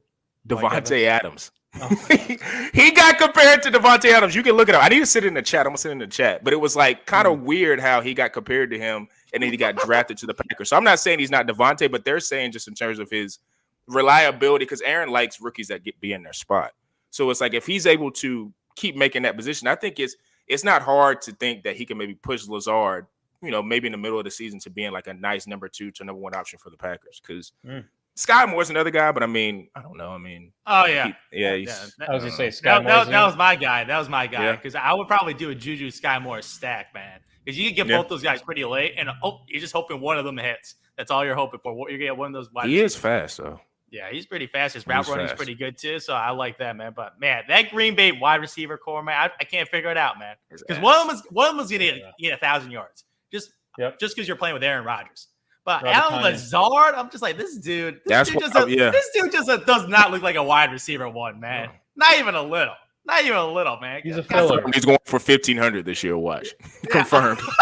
Davante 0.49 1.05
Adams. 1.05 1.51
Oh. 1.81 1.89
he 2.73 2.91
got 2.91 3.19
compared 3.19 3.63
to 3.63 3.71
Davante 3.71 4.11
Adams. 4.13 4.35
You 4.35 4.43
can 4.43 4.55
look 4.57 4.69
it 4.69 4.75
up. 4.75 4.85
I 4.85 4.89
need 4.89 5.01
to 5.01 5.07
sit 5.07 5.25
in 5.25 5.35
the 5.35 5.43
chat. 5.43 5.67
I'm 5.67 5.71
gonna 5.71 5.79
sit 5.79 5.93
in 5.93 5.99
the 5.99 6.07
chat. 6.07 6.43
But 6.43 6.53
it 6.53 6.61
was 6.61 6.75
like 6.75 7.07
kind 7.07 7.27
of 7.27 7.39
mm. 7.39 7.43
weird 7.43 7.81
how 7.81 8.01
he 8.01 8.15
got 8.15 8.33
compared 8.33 8.71
to 8.71 8.79
him 8.79 9.09
and 9.33 9.43
then 9.43 9.51
he 9.51 9.57
got 9.57 9.77
drafted 9.77 10.19
to 10.19 10.27
the 10.27 10.35
Packers. 10.35 10.69
So 10.69 10.77
I'm 10.77 10.85
not 10.85 10.99
saying 10.99 11.19
he's 11.19 11.31
not 11.31 11.47
Davante, 11.47 11.91
but 11.91 12.05
they're 12.05 12.21
saying 12.21 12.53
just 12.53 12.69
in 12.69 12.75
terms 12.75 12.99
of 12.99 13.11
his 13.11 13.39
reliability, 13.91 14.65
because 14.65 14.81
Aaron 14.83 15.11
likes 15.11 15.41
rookies 15.41 15.69
that 15.69 15.85
get 15.85 16.01
be 16.01 16.13
in 16.13 16.23
their 16.23 16.33
spot. 16.33 16.73
So 17.11 17.29
it's 17.31 17.41
like 17.41 17.55
if 17.55 17.67
he's 17.67 17.87
able 17.87 18.11
to 18.13 18.53
keep 18.77 18.97
making 18.97 19.23
that 19.23 19.37
position, 19.37 19.69
I 19.69 19.75
think 19.75 19.99
it's 19.99 20.17
it's 20.47 20.65
not 20.65 20.83
hard 20.83 21.23
to 21.23 21.33
think 21.33 21.65
that 21.65 21.77
he 21.77 21.85
can 21.85 21.99
maybe 21.99 22.15
push 22.15 22.47
Lazard, 22.49 23.07
you 23.43 23.51
know, 23.51 23.63
maybe 23.63 23.87
in 23.87 23.93
the 23.93 23.99
middle 23.99 24.19
of 24.19 24.25
the 24.25 24.31
season 24.31 24.59
to 24.61 24.71
being 24.71 24.93
like 24.93 25.07
a 25.07 25.15
nice 25.15 25.47
number 25.47 25.69
two 25.69 25.91
to 25.93 26.05
number 26.05 26.21
one 26.21 26.35
option 26.35 26.59
for 26.59 26.71
the 26.71 26.77
Packers. 26.77 27.21
Because 27.25 27.53
mm. 27.67 27.85
Skyy 28.17 28.51
Moore's 28.51 28.71
another 28.71 28.91
guy, 28.91 29.13
but 29.13 29.23
I 29.23 29.27
mean, 29.27 29.69
I 29.75 29.83
don't 29.83 29.97
know. 29.97 30.11
I 30.11 30.19
mean, 30.19 30.53
oh 30.67 30.87
yeah, 30.87 31.13
he, 31.31 31.41
yeah. 31.41 31.55
yeah. 31.55 31.87
I 32.09 32.15
was 32.15 32.23
gonna 32.23 32.37
say 32.37 32.49
Skyy 32.49 32.63
that, 32.63 32.85
that, 32.85 33.09
that, 33.09 33.27
was 33.27 33.37
my 33.37 33.57
guy. 33.57 33.85
That 33.85 33.99
was 33.99 34.09
my 34.09 34.27
guy 34.27 34.53
because 34.53 34.75
yeah. 34.75 34.83
I 34.83 34.95
would 34.95 35.09
probably 35.09 35.35
do 35.35 35.51
a 35.51 35.55
Juju 35.55 35.91
Skyy 35.91 36.21
Moore 36.21 36.43
stack, 36.43 36.93
man. 36.95 37.21
Because 37.45 37.59
you 37.59 37.67
can 37.67 37.75
get 37.75 37.87
yeah. 37.87 37.97
both 37.97 38.09
those 38.09 38.23
guys 38.23 38.43
pretty 38.43 38.65
late, 38.65 38.95
and 38.99 39.09
oh, 39.23 39.41
you're 39.49 39.61
just 39.61 39.73
hoping 39.73 40.01
one 40.01 40.19
of 40.19 40.25
them 40.25 40.37
hits. 40.37 40.75
That's 40.99 41.11
all 41.11 41.25
you're 41.25 41.35
hoping 41.35 41.61
for. 41.63 41.73
You're 41.89 41.99
gonna 41.99 42.11
get 42.11 42.17
one 42.17 42.27
of 42.27 42.33
those. 42.35 42.53
Wide 42.53 42.69
he 42.69 42.83
receivers. 42.83 42.93
is 42.93 43.01
fast 43.01 43.37
though. 43.39 43.61
Yeah, 43.91 44.11
he's 44.11 44.25
pretty 44.25 44.47
fast. 44.47 44.75
His 44.75 44.87
route 44.87 45.09
running 45.09 45.27
is 45.27 45.33
pretty 45.33 45.55
good 45.55 45.77
too. 45.77 45.99
So 45.99 46.15
I 46.15 46.31
like 46.31 46.59
that, 46.59 46.77
man. 46.77 46.93
But 46.95 47.19
man, 47.19 47.43
that 47.49 47.71
Green 47.71 47.97
Bay 47.97 48.13
wide 48.13 48.41
receiver 48.41 48.79
core, 48.79 49.03
man, 49.03 49.17
I, 49.17 49.31
I 49.41 49.45
can't 49.45 49.69
figure 49.69 49.91
it 49.91 49.97
out, 49.97 50.19
man. 50.19 50.37
Because 50.49 50.81
one 50.81 50.97
of 50.97 51.07
them 51.07 51.17
is 51.17 51.23
one 51.31 51.49
of 51.49 51.57
them 51.57 51.65
is 51.65 51.71
gonna 51.71 51.85
get, 51.85 52.13
get 52.19 52.35
a 52.35 52.37
thousand 52.37 52.71
yards. 52.71 53.05
Just 53.33 53.51
yep. 53.79 53.99
just 53.99 54.15
because 54.15 54.29
you're 54.29 54.37
playing 54.37 54.55
with 54.55 54.63
Aaron 54.63 54.85
Rodgers. 54.85 55.29
But 55.65 55.83
Robert 55.83 55.97
Allen 55.97 56.23
Lazard, 56.23 56.95
I'm 56.95 57.11
just 57.11 57.23
like 57.23 57.37
this 57.37 57.57
dude. 57.59 57.97
This 57.97 58.03
That's 58.07 58.31
dude 58.31 58.41
just 58.41 58.57
oh, 58.57 58.61
what, 58.61 58.69
a, 58.69 58.77
yeah. 58.77 58.91
This 58.91 59.11
dude 59.13 59.33
just 59.33 59.49
a, 59.49 59.59
does 59.59 59.89
not 59.89 60.11
look 60.11 60.23
like 60.23 60.37
a 60.37 60.43
wide 60.43 60.73
receiver 60.73 61.09
one, 61.09 61.39
man. 61.41 61.67
No. 61.97 62.07
Not 62.07 62.19
even 62.19 62.35
a 62.35 62.43
little. 62.43 62.75
Not 63.05 63.25
even 63.25 63.37
a 63.37 63.47
little, 63.47 63.79
man. 63.81 64.01
He's 64.03 64.17
a 64.17 64.23
filler. 64.23 64.63
He's 64.73 64.85
going 64.85 64.99
for 65.05 65.19
fifteen 65.19 65.57
hundred 65.57 65.85
this 65.85 66.05
year. 66.05 66.17
Watch, 66.17 66.55
confirmed. 66.89 67.41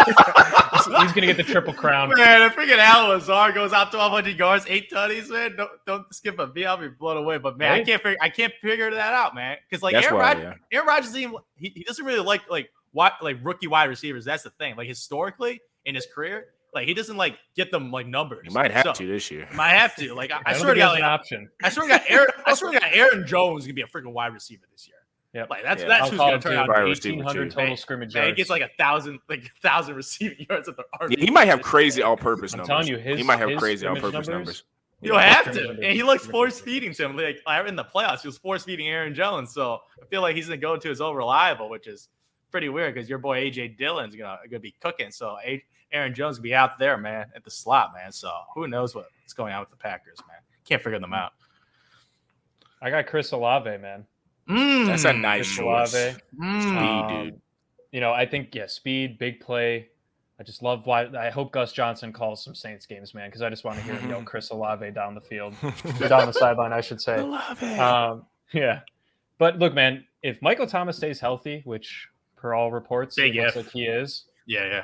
He's 0.85 1.11
gonna 1.13 1.27
get 1.27 1.37
the 1.37 1.43
triple 1.43 1.73
crown. 1.73 2.09
Man, 2.09 2.41
if 2.41 2.55
freaking 2.55 2.77
Allen 2.77 3.09
Lazard 3.09 3.53
goes 3.55 3.73
out 3.73 3.91
twelve 3.91 4.11
hundred 4.11 4.37
yards, 4.37 4.65
eight 4.67 4.91
tutties, 4.91 5.29
man. 5.29 5.55
Don't 5.55 5.71
don't 5.85 6.13
skip 6.13 6.39
a 6.39 6.47
beat. 6.47 6.65
I'll 6.65 6.77
be 6.77 6.87
blown 6.87 7.17
away. 7.17 7.37
But 7.37 7.57
man, 7.57 7.73
I 7.73 7.83
can't 7.83 8.01
figure 8.01 8.17
I 8.21 8.29
can't 8.29 8.53
figure 8.61 8.91
that 8.91 9.13
out, 9.13 9.35
man. 9.35 9.57
Because 9.69 9.83
like 9.83 9.93
That's 9.93 10.07
Aaron 10.07 10.19
Rodgers, 10.19 10.43
yeah. 10.43 10.77
Aaron 10.77 10.87
Rodgers, 10.87 11.13
he, 11.13 11.29
he 11.55 11.83
doesn't 11.83 12.05
really 12.05 12.19
like 12.19 12.49
like 12.49 12.69
what 12.91 13.13
like 13.21 13.37
rookie 13.43 13.67
wide 13.67 13.89
receivers. 13.89 14.25
That's 14.25 14.43
the 14.43 14.51
thing. 14.51 14.75
Like 14.75 14.87
historically 14.87 15.61
in 15.85 15.95
his 15.95 16.07
career, 16.13 16.47
like 16.73 16.87
he 16.87 16.93
doesn't 16.93 17.17
like 17.17 17.37
get 17.55 17.71
them 17.71 17.91
like 17.91 18.07
numbers. 18.07 18.47
He 18.47 18.53
might 18.53 18.71
have 18.71 18.83
so, 18.83 18.93
to 18.93 19.07
this 19.07 19.31
year. 19.31 19.47
Might 19.53 19.73
have 19.73 19.95
to. 19.95 20.13
Like 20.13 20.31
I, 20.31 20.37
I, 20.37 20.41
I 20.47 20.53
swear 20.53 20.73
to 20.73 20.79
God, 20.79 20.91
like, 20.91 20.99
an 20.99 21.05
option. 21.05 21.49
I 21.63 21.69
swear 21.69 21.87
to 21.87 21.93
God, 21.93 22.01
Aaron. 22.07 22.29
I 22.45 22.53
swear 22.53 22.71
to 22.73 22.79
God, 22.79 22.89
Aaron 22.93 23.27
Jones 23.27 23.63
is 23.63 23.67
gonna 23.67 23.75
be 23.75 23.81
a 23.81 23.87
freaking 23.87 24.13
wide 24.13 24.33
receiver 24.33 24.63
this 24.71 24.87
year. 24.87 24.97
Yeah, 25.33 25.45
like 25.47 25.63
that's 25.63 25.83
yeah. 25.83 25.87
that's 25.87 26.03
I'll 26.05 26.09
who's 26.09 26.19
gonna 26.19 26.39
turn 26.39 26.55
out. 26.55 26.87
Eighteen 26.87 27.19
hundred 27.19 27.51
total 27.51 27.77
scrimmage 27.77 28.15
yards. 28.15 28.29
He 28.29 28.35
gets 28.35 28.49
like 28.49 28.63
a 28.63 28.69
thousand, 28.79 29.19
like 29.29 29.45
a 29.45 29.59
thousand 29.61 29.95
receiving 29.95 30.45
yards 30.49 30.67
at 30.67 30.75
the. 30.75 30.83
Yeah, 31.09 31.19
he 31.19 31.29
might 31.29 31.45
have 31.45 31.61
crazy 31.61 32.01
all-purpose 32.01 32.53
numbers. 32.53 32.69
I'm 32.69 32.75
telling 32.77 32.87
you, 32.87 32.97
his, 32.97 33.17
he 33.17 33.23
might 33.23 33.37
have 33.37 33.59
crazy 33.59 33.85
all-purpose 33.85 34.27
numbers. 34.27 34.27
numbers. 34.27 34.63
You 35.01 35.11
don't 35.11 35.21
have 35.21 35.53
to, 35.53 35.69
and 35.69 35.95
he 35.95 36.03
looks 36.03 36.25
force 36.25 36.59
feeding 36.59 36.93
to 36.93 37.05
him. 37.05 37.15
Like 37.15 37.67
in 37.67 37.75
the 37.75 37.85
playoffs, 37.85 38.21
he 38.21 38.27
was 38.27 38.37
force 38.37 38.63
feeding 38.63 38.87
Aaron 38.87 39.13
Jones. 39.13 39.53
So 39.53 39.79
I 40.01 40.05
feel 40.07 40.21
like 40.21 40.35
he's 40.35 40.47
gonna 40.47 40.57
go 40.57 40.73
into 40.73 40.89
his 40.89 40.99
own 40.99 41.15
reliable, 41.15 41.69
which 41.69 41.87
is 41.87 42.09
pretty 42.51 42.69
weird 42.69 42.95
because 42.95 43.07
your 43.07 43.19
boy 43.19 43.39
AJ 43.39 43.77
Dillon's 43.77 44.15
gonna 44.15 44.39
gonna 44.49 44.59
be 44.59 44.75
cooking. 44.81 45.11
So 45.11 45.37
Aaron 45.91 46.13
Jones 46.13 46.37
will 46.37 46.43
be 46.43 46.55
out 46.55 46.77
there, 46.79 46.97
man, 46.97 47.27
at 47.35 47.43
the 47.43 47.51
slot, 47.51 47.93
man. 47.93 48.11
So 48.11 48.31
who 48.53 48.67
knows 48.67 48.95
what's 48.95 49.33
going 49.33 49.53
on 49.53 49.61
with 49.61 49.69
the 49.69 49.77
Packers, 49.77 50.17
man? 50.27 50.39
Can't 50.65 50.81
figure 50.81 50.99
them 50.99 51.11
hmm. 51.11 51.15
out. 51.15 51.33
I 52.81 52.89
got 52.89 53.07
Chris 53.07 53.31
Olave, 53.31 53.77
man. 53.77 54.05
Mm, 54.49 54.87
That's 54.87 55.05
a 55.05 55.13
nice 55.13 55.49
choice. 55.55 55.93
Mm. 55.93 56.61
Speed, 56.61 56.77
um, 56.77 57.23
dude. 57.25 57.41
You 57.91 58.01
know, 58.01 58.11
I 58.11 58.25
think 58.25 58.53
yeah, 58.53 58.67
speed, 58.67 59.19
big 59.19 59.39
play. 59.39 59.89
I 60.39 60.43
just 60.43 60.63
love 60.63 60.85
why 60.85 61.07
I 61.17 61.29
hope 61.29 61.51
Gus 61.51 61.73
Johnson 61.73 62.13
calls 62.13 62.43
some 62.43 62.55
Saints 62.55 62.85
games, 62.85 63.13
man, 63.13 63.27
because 63.27 63.41
I 63.41 63.49
just 63.49 63.63
want 63.63 63.77
to 63.77 63.83
hear 63.83 63.95
him 63.95 64.09
yell 64.09 64.23
Chris 64.23 64.49
Olave 64.51 64.89
down 64.91 65.13
the 65.13 65.21
field, 65.21 65.53
down 66.07 66.27
the 66.27 66.33
sideline, 66.33 66.71
I 66.71 66.81
should 66.81 67.01
say. 67.01 67.17
Um, 67.77 68.25
yeah, 68.53 68.81
but 69.37 69.59
look, 69.59 69.73
man, 69.73 70.05
if 70.23 70.41
Michael 70.41 70.65
Thomas 70.65 70.97
stays 70.97 71.19
healthy, 71.19 71.61
which 71.65 72.07
per 72.37 72.53
all 72.53 72.71
reports, 72.71 73.15
Big 73.15 73.35
it 73.35 73.43
looks 73.43 73.55
like 73.57 73.69
he 73.71 73.83
is. 73.83 74.25
Yeah, 74.47 74.65
yeah. 74.65 74.83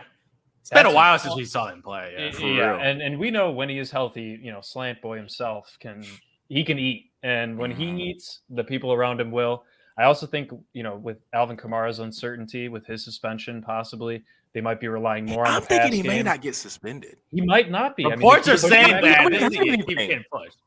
It's 0.62 0.72
been 0.72 0.88
a 0.88 0.92
while 0.92 1.18
since 1.20 1.36
we 1.36 1.46
saw 1.46 1.68
him 1.68 1.82
play. 1.82 2.34
Yeah, 2.40 2.46
yeah 2.48 2.76
and 2.76 3.02
and 3.02 3.20
we 3.20 3.32
know 3.32 3.52
when 3.52 3.70
he 3.70 3.78
is 3.78 3.92
healthy, 3.92 4.40
you 4.42 4.52
know, 4.52 4.62
Slant 4.62 5.02
Boy 5.02 5.16
himself 5.16 5.78
can 5.80 6.04
he 6.50 6.64
can 6.64 6.80
eat, 6.80 7.12
and 7.26 7.58
when 7.58 7.72
he 7.72 7.88
mm-hmm. 7.88 8.00
eats, 8.00 8.42
the 8.52 8.64
people 8.64 8.94
around 8.94 9.20
him 9.20 9.32
will. 9.32 9.64
I 9.98 10.04
also 10.04 10.28
think 10.28 10.52
you 10.74 10.84
know 10.84 10.98
with 10.98 11.18
Alvin 11.34 11.58
Kamara's 11.58 12.00
uncertainty 12.00 12.68
with 12.68 12.86
his 12.86 13.04
suspension, 13.04 13.64
possibly 13.64 14.24
they 14.54 14.62
might 14.62 14.80
be 14.80 14.88
relying 14.88 15.26
more 15.26 15.46
on. 15.46 15.56
I'm 15.56 15.62
thinking 15.64 15.92
he 15.92 16.02
game. 16.04 16.12
may 16.12 16.24
not 16.24 16.42
get 16.42 16.56
suspended. 16.56 17.18
He 17.32 17.42
might 17.42 17.72
not 17.72 17.96
be. 17.96 18.06
Reports 18.06 18.48
I 18.48 18.52
mean, 18.52 18.56
are 18.56 18.58
saying 18.58 19.02
that 19.02 19.52
he's 19.52 19.86
getting 19.86 20.24
pushed. 20.32 20.58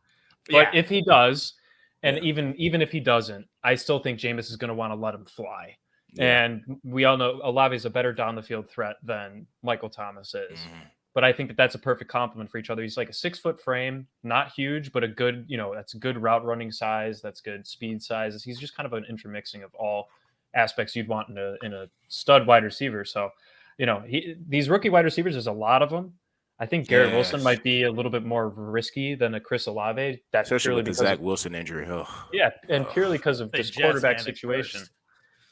But 0.50 0.74
yeah. 0.74 0.80
if 0.80 0.88
he 0.88 1.00
does, 1.02 1.54
and 2.02 2.16
yeah. 2.16 2.22
even 2.24 2.54
even 2.56 2.82
if 2.82 2.90
he 2.90 2.98
doesn't, 2.98 3.46
I 3.62 3.76
still 3.76 4.00
think 4.00 4.18
Jameis 4.18 4.50
is 4.50 4.56
going 4.56 4.68
to 4.68 4.74
want 4.74 4.92
to 4.92 4.96
let 4.96 5.14
him 5.14 5.26
fly. 5.26 5.76
Yeah. 6.14 6.44
And 6.44 6.80
we 6.82 7.04
all 7.04 7.16
know 7.16 7.40
Olave 7.44 7.76
is 7.76 7.84
a 7.84 7.90
better 7.90 8.12
down 8.12 8.34
the 8.34 8.42
field 8.42 8.68
threat 8.68 8.96
than 9.04 9.46
Michael 9.62 9.90
Thomas 9.90 10.34
is. 10.34 10.58
Mm-hmm. 10.58 10.88
But 11.14 11.24
I 11.24 11.32
think 11.32 11.48
that 11.48 11.56
that's 11.56 11.74
a 11.74 11.78
perfect 11.78 12.10
complement 12.10 12.50
for 12.50 12.58
each 12.58 12.70
other. 12.70 12.82
He's 12.82 12.96
like 12.96 13.08
a 13.08 13.14
six 13.14 13.38
foot 13.38 13.60
frame, 13.60 14.06
not 14.22 14.52
huge, 14.52 14.92
but 14.92 15.02
a 15.02 15.08
good, 15.08 15.44
you 15.48 15.56
know, 15.56 15.74
that's 15.74 15.94
good 15.94 16.20
route 16.22 16.44
running 16.44 16.70
size. 16.70 17.20
That's 17.20 17.40
good 17.40 17.66
speed 17.66 18.02
size. 18.02 18.42
He's 18.44 18.58
just 18.58 18.76
kind 18.76 18.86
of 18.86 18.92
an 18.92 19.04
intermixing 19.08 19.62
of 19.62 19.74
all 19.74 20.08
aspects 20.54 20.94
you'd 20.94 21.08
want 21.08 21.28
in 21.28 21.38
a 21.38 21.56
in 21.62 21.74
a 21.74 21.88
stud 22.08 22.46
wide 22.46 22.62
receiver. 22.62 23.04
So, 23.04 23.30
you 23.78 23.86
know, 23.86 24.02
he, 24.06 24.36
these 24.48 24.68
rookie 24.68 24.90
wide 24.90 25.04
receivers, 25.04 25.34
there's 25.34 25.46
a 25.46 25.52
lot 25.52 25.82
of 25.82 25.90
them. 25.90 26.12
I 26.60 26.66
think 26.66 26.88
Garrett 26.88 27.08
yes. 27.08 27.14
Wilson 27.14 27.42
might 27.42 27.62
be 27.62 27.84
a 27.84 27.90
little 27.90 28.10
bit 28.10 28.24
more 28.24 28.48
risky 28.48 29.14
than 29.14 29.34
a 29.34 29.40
Chris 29.40 29.66
Olave. 29.66 30.20
That's 30.32 30.48
Especially 30.48 30.70
purely 30.70 30.82
with 30.82 30.86
the 30.86 31.04
Zach 31.04 31.18
of, 31.18 31.24
Wilson 31.24 31.54
injury. 31.54 31.86
Oh. 31.88 32.06
Yeah, 32.32 32.50
and 32.68 32.88
purely 32.88 33.16
because 33.16 33.38
of 33.40 33.52
this 33.52 33.70
quarterback 33.70 34.18
situation. 34.18 34.80
First. 34.80 34.92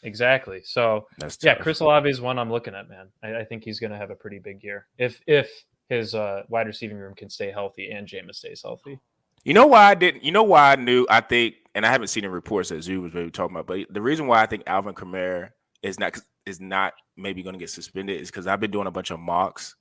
Exactly. 0.07 0.63
So 0.65 1.09
yeah, 1.43 1.57
Chris 1.57 1.81
Olave 1.81 2.09
is 2.09 2.21
one 2.21 2.39
I'm 2.39 2.51
looking 2.51 2.77
at, 2.77 2.89
man. 2.89 3.09
I, 3.25 3.41
I 3.41 3.45
think 3.45 3.65
he's 3.65 3.81
going 3.81 3.91
to 3.91 3.99
have 3.99 4.11
a 4.11 4.15
pretty 4.15 4.39
big 4.39 4.63
year 4.63 4.87
if 4.99 5.21
if 5.27 5.51
his 5.89 6.15
uh, 6.15 6.43
wide 6.49 6.69
receiving 6.69 6.97
room 6.97 7.15
can 7.15 7.29
stay 7.29 7.51
healthy 7.51 7.91
and 7.91 8.07
Jameis 8.07 8.37
stays 8.37 8.63
healthy. 8.63 9.01
You 9.45 9.53
know 9.53 9.67
why 9.67 9.85
I 9.85 9.95
didn't? 9.95 10.23
You 10.23 10.31
know 10.31 10.45
why 10.45 10.73
I 10.73 10.77
knew? 10.77 11.07
I 11.11 11.21
think, 11.21 11.57
and 11.75 11.85
I 11.85 11.91
haven't 11.91 12.09
seen 12.09 12.23
the 12.23 12.31
reports 12.31 12.69
that 12.69 12.83
Zoo 12.83 13.01
was 13.01 13.15
maybe 13.15 13.31
talking 13.33 13.57
about, 13.57 13.67
but 13.67 13.93
the 13.93 14.03
reason 14.03 14.29
why 14.29 14.43
I 14.43 14.47
think 14.47 14.63
Alvin 14.67 14.95
Kamara 14.95 15.51
is 15.83 15.99
not 15.99 16.17
is 16.47 16.61
not 16.61 16.95
maybe 17.17 17.43
going 17.43 17.55
to 17.55 17.59
get 17.59 17.71
suspended 17.71 18.21
is 18.21 18.31
because 18.31 18.47
I've 18.47 18.61
been 18.61 18.71
doing 18.71 18.87
a 18.87 18.93
bunch 18.93 19.11
of 19.11 19.19
mocks 19.19 19.75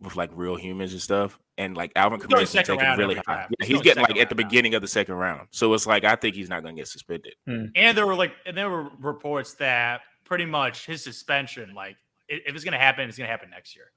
with 0.00 0.16
like 0.16 0.30
real 0.34 0.56
humans 0.56 0.92
and 0.92 1.02
stuff. 1.02 1.38
And 1.56 1.76
like 1.76 1.92
Alvin 1.96 2.20
Kamara 2.20 2.42
is 2.42 2.52
taking 2.52 2.78
really 2.96 3.20
high. 3.26 3.48
Yeah, 3.58 3.66
he's 3.66 3.82
getting 3.82 4.02
like 4.02 4.16
at 4.16 4.28
the 4.28 4.34
beginning 4.34 4.72
now. 4.72 4.76
of 4.76 4.82
the 4.82 4.88
second 4.88 5.14
round. 5.16 5.48
So 5.50 5.74
it's 5.74 5.86
like 5.86 6.04
I 6.04 6.14
think 6.14 6.36
he's 6.36 6.48
not 6.48 6.62
going 6.62 6.76
to 6.76 6.80
get 6.80 6.88
suspended. 6.88 7.34
Hmm. 7.46 7.66
And 7.74 7.98
there 7.98 8.06
were 8.06 8.14
like, 8.14 8.32
and 8.46 8.56
there 8.56 8.70
were 8.70 8.90
reports 9.00 9.54
that 9.54 10.02
pretty 10.24 10.44
much 10.44 10.86
his 10.86 11.02
suspension, 11.02 11.74
like 11.74 11.96
if 12.28 12.54
it's 12.54 12.64
going 12.64 12.72
to 12.72 12.78
happen, 12.78 13.08
it's 13.08 13.18
going 13.18 13.26
to 13.26 13.30
happen 13.30 13.50
next 13.50 13.74
year. 13.74 13.90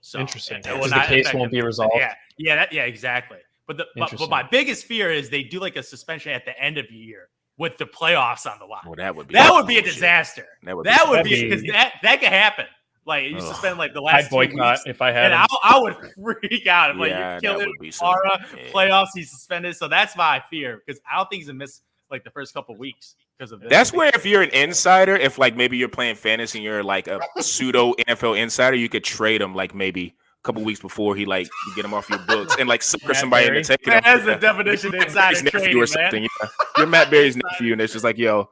So 0.00 0.18
interesting. 0.18 0.60
Because 0.62 0.90
the 0.90 1.00
case 1.00 1.32
won't 1.34 1.52
be 1.52 1.60
resolved. 1.62 1.94
Yeah, 1.96 2.14
yeah, 2.36 2.56
that, 2.56 2.72
yeah, 2.72 2.84
exactly. 2.84 3.38
But 3.66 3.76
the 3.76 3.86
but, 3.94 4.14
but, 4.18 4.30
my 4.30 4.42
biggest 4.42 4.86
fear 4.86 5.12
is 5.12 5.28
they 5.28 5.42
do 5.42 5.60
like 5.60 5.76
a 5.76 5.82
suspension 5.82 6.32
at 6.32 6.44
the 6.46 6.58
end 6.58 6.78
of 6.78 6.86
the 6.88 6.94
year 6.96 7.28
with 7.58 7.76
the 7.76 7.84
playoffs 7.84 8.50
on 8.50 8.58
the 8.58 8.64
line. 8.64 8.80
Well, 8.86 8.94
that 8.96 9.14
would 9.14 9.28
be 9.28 9.34
that 9.34 9.52
would 9.52 9.66
be 9.66 9.76
a 9.76 9.82
disaster. 9.82 10.46
That 10.62 10.76
would 10.76 10.86
that 10.86 11.04
be, 11.04 11.10
would 11.10 11.24
be 11.24 11.48
because 11.48 11.62
that 11.64 11.94
that 12.02 12.20
could 12.20 12.30
happen. 12.30 12.66
Like 13.08 13.24
you 13.24 13.36
used 13.36 13.48
to 13.48 13.54
spend 13.54 13.78
like 13.78 13.94
the 13.94 14.02
last. 14.02 14.26
I'd 14.26 14.30
boycott 14.30 14.80
if 14.84 15.00
I 15.00 15.12
had. 15.12 15.32
And 15.32 15.34
I, 15.34 15.46
I, 15.64 15.80
would 15.80 15.96
freak 16.22 16.66
out 16.66 16.90
if 16.90 16.98
like 16.98 17.08
yeah, 17.08 17.36
you 17.36 17.40
kill 17.40 17.58
him. 17.58 17.72
Mara 18.02 18.46
yeah. 18.54 18.70
playoffs, 18.70 19.08
he's 19.14 19.30
suspended. 19.30 19.74
So 19.76 19.88
that's 19.88 20.14
my 20.14 20.42
fear 20.50 20.82
because 20.84 21.00
I 21.10 21.16
don't 21.16 21.28
think 21.30 21.40
he's 21.40 21.46
gonna 21.46 21.58
miss 21.58 21.80
like 22.10 22.22
the 22.22 22.30
first 22.30 22.52
couple 22.52 22.76
weeks 22.76 23.14
because 23.38 23.50
of 23.50 23.60
this. 23.60 23.70
That's 23.70 23.94
where 23.94 24.10
if 24.14 24.26
you're 24.26 24.42
an 24.42 24.50
insider, 24.50 25.16
if 25.16 25.38
like 25.38 25.56
maybe 25.56 25.78
you're 25.78 25.88
playing 25.88 26.16
fantasy 26.16 26.58
and 26.58 26.64
you're 26.64 26.84
like 26.84 27.08
a 27.08 27.18
pseudo 27.40 27.94
NFL 27.94 28.38
insider, 28.38 28.76
you 28.76 28.90
could 28.90 29.04
trade 29.04 29.40
him 29.40 29.54
like 29.54 29.74
maybe 29.74 30.14
a 30.18 30.42
couple 30.42 30.62
weeks 30.62 30.80
before 30.80 31.16
he 31.16 31.24
like 31.24 31.46
you 31.46 31.74
get 31.76 31.86
him 31.86 31.94
off 31.94 32.10
your 32.10 32.18
books 32.18 32.56
and 32.58 32.68
like 32.68 32.82
sucker 32.82 33.14
somebody 33.14 33.46
Berry. 33.46 33.58
into 33.58 33.68
taking 33.74 33.94
him. 33.94 34.02
That's 34.04 34.26
the 34.26 34.34
definition 34.34 34.94
of 34.94 35.02
insider 35.02 35.48
trading, 35.48 35.78
or 35.78 35.86
something. 35.86 36.24
Yeah. 36.24 36.48
You're 36.76 36.86
Matt 36.86 37.10
Berry's 37.10 37.36
nephew, 37.50 37.72
and 37.72 37.80
it's 37.80 37.94
just 37.94 38.04
like 38.04 38.18
yo 38.18 38.50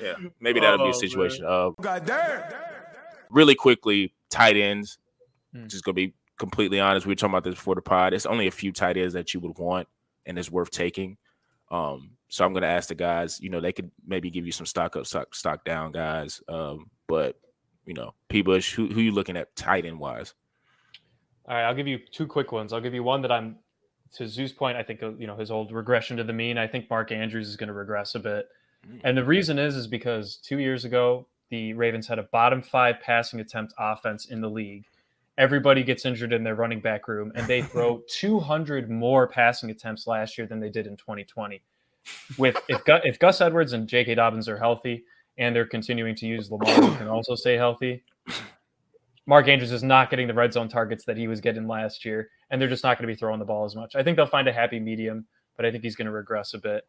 yeah, 0.00 0.14
maybe 0.40 0.60
that'll 0.60 0.80
oh, 0.80 0.84
be 0.84 0.90
a 0.90 0.94
oh, 0.94 0.98
situation. 0.98 1.44
Uh, 1.44 1.70
God 1.80 2.06
damn. 2.06 2.73
Really 3.34 3.54
quickly, 3.54 4.14
tight 4.30 4.56
ends. 4.56 4.98
Hmm. 5.52 5.66
Just 5.66 5.84
gonna 5.84 5.94
be 5.94 6.14
completely 6.38 6.80
honest. 6.80 7.04
We 7.06 7.10
were 7.10 7.16
talking 7.16 7.34
about 7.34 7.44
this 7.44 7.54
before 7.54 7.74
the 7.74 7.82
pod. 7.82 8.14
It's 8.14 8.26
only 8.26 8.46
a 8.46 8.52
few 8.52 8.72
tight 8.72 8.96
ends 8.96 9.14
that 9.14 9.34
you 9.34 9.40
would 9.40 9.58
want, 9.58 9.88
and 10.24 10.38
it's 10.38 10.50
worth 10.50 10.70
taking. 10.70 11.16
Um, 11.70 12.12
so 12.28 12.44
I'm 12.44 12.52
gonna 12.54 12.66
ask 12.66 12.88
the 12.88 12.94
guys. 12.94 13.40
You 13.40 13.50
know, 13.50 13.60
they 13.60 13.72
could 13.72 13.90
maybe 14.06 14.30
give 14.30 14.46
you 14.46 14.52
some 14.52 14.66
stock 14.66 14.96
up, 14.96 15.06
stock, 15.06 15.34
stock 15.34 15.64
down, 15.64 15.92
guys. 15.92 16.40
Um, 16.48 16.90
but 17.06 17.36
you 17.86 17.94
know, 17.94 18.14
P. 18.28 18.42
Bush, 18.42 18.74
who 18.74 18.88
who 18.88 19.00
you 19.00 19.12
looking 19.12 19.36
at 19.36 19.54
tight 19.56 19.84
end 19.84 19.98
wise? 19.98 20.34
All 21.46 21.54
right, 21.54 21.64
I'll 21.64 21.74
give 21.74 21.86
you 21.86 21.98
two 21.98 22.26
quick 22.26 22.52
ones. 22.52 22.72
I'll 22.72 22.80
give 22.80 22.94
you 22.94 23.02
one 23.02 23.20
that 23.22 23.32
I'm 23.32 23.56
to 24.14 24.28
Zoo's 24.28 24.52
point. 24.52 24.76
I 24.76 24.82
think 24.82 25.02
uh, 25.02 25.14
you 25.14 25.26
know 25.26 25.36
his 25.36 25.50
old 25.50 25.72
regression 25.72 26.16
to 26.16 26.24
the 26.24 26.32
mean. 26.32 26.56
I 26.56 26.66
think 26.66 26.88
Mark 26.88 27.12
Andrews 27.12 27.48
is 27.48 27.56
going 27.56 27.68
to 27.68 27.74
regress 27.74 28.14
a 28.14 28.20
bit, 28.20 28.48
mm. 28.88 29.00
and 29.04 29.16
the 29.16 29.24
reason 29.24 29.58
is 29.58 29.76
is 29.76 29.86
because 29.86 30.36
two 30.36 30.58
years 30.58 30.84
ago 30.84 31.26
the 31.50 31.72
Ravens 31.74 32.06
had 32.06 32.18
a 32.18 32.24
bottom 32.24 32.62
five 32.62 33.00
passing 33.00 33.40
attempt 33.40 33.74
offense 33.78 34.26
in 34.26 34.40
the 34.40 34.48
league. 34.48 34.86
Everybody 35.36 35.82
gets 35.82 36.04
injured 36.04 36.32
in 36.32 36.44
their 36.44 36.54
running 36.54 36.80
back 36.80 37.08
room, 37.08 37.32
and 37.34 37.46
they 37.46 37.62
throw 37.62 38.02
200 38.08 38.90
more 38.90 39.26
passing 39.26 39.70
attempts 39.70 40.06
last 40.06 40.38
year 40.38 40.46
than 40.46 40.60
they 40.60 40.70
did 40.70 40.86
in 40.86 40.96
2020. 40.96 41.62
With 42.38 42.56
if 42.68 42.82
if 42.86 43.18
Gus 43.18 43.40
Edwards 43.40 43.72
and 43.72 43.88
J.K. 43.88 44.14
Dobbins 44.14 44.48
are 44.48 44.58
healthy, 44.58 45.04
and 45.38 45.56
they're 45.56 45.66
continuing 45.66 46.14
to 46.16 46.26
use 46.26 46.50
Lamar, 46.50 46.74
who 46.74 46.96
can 46.96 47.08
also 47.08 47.34
stay 47.34 47.56
healthy, 47.56 48.04
Mark 49.26 49.48
Andrews 49.48 49.72
is 49.72 49.82
not 49.82 50.10
getting 50.10 50.26
the 50.28 50.34
red 50.34 50.52
zone 50.52 50.68
targets 50.68 51.04
that 51.06 51.16
he 51.16 51.28
was 51.28 51.40
getting 51.40 51.66
last 51.66 52.04
year, 52.04 52.30
and 52.50 52.60
they're 52.60 52.68
just 52.68 52.84
not 52.84 52.98
going 52.98 53.08
to 53.08 53.12
be 53.12 53.18
throwing 53.18 53.38
the 53.38 53.44
ball 53.44 53.64
as 53.64 53.74
much. 53.74 53.96
I 53.96 54.02
think 54.02 54.16
they'll 54.16 54.26
find 54.26 54.48
a 54.48 54.52
happy 54.52 54.78
medium, 54.78 55.26
but 55.56 55.64
I 55.64 55.70
think 55.70 55.82
he's 55.82 55.96
going 55.96 56.06
to 56.06 56.12
regress 56.12 56.52
a 56.54 56.58
bit. 56.58 56.86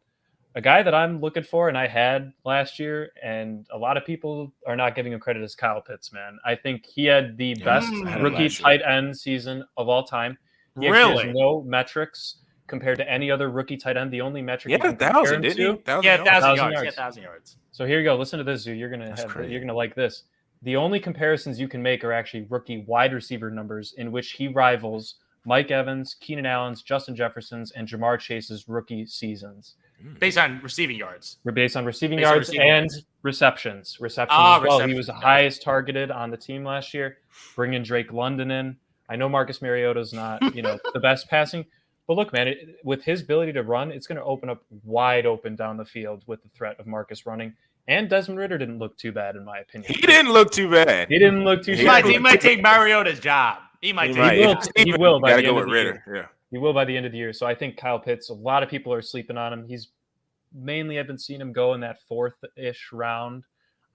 A 0.56 0.60
guy 0.60 0.82
that 0.82 0.94
I'm 0.94 1.20
looking 1.20 1.42
for, 1.42 1.68
and 1.68 1.76
I 1.76 1.86
had 1.86 2.32
last 2.46 2.78
year, 2.78 3.10
and 3.22 3.66
a 3.70 3.78
lot 3.78 3.98
of 3.98 4.06
people 4.06 4.52
are 4.66 4.74
not 4.74 4.94
giving 4.94 5.12
him 5.12 5.20
credit, 5.20 5.42
is 5.42 5.54
Kyle 5.54 5.82
Pitts. 5.82 6.14
Man, 6.14 6.38
I 6.46 6.54
think 6.54 6.86
he 6.86 7.04
had 7.04 7.36
the 7.36 7.54
best 7.56 7.92
mm, 7.92 8.22
rookie 8.22 8.48
tight 8.48 8.80
end 8.80 9.14
season 9.14 9.64
of 9.76 9.90
all 9.90 10.02
time. 10.02 10.38
He 10.80 10.88
really, 10.88 11.30
no 11.32 11.62
metrics 11.62 12.36
compared 12.68 12.96
to 12.98 13.10
any 13.10 13.30
other 13.30 13.50
rookie 13.50 13.76
tight 13.76 13.98
end. 13.98 14.10
The 14.10 14.22
only 14.22 14.40
metric, 14.40 14.72
yeah, 14.72 14.92
thousand, 14.92 15.42
didn't 15.42 15.58
he? 15.58 15.82
Thousand 15.82 16.04
yeah, 16.04 16.16
thousand, 16.16 16.26
thousand 16.26 16.56
yards. 16.56 16.74
yards. 16.74 16.84
Yeah, 16.84 16.90
thousand 16.90 17.22
yards. 17.22 17.56
So 17.72 17.84
here 17.84 17.98
you 17.98 18.04
go. 18.04 18.16
Listen 18.16 18.38
to 18.38 18.44
this, 18.44 18.62
Zoo. 18.62 18.72
You're 18.72 18.90
gonna 18.90 19.14
have, 19.14 19.50
you're 19.50 19.60
gonna 19.60 19.74
like 19.74 19.94
this. 19.94 20.22
The 20.62 20.76
only 20.76 21.00
comparisons 21.00 21.60
you 21.60 21.68
can 21.68 21.82
make 21.82 22.02
are 22.02 22.12
actually 22.12 22.46
rookie 22.48 22.82
wide 22.86 23.12
receiver 23.12 23.50
numbers, 23.50 23.94
in 23.98 24.10
which 24.10 24.32
he 24.32 24.48
rivals 24.48 25.16
Mike 25.44 25.70
Evans, 25.70 26.16
Keenan 26.18 26.46
Allen's, 26.46 26.82
Justin 26.82 27.14
Jefferson's, 27.14 27.72
and 27.72 27.86
Ja'Marr 27.86 28.18
Chase's 28.18 28.68
rookie 28.68 29.06
seasons. 29.06 29.74
Hmm. 30.00 30.14
Based 30.18 30.38
on 30.38 30.60
receiving 30.62 30.96
yards. 30.96 31.38
We're 31.44 31.52
based 31.52 31.76
on 31.76 31.84
receiving 31.84 32.18
based 32.18 32.26
yards 32.26 32.48
on 32.48 32.52
receiving 32.52 32.68
and 32.68 32.90
yards. 32.90 33.06
receptions. 33.22 33.96
Receptions 34.00 34.36
ah, 34.38 34.60
well. 34.62 34.78
Receptions. 34.78 34.92
He 34.92 34.96
was 34.96 35.06
the 35.06 35.14
highest 35.14 35.62
targeted 35.62 36.10
on 36.10 36.30
the 36.30 36.36
team 36.36 36.64
last 36.64 36.94
year. 36.94 37.18
Bringing 37.54 37.82
Drake 37.82 38.12
London 38.12 38.50
in. 38.50 38.76
I 39.08 39.16
know 39.16 39.28
Marcus 39.28 39.62
Mariota's 39.62 40.12
not, 40.12 40.54
you 40.54 40.62
know, 40.62 40.78
the 40.92 41.00
best 41.00 41.28
passing, 41.28 41.64
but 42.06 42.14
look, 42.14 42.32
man, 42.32 42.48
it, 42.48 42.78
with 42.84 43.04
his 43.04 43.22
ability 43.22 43.52
to 43.52 43.62
run, 43.62 43.90
it's 43.90 44.06
going 44.06 44.16
to 44.16 44.24
open 44.24 44.48
up 44.48 44.62
wide 44.84 45.26
open 45.26 45.56
down 45.56 45.76
the 45.76 45.84
field 45.84 46.22
with 46.26 46.42
the 46.42 46.48
threat 46.50 46.78
of 46.78 46.86
Marcus 46.86 47.26
running. 47.26 47.54
And 47.88 48.08
Desmond 48.10 48.38
Ridder 48.38 48.58
didn't 48.58 48.78
look 48.78 48.96
too 48.96 49.12
bad, 49.12 49.36
in 49.36 49.44
my 49.44 49.58
opinion. 49.58 49.92
He 49.94 50.00
didn't 50.00 50.32
look 50.32 50.50
too 50.50 50.68
bad. 50.70 51.08
He 51.08 51.18
didn't 51.18 51.44
look 51.44 51.62
too. 51.62 51.74
He, 51.74 51.84
might, 51.84 52.04
he 52.04 52.18
might 52.18 52.40
take 52.40 52.60
Mariota's 52.60 53.20
job. 53.20 53.58
He 53.80 53.92
might. 53.92 54.08
He, 54.08 54.14
take 54.14 54.22
might. 54.22 54.36
He 54.36 54.46
will, 54.46 54.60
he 54.76 54.92
will 54.94 55.20
by 55.20 55.30
the 55.40 55.46
end 55.46 55.46
of 55.46 55.66
the 55.66 55.72
Ridder. 55.72 56.02
year. 56.06 56.16
Yeah. 56.16 56.26
He 56.50 56.58
will 56.58 56.72
by 56.72 56.84
the 56.84 56.96
end 56.96 57.06
of 57.06 57.12
the 57.12 57.18
year. 57.18 57.32
So 57.32 57.46
I 57.46 57.54
think 57.54 57.76
Kyle 57.76 57.98
Pitts. 57.98 58.30
A 58.30 58.34
lot 58.34 58.62
of 58.62 58.68
people 58.68 58.92
are 58.92 59.02
sleeping 59.02 59.36
on 59.36 59.52
him. 59.52 59.64
He's 59.66 59.88
mainly 60.54 60.98
I've 60.98 61.06
been 61.06 61.18
seeing 61.18 61.40
him 61.40 61.52
go 61.52 61.74
in 61.74 61.80
that 61.80 61.98
fourth 62.08 62.34
ish 62.56 62.90
round. 62.92 63.44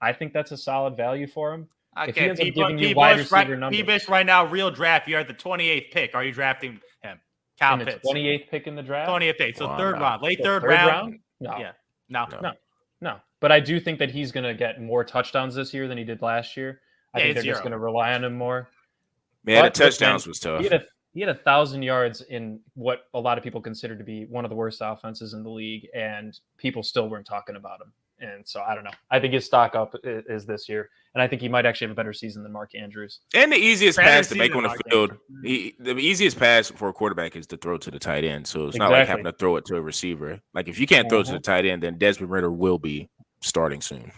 I 0.00 0.12
think 0.12 0.32
that's 0.32 0.52
a 0.52 0.56
solid 0.56 0.96
value 0.96 1.26
for 1.26 1.54
him. 1.54 1.68
Okay, 1.98 2.10
if 2.10 2.16
he 2.16 2.22
ends 2.22 2.40
P- 2.40 2.48
up 2.48 2.54
giving 2.54 2.78
P- 2.78 2.88
you 2.88 2.94
wide 2.94 3.18
receiver 3.18 3.34
right, 3.34 3.48
numbers, 3.58 3.76
P-Bish 3.76 4.08
right 4.08 4.24
now, 4.24 4.46
real 4.46 4.70
draft. 4.70 5.06
You're 5.08 5.20
at 5.20 5.28
the 5.28 5.34
28th 5.34 5.90
pick. 5.90 6.14
Are 6.14 6.24
you 6.24 6.32
drafting 6.32 6.80
him? 7.02 7.20
Kyle 7.58 7.78
Pitts. 7.78 8.06
28th 8.06 8.48
pick 8.50 8.66
in 8.66 8.74
the 8.74 8.82
draft. 8.82 9.10
28th 9.10 9.38
pick. 9.38 9.56
So 9.56 9.76
third 9.76 10.00
round, 10.00 10.22
late 10.22 10.38
third, 10.42 10.62
third 10.62 10.70
round. 10.70 10.90
round. 10.90 11.18
No. 11.40 11.56
Yeah. 11.58 11.72
No. 12.08 12.26
No. 12.40 12.52
No. 13.00 13.16
But 13.40 13.52
I 13.52 13.60
do 13.60 13.80
think 13.80 13.98
that 13.98 14.10
he's 14.10 14.32
going 14.32 14.44
to 14.44 14.54
get 14.54 14.80
more 14.80 15.04
touchdowns 15.04 15.54
this 15.54 15.74
year 15.74 15.88
than 15.88 15.98
he 15.98 16.04
did 16.04 16.22
last 16.22 16.56
year. 16.56 16.80
I 17.14 17.18
yeah, 17.18 17.24
think 17.24 17.34
they're 17.34 17.42
zero. 17.42 17.54
just 17.54 17.62
going 17.62 17.72
to 17.72 17.78
rely 17.78 18.14
on 18.14 18.24
him 18.24 18.34
more. 18.34 18.68
Man, 19.44 19.64
but, 19.64 19.74
the 19.74 19.84
touchdowns 19.84 20.26
was 20.26 20.38
tough. 20.38 20.60
He 20.60 20.68
had, 20.68 20.74
a, 20.74 20.84
he 21.12 21.20
had 21.20 21.28
a 21.28 21.34
thousand 21.34 21.82
yards 21.82 22.22
in 22.22 22.60
what 22.74 23.06
a 23.14 23.20
lot 23.20 23.38
of 23.38 23.44
people 23.44 23.60
consider 23.60 23.96
to 23.96 24.04
be 24.04 24.24
one 24.26 24.44
of 24.44 24.48
the 24.48 24.56
worst 24.56 24.80
offenses 24.82 25.34
in 25.34 25.42
the 25.42 25.50
league, 25.50 25.86
and 25.94 26.38
people 26.56 26.82
still 26.82 27.08
weren't 27.08 27.26
talking 27.26 27.56
about 27.56 27.80
him. 27.80 27.92
And 28.20 28.46
so 28.46 28.62
I 28.62 28.74
don't 28.74 28.84
know. 28.84 28.90
I 29.10 29.18
think 29.18 29.34
his 29.34 29.44
stock 29.44 29.74
up 29.74 29.94
is, 30.04 30.24
is 30.28 30.46
this 30.46 30.68
year, 30.68 30.88
and 31.14 31.20
I 31.20 31.26
think 31.26 31.42
he 31.42 31.48
might 31.48 31.66
actually 31.66 31.88
have 31.88 31.92
a 31.92 31.96
better 31.96 32.12
season 32.12 32.44
than 32.44 32.52
Mark 32.52 32.74
Andrews. 32.74 33.20
And 33.34 33.50
the 33.50 33.56
easiest 33.56 33.98
pass 33.98 34.28
to 34.28 34.36
make 34.36 34.54
on 34.54 34.62
the 34.62 34.78
field, 34.88 35.12
he, 35.42 35.74
the 35.80 35.96
easiest 35.96 36.38
pass 36.38 36.70
for 36.70 36.88
a 36.88 36.92
quarterback 36.92 37.34
is 37.34 37.46
to 37.48 37.56
throw 37.56 37.78
to 37.78 37.90
the 37.90 37.98
tight 37.98 38.24
end. 38.24 38.46
So 38.46 38.66
it's 38.66 38.76
exactly. 38.76 38.92
not 38.92 38.98
like 38.98 39.08
having 39.08 39.24
to 39.24 39.32
throw 39.32 39.56
it 39.56 39.64
to 39.66 39.76
a 39.76 39.82
receiver. 39.82 40.40
Like 40.54 40.68
if 40.68 40.78
you 40.78 40.86
can't 40.86 41.08
throw 41.08 41.20
uh-huh. 41.20 41.32
to 41.32 41.38
the 41.38 41.40
tight 41.40 41.66
end, 41.66 41.82
then 41.82 41.98
Desmond 41.98 42.30
Ridder 42.30 42.52
will 42.52 42.78
be 42.78 43.10
starting 43.40 43.80
soon. 43.80 44.12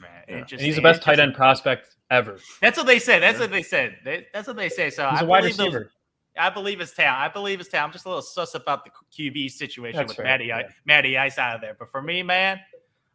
Man, 0.00 0.24
yeah. 0.26 0.44
and 0.50 0.60
he's 0.60 0.76
the 0.76 0.82
best 0.82 1.02
tight 1.02 1.20
end 1.20 1.34
prospect 1.34 1.96
ever. 2.10 2.38
That's 2.62 2.78
what 2.78 2.86
they 2.86 2.98
said. 2.98 3.22
That's 3.22 3.36
yeah. 3.36 3.44
what 3.44 3.50
they 3.50 3.62
said. 3.62 3.96
They, 4.04 4.26
that's 4.32 4.48
what 4.48 4.56
they 4.56 4.70
say. 4.70 4.88
So 4.88 5.06
he's 5.10 5.20
I 5.20 5.24
a 5.24 5.26
wide 5.26 5.44
receiver. 5.44 5.78
Those, 5.80 5.90
I 6.38 6.50
believe 6.50 6.80
it's 6.80 6.94
Town. 6.94 7.16
I 7.18 7.28
believe 7.28 7.60
it's 7.60 7.68
Town. 7.68 7.84
I'm 7.84 7.92
just 7.92 8.06
a 8.06 8.08
little 8.08 8.22
sus 8.22 8.54
about 8.54 8.84
the 8.84 8.90
QB 9.12 9.50
situation 9.50 9.98
that's 9.98 10.16
with 10.16 10.24
Matty, 10.24 10.46
yeah. 10.46 10.68
Matty 10.86 11.18
Ice 11.18 11.38
out 11.38 11.54
of 11.54 11.60
there. 11.60 11.76
But 11.78 11.90
for 11.90 12.02
me, 12.02 12.22
man, 12.22 12.60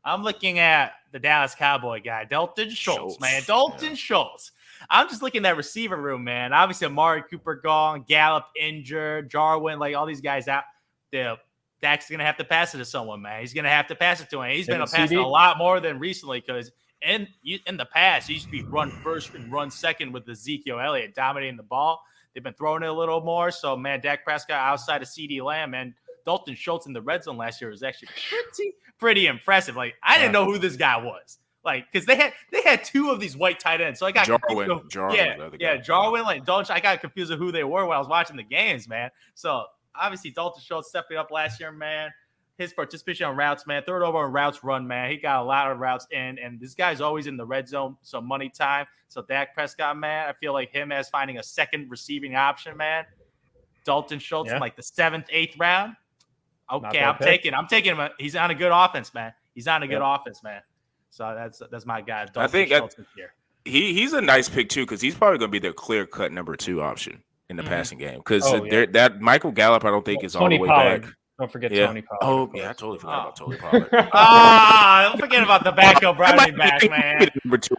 I'm 0.05 0.23
looking 0.23 0.59
at 0.59 0.93
the 1.11 1.19
Dallas 1.19 1.55
Cowboy 1.55 2.01
guy, 2.01 2.25
Dalton 2.25 2.69
Schultz, 2.69 3.15
Schultz. 3.15 3.19
man. 3.21 3.41
Dalton 3.45 3.89
yeah. 3.89 3.95
Schultz. 3.95 4.51
I'm 4.89 5.07
just 5.07 5.21
looking 5.21 5.45
at 5.45 5.55
receiver 5.55 5.95
room, 5.95 6.23
man. 6.23 6.51
Obviously, 6.51 6.87
Amari 6.87 7.23
Cooper 7.29 7.55
gone, 7.55 8.03
Gallup 8.07 8.45
injured, 8.59 9.29
Jarwin, 9.29 9.79
like 9.79 9.95
all 9.95 10.05
these 10.05 10.21
guys 10.21 10.47
out. 10.47 10.63
The 11.11 11.37
Dak's 11.81 12.09
gonna 12.09 12.25
have 12.25 12.37
to 12.37 12.43
pass 12.43 12.73
it 12.73 12.79
to 12.79 12.85
someone, 12.85 13.21
man. 13.21 13.41
He's 13.41 13.53
gonna 13.53 13.69
have 13.69 13.87
to 13.87 13.95
pass 13.95 14.21
it 14.21 14.29
to 14.31 14.41
him. 14.41 14.51
He's 14.51 14.67
been 14.67 14.83
passing 14.85 15.17
a 15.17 15.27
lot 15.27 15.57
more 15.57 15.79
than 15.79 15.99
recently 15.99 16.41
because 16.45 16.71
in 17.01 17.27
in 17.65 17.77
the 17.77 17.85
past 17.85 18.27
he 18.27 18.35
used 18.35 18.45
to 18.45 18.51
be 18.51 18.63
run 18.63 18.89
first 18.89 19.33
and 19.33 19.51
run 19.51 19.69
second 19.69 20.11
with 20.11 20.27
Ezekiel 20.27 20.79
Elliott 20.79 21.13
dominating 21.13 21.57
the 21.57 21.63
ball. 21.63 22.01
They've 22.33 22.43
been 22.43 22.53
throwing 22.53 22.83
it 22.83 22.89
a 22.89 22.93
little 22.93 23.21
more. 23.21 23.51
So 23.51 23.77
man, 23.77 24.01
Dak 24.01 24.23
Prescott 24.23 24.57
outside 24.57 25.01
of 25.01 25.07
CeeDee 25.07 25.41
Lamb 25.41 25.73
and 25.73 25.93
Dalton 26.25 26.55
Schultz 26.55 26.87
in 26.87 26.93
the 26.93 27.01
red 27.01 27.23
zone 27.23 27.37
last 27.37 27.61
year 27.61 27.69
was 27.69 27.83
actually 27.83 28.09
pretty 28.29 28.73
pretty 28.97 29.27
impressive. 29.27 29.75
Like 29.75 29.95
I 30.01 30.17
didn't 30.17 30.31
know 30.31 30.45
who 30.45 30.57
this 30.57 30.75
guy 30.75 30.97
was. 30.97 31.39
Like 31.63 31.85
because 31.91 32.05
they 32.05 32.15
had 32.15 32.33
they 32.51 32.61
had 32.61 32.83
two 32.83 33.09
of 33.09 33.19
these 33.19 33.37
white 33.37 33.59
tight 33.59 33.79
ends, 33.79 33.99
so 33.99 34.05
I 34.05 34.11
got 34.11 34.25
Jarwin, 34.25 34.81
Jarwin, 34.89 35.15
yeah, 35.15 35.49
yeah, 35.59 35.77
Jarwin, 35.77 36.23
like 36.23 36.45
Dalton. 36.45 36.75
I 36.75 36.81
got 36.81 36.99
confused 36.99 37.31
with 37.31 37.39
who 37.39 37.51
they 37.53 37.63
were 37.63 37.85
when 37.85 37.95
I 37.95 37.99
was 37.99 38.09
watching 38.09 38.35
the 38.35 38.43
games, 38.43 38.87
man. 38.87 39.11
So 39.33 39.63
obviously 39.95 40.31
Dalton 40.31 40.61
Schultz 40.61 40.89
stepping 40.89 41.17
up 41.17 41.31
last 41.31 41.59
year, 41.59 41.71
man. 41.71 42.11
His 42.57 42.71
participation 42.71 43.25
on 43.25 43.35
routes, 43.35 43.65
man. 43.65 43.81
Third 43.85 44.03
over 44.03 44.19
on 44.19 44.31
routes 44.31 44.63
run, 44.63 44.87
man. 44.87 45.09
He 45.09 45.17
got 45.17 45.41
a 45.41 45.43
lot 45.43 45.71
of 45.71 45.79
routes 45.79 46.05
in, 46.11 46.37
and 46.37 46.59
this 46.59 46.75
guy's 46.75 47.01
always 47.01 47.25
in 47.25 47.35
the 47.35 47.45
red 47.45 47.67
zone, 47.67 47.97
so 48.03 48.21
money 48.21 48.49
time. 48.49 48.85
So 49.07 49.23
Dak 49.23 49.55
Prescott, 49.55 49.97
man, 49.97 50.29
I 50.29 50.33
feel 50.33 50.53
like 50.53 50.71
him 50.71 50.91
as 50.91 51.09
finding 51.09 51.39
a 51.39 51.43
second 51.43 51.89
receiving 51.89 52.35
option, 52.35 52.77
man. 52.77 53.05
Dalton 53.85 54.19
Schultz 54.19 54.49
yeah. 54.49 54.55
in 54.55 54.61
like 54.61 54.75
the 54.75 54.83
seventh, 54.83 55.25
eighth 55.31 55.57
round. 55.57 55.95
Okay, 56.71 57.01
I'm 57.01 57.15
pick. 57.17 57.27
taking. 57.27 57.53
I'm 57.53 57.67
taking 57.67 57.95
him. 57.95 58.09
He's 58.17 58.35
on 58.35 58.51
a 58.51 58.55
good 58.55 58.71
offense, 58.73 59.13
man. 59.13 59.33
He's 59.53 59.67
on 59.67 59.83
a 59.83 59.87
good 59.87 60.01
yep. 60.01 60.21
offense, 60.21 60.43
man. 60.43 60.61
So 61.09 61.33
that's 61.35 61.61
that's 61.71 61.85
my 61.85 62.01
guy. 62.01 62.25
Dalton 62.25 62.41
I 62.41 62.47
think 62.47 62.69
Schultz 62.69 62.95
here. 63.15 63.33
he 63.65 63.93
he's 63.93 64.13
a 64.13 64.21
nice 64.21 64.49
pick 64.49 64.69
too 64.69 64.83
because 64.83 65.01
he's 65.01 65.15
probably 65.15 65.37
going 65.37 65.49
to 65.49 65.51
be 65.51 65.59
their 65.59 65.73
clear 65.73 66.05
cut 66.05 66.31
number 66.31 66.55
two 66.55 66.81
option 66.81 67.23
in 67.49 67.55
the 67.55 67.61
mm-hmm. 67.61 67.71
passing 67.71 67.97
game 67.99 68.17
because 68.17 68.43
oh, 68.45 68.63
yeah. 68.63 68.85
that 68.93 69.21
Michael 69.21 69.51
Gallup 69.51 69.85
I 69.85 69.91
don't 69.91 70.05
think 70.05 70.23
is 70.23 70.33
Tony 70.33 70.57
all 70.57 70.63
the 70.65 70.69
way 70.69 70.75
Pollard. 70.75 71.01
back. 71.03 71.11
Don't 71.39 71.51
forget 71.51 71.71
yeah. 71.71 71.87
Tony 71.87 72.03
Pollard. 72.03 72.19
Oh 72.21 72.51
yeah, 72.53 72.69
I 72.69 72.73
totally 72.73 72.99
forgot 72.99 73.17
oh. 73.17 73.21
about 73.21 73.35
Tony 73.35 73.57
Pollard. 73.57 73.89
ah, 74.13 75.09
don't 75.09 75.19
forget 75.19 75.43
about 75.43 75.63
the 75.63 75.71
backup 75.71 76.17
running 76.19 76.55
back, 76.55 76.87
man. 76.89 77.27
Number 77.43 77.57
two, 77.57 77.75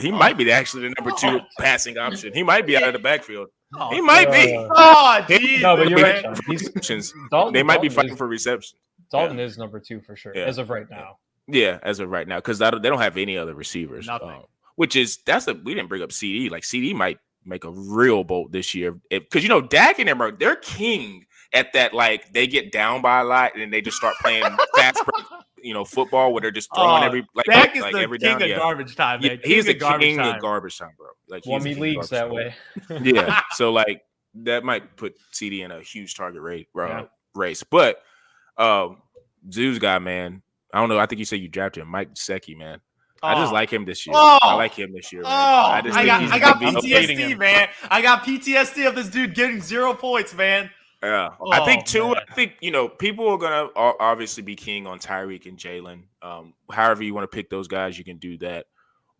he 0.00 0.12
might 0.12 0.38
be 0.38 0.50
actually 0.50 0.88
the 0.88 0.94
number 0.98 1.10
two 1.18 1.40
oh. 1.42 1.46
passing 1.58 1.98
option. 1.98 2.32
He 2.32 2.42
might 2.42 2.66
be 2.66 2.76
out 2.76 2.84
of 2.84 2.92
the 2.92 3.00
backfield. 3.00 3.48
Oh, 3.74 3.90
he 3.90 4.00
might 4.00 4.30
be. 4.30 4.54
Oh, 4.56 5.24
geez. 5.26 5.62
No, 5.62 5.76
but 5.76 5.88
you're 5.88 6.00
right. 6.00 6.24
He's, 6.46 7.12
Dalton, 7.30 7.52
they 7.52 7.64
might 7.64 7.74
Dalton 7.74 7.88
be 7.88 7.94
fighting 7.94 8.12
is, 8.12 8.18
for 8.18 8.28
reception. 8.28 8.78
Dalton 9.10 9.38
yeah. 9.38 9.44
is 9.44 9.58
number 9.58 9.80
two 9.80 10.00
for 10.00 10.14
sure, 10.14 10.32
yeah. 10.34 10.44
as 10.44 10.58
of 10.58 10.70
right 10.70 10.88
now. 10.88 11.18
Yeah, 11.48 11.78
as 11.82 11.98
of 11.98 12.08
right 12.08 12.26
now, 12.26 12.38
because 12.38 12.60
they 12.60 12.70
don't 12.70 13.00
have 13.00 13.16
any 13.16 13.36
other 13.36 13.54
receivers. 13.54 14.06
Nothing. 14.06 14.28
Um, 14.28 14.44
which 14.76 14.96
is 14.96 15.18
that's 15.26 15.46
a 15.48 15.54
we 15.54 15.74
didn't 15.74 15.88
bring 15.88 16.02
up 16.02 16.10
CeeDee. 16.10 16.50
Like 16.50 16.62
CeeDee 16.62 16.94
might 16.94 17.18
make 17.44 17.64
a 17.64 17.70
real 17.70 18.24
bolt 18.24 18.52
this 18.52 18.74
year 18.74 18.98
because 19.10 19.42
you 19.42 19.48
know 19.48 19.60
Dak 19.60 19.98
and 19.98 20.08
them 20.08 20.20
are 20.22 20.30
they're 20.30 20.56
king 20.56 21.26
at 21.54 21.72
that. 21.72 21.94
Like 21.94 22.32
they 22.32 22.46
get 22.46 22.72
down 22.72 23.00
by 23.00 23.20
a 23.20 23.24
lot 23.24 23.56
and 23.56 23.72
they 23.72 23.80
just 23.80 23.96
start 23.96 24.16
playing 24.20 24.44
fast 24.76 25.02
you 25.64 25.72
know, 25.72 25.84
football 25.84 26.32
where 26.32 26.42
they're 26.42 26.50
just 26.50 26.68
throwing 26.74 27.02
uh, 27.02 27.06
every 27.06 27.26
like, 27.34 27.46
Dak 27.46 27.74
is 27.74 27.82
like 27.82 27.94
the 27.94 28.00
every 28.00 28.18
king 28.18 28.32
down. 28.32 28.42
of 28.42 28.48
yeah. 28.48 28.58
garbage 28.58 28.94
time, 28.94 29.20
man. 29.22 29.30
Yeah, 29.42 29.48
he's 29.48 29.64
the 29.64 29.74
king 29.74 30.18
time. 30.18 30.36
of 30.36 30.42
garbage 30.42 30.78
time, 30.78 30.90
bro. 30.98 31.08
Like 31.28 31.46
won 31.46 31.62
me 31.62 31.74
leagues 31.74 32.10
that 32.10 32.30
way. 32.30 32.54
yeah, 33.02 33.40
so 33.52 33.72
like 33.72 34.02
that 34.34 34.62
might 34.62 34.96
put 34.96 35.14
CeeDee 35.32 35.64
in 35.64 35.70
a 35.70 35.80
huge 35.80 36.14
target 36.14 36.42
rate 36.42 36.68
uh, 36.76 36.86
yeah. 36.86 37.02
race, 37.34 37.64
but 37.64 38.02
um, 38.58 38.98
Zoo's 39.50 39.78
guy, 39.78 39.98
man. 39.98 40.42
I 40.72 40.80
don't 40.80 40.90
know. 40.90 40.98
I 40.98 41.06
think 41.06 41.18
you 41.20 41.24
said 41.24 41.40
you 41.40 41.48
drafted 41.48 41.82
him, 41.82 41.88
Mike 41.88 42.14
Gesicki, 42.14 42.56
man. 42.56 42.80
Oh. 43.22 43.28
I 43.28 43.34
just 43.36 43.52
oh. 43.52 43.54
like 43.54 43.72
him 43.72 43.86
this 43.86 44.06
year. 44.06 44.14
Oh. 44.16 44.38
I 44.42 44.54
like 44.54 44.74
him 44.74 44.92
this 44.92 45.12
year. 45.12 45.22
Man. 45.22 45.30
Oh, 45.30 45.34
I, 45.34 45.78
I 45.78 46.04
got, 46.04 46.22
I 46.32 46.38
got 46.38 46.60
PTSD, 46.60 47.38
man. 47.38 47.68
I 47.88 48.02
got 48.02 48.22
PTSD 48.24 48.86
of 48.86 48.94
this 48.94 49.08
dude 49.08 49.34
getting 49.34 49.62
zero 49.62 49.94
points, 49.94 50.34
man. 50.34 50.68
Yeah, 51.04 51.34
oh, 51.38 51.52
I 51.52 51.64
think 51.66 51.84
too. 51.84 52.14
Man. 52.14 52.22
I 52.28 52.32
think 52.34 52.54
you 52.60 52.70
know 52.70 52.88
people 52.88 53.28
are 53.28 53.36
gonna 53.36 53.68
obviously 53.76 54.42
be 54.42 54.56
king 54.56 54.86
on 54.86 54.98
Tyreek 54.98 55.46
and 55.46 55.58
Jalen. 55.58 56.04
Um, 56.22 56.54
however 56.70 57.02
you 57.02 57.12
want 57.12 57.30
to 57.30 57.34
pick 57.34 57.50
those 57.50 57.68
guys, 57.68 57.98
you 57.98 58.04
can 58.04 58.16
do 58.16 58.38
that. 58.38 58.66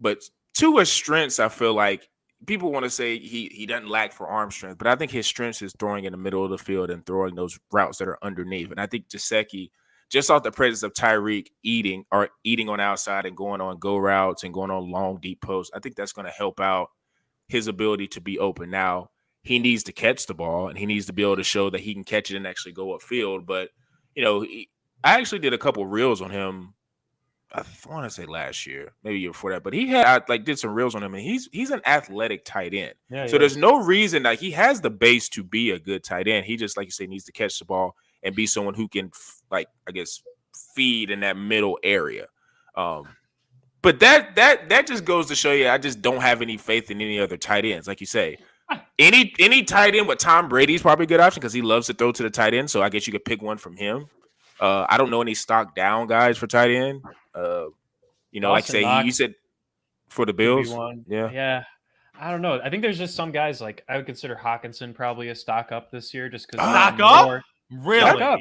But 0.00 0.22
to 0.54 0.78
his 0.78 0.90
strengths, 0.90 1.38
I 1.38 1.48
feel 1.48 1.74
like 1.74 2.08
people 2.46 2.72
want 2.72 2.84
to 2.84 2.90
say 2.90 3.18
he 3.18 3.50
he 3.52 3.66
doesn't 3.66 3.88
lack 3.88 4.12
for 4.12 4.28
arm 4.28 4.50
strength, 4.50 4.78
but 4.78 4.86
I 4.86 4.96
think 4.96 5.10
his 5.10 5.26
strengths 5.26 5.60
is 5.60 5.74
throwing 5.78 6.04
in 6.04 6.12
the 6.12 6.18
middle 6.18 6.42
of 6.42 6.50
the 6.50 6.58
field 6.58 6.90
and 6.90 7.04
throwing 7.04 7.34
those 7.34 7.58
routes 7.70 7.98
that 7.98 8.08
are 8.08 8.18
underneath. 8.22 8.70
And 8.70 8.80
I 8.80 8.86
think 8.86 9.08
Gesicki, 9.08 9.70
just 10.10 10.30
off 10.30 10.42
the 10.42 10.50
presence 10.50 10.82
of 10.82 10.94
Tyreek 10.94 11.48
eating 11.62 12.04
or 12.10 12.30
eating 12.44 12.68
on 12.68 12.80
outside 12.80 13.26
and 13.26 13.36
going 13.36 13.60
on 13.60 13.78
go 13.78 13.98
routes 13.98 14.44
and 14.44 14.54
going 14.54 14.70
on 14.70 14.90
long 14.90 15.18
deep 15.20 15.42
posts, 15.42 15.72
I 15.74 15.80
think 15.80 15.96
that's 15.96 16.12
going 16.12 16.26
to 16.26 16.32
help 16.32 16.60
out 16.60 16.88
his 17.48 17.66
ability 17.68 18.06
to 18.08 18.20
be 18.20 18.38
open. 18.38 18.70
Now 18.70 19.10
he 19.44 19.60
needs 19.60 19.84
to 19.84 19.92
catch 19.92 20.26
the 20.26 20.34
ball 20.34 20.68
and 20.68 20.76
he 20.76 20.86
needs 20.86 21.06
to 21.06 21.12
be 21.12 21.22
able 21.22 21.36
to 21.36 21.44
show 21.44 21.70
that 21.70 21.80
he 21.80 21.94
can 21.94 22.02
catch 22.02 22.30
it 22.32 22.36
and 22.36 22.46
actually 22.46 22.72
go 22.72 22.88
upfield. 22.88 23.46
But 23.46 23.70
you 24.16 24.24
know, 24.24 24.40
he, 24.40 24.68
I 25.04 25.20
actually 25.20 25.38
did 25.38 25.54
a 25.54 25.58
couple 25.58 25.86
reels 25.86 26.20
on 26.20 26.30
him 26.30 26.74
I 27.54 27.62
want 27.88 28.04
to 28.04 28.10
say 28.10 28.26
last 28.26 28.66
year, 28.66 28.92
maybe 29.04 29.20
year 29.20 29.30
before 29.30 29.52
that, 29.52 29.62
but 29.62 29.72
he 29.72 29.86
had 29.86 30.06
I, 30.06 30.20
like 30.28 30.44
did 30.44 30.58
some 30.58 30.74
reels 30.74 30.96
on 30.96 31.04
him, 31.04 31.14
and 31.14 31.22
he's 31.22 31.48
he's 31.52 31.70
an 31.70 31.80
athletic 31.86 32.44
tight 32.44 32.74
end. 32.74 32.94
Yeah, 33.08 33.28
so 33.28 33.38
there's 33.38 33.56
no 33.56 33.80
reason 33.80 34.24
that 34.24 34.40
he 34.40 34.50
has 34.50 34.80
the 34.80 34.90
base 34.90 35.28
to 35.30 35.44
be 35.44 35.70
a 35.70 35.78
good 35.78 36.02
tight 36.02 36.26
end. 36.26 36.46
He 36.46 36.56
just 36.56 36.76
like 36.76 36.86
you 36.86 36.90
say 36.90 37.06
needs 37.06 37.24
to 37.24 37.32
catch 37.32 37.60
the 37.60 37.64
ball 37.64 37.94
and 38.24 38.34
be 38.34 38.46
someone 38.46 38.74
who 38.74 38.88
can 38.88 39.12
like 39.52 39.68
I 39.86 39.92
guess 39.92 40.20
feed 40.74 41.10
in 41.10 41.20
that 41.20 41.36
middle 41.36 41.78
area. 41.84 42.26
Um, 42.74 43.04
but 43.82 44.00
that 44.00 44.34
that 44.34 44.68
that 44.70 44.88
just 44.88 45.04
goes 45.04 45.26
to 45.26 45.36
show 45.36 45.52
you, 45.52 45.68
I 45.68 45.78
just 45.78 46.02
don't 46.02 46.22
have 46.22 46.42
any 46.42 46.56
faith 46.56 46.90
in 46.90 47.00
any 47.00 47.20
other 47.20 47.36
tight 47.36 47.64
ends. 47.64 47.86
Like 47.86 48.00
you 48.00 48.06
say, 48.06 48.38
any 48.98 49.34
any 49.38 49.62
tight 49.62 49.94
end 49.94 50.08
with 50.08 50.18
Tom 50.18 50.48
Brady's 50.48 50.82
probably 50.82 51.04
a 51.04 51.06
good 51.06 51.20
option 51.20 51.40
because 51.40 51.52
he 51.52 51.62
loves 51.62 51.86
to 51.88 51.94
throw 51.94 52.12
to 52.12 52.22
the 52.22 52.30
tight 52.30 52.54
end. 52.54 52.70
So 52.70 52.82
I 52.82 52.88
guess 52.88 53.06
you 53.06 53.12
could 53.12 53.24
pick 53.24 53.42
one 53.42 53.58
from 53.58 53.76
him. 53.76 54.06
Uh, 54.60 54.86
I 54.88 54.96
don't 54.96 55.10
know 55.10 55.20
any 55.20 55.34
stock 55.34 55.74
down 55.74 56.06
guys 56.06 56.38
for 56.38 56.46
tight 56.46 56.70
end. 56.70 57.02
Uh, 57.34 57.66
you 58.30 58.40
know, 58.40 58.52
Austin 58.52 58.82
like 58.82 59.00
say 59.00 59.06
you 59.06 59.12
said 59.12 59.34
for 60.08 60.26
the 60.26 60.32
Bills. 60.32 60.68
Yeah, 61.06 61.30
yeah. 61.30 61.64
I 62.18 62.30
don't 62.30 62.42
know. 62.42 62.60
I 62.62 62.70
think 62.70 62.82
there's 62.82 62.98
just 62.98 63.16
some 63.16 63.32
guys 63.32 63.60
like 63.60 63.84
I 63.88 63.96
would 63.96 64.06
consider 64.06 64.36
Hockenson 64.36 64.94
probably 64.94 65.30
a 65.30 65.34
stock 65.34 65.72
up 65.72 65.90
this 65.90 66.14
year, 66.14 66.28
just 66.28 66.48
because 66.48 66.64
stock 66.64 67.00
up. 67.00 67.26
More, 67.26 67.42
really? 67.70 68.00
Stock 68.00 68.20
up. 68.20 68.40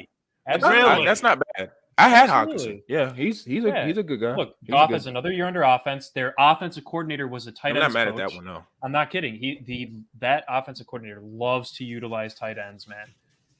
Really? 0.62 1.04
That's 1.04 1.22
not 1.22 1.42
bad. 1.56 1.70
I 1.96 2.08
had 2.08 2.28
Hockenson. 2.28 2.82
Yeah, 2.88 3.12
he's 3.14 3.44
he's 3.44 3.64
a 3.64 3.86
he's 3.86 3.98
a 3.98 4.02
good 4.02 4.20
guy. 4.20 4.34
Look, 4.34 4.56
he's 4.62 4.74
offense 4.74 5.06
another 5.06 5.32
year 5.32 5.46
under 5.46 5.62
offense. 5.62 6.10
Their 6.10 6.34
offensive 6.38 6.84
coordinator 6.84 7.28
was 7.28 7.46
a 7.46 7.52
tight 7.52 7.70
end. 7.70 7.78
I'm 7.78 7.84
not 7.84 7.92
mad 7.92 8.08
coach. 8.08 8.20
at 8.20 8.28
that 8.28 8.36
one, 8.36 8.44
no. 8.44 8.64
I'm 8.82 8.92
not 8.92 9.10
kidding. 9.10 9.36
He 9.36 9.62
the 9.64 9.92
that 10.20 10.44
offensive 10.48 10.86
coordinator 10.86 11.20
loves 11.22 11.72
to 11.72 11.84
utilize 11.84 12.34
tight 12.34 12.58
ends, 12.58 12.88
man. 12.88 13.06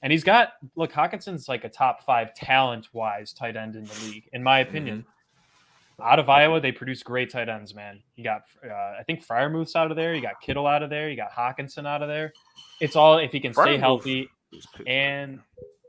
And 0.03 0.13
he's 0.13 0.25
got 0.25 0.55
look, 0.75 0.93
Hockenson's 0.93 1.49
like 1.49 1.65
a 1.65 1.69
top 1.69 2.05
five 2.05 2.35
talent 2.35 2.89
wise 2.93 3.33
tight 3.33 3.57
end 3.57 3.77
in 3.77 3.85
the 3.85 3.95
league, 4.05 4.29
in 4.33 4.43
my 4.43 4.61
opinion. 4.61 4.99
Mm-hmm 5.01 5.09
out 6.03 6.19
of 6.19 6.29
Iowa, 6.29 6.61
they 6.61 6.73
produce 6.73 7.03
great 7.03 7.31
tight 7.31 7.49
ends, 7.49 7.75
man. 7.75 8.03
You 8.17 8.25
got, 8.25 8.43
uh, 8.65 8.73
I 8.73 9.03
think 9.07 9.25
Freiermuth's 9.25 9.77
out 9.77 9.91
of 9.91 9.97
there. 9.97 10.15
You 10.15 10.23
got 10.23 10.41
Kittle 10.41 10.67
out 10.67 10.83
of 10.83 10.91
there. 10.91 11.09
You 11.09 11.17
got 11.17 11.31
Hawkinson 11.31 11.87
out 11.87 12.03
of 12.03 12.09
there. 12.09 12.33
It's 12.81 12.97
all 12.97 13.19
if 13.19 13.31
he 13.33 13.41
can 13.41 13.55
stay 13.55 13.79
healthy. 13.79 14.29
And 14.87 15.41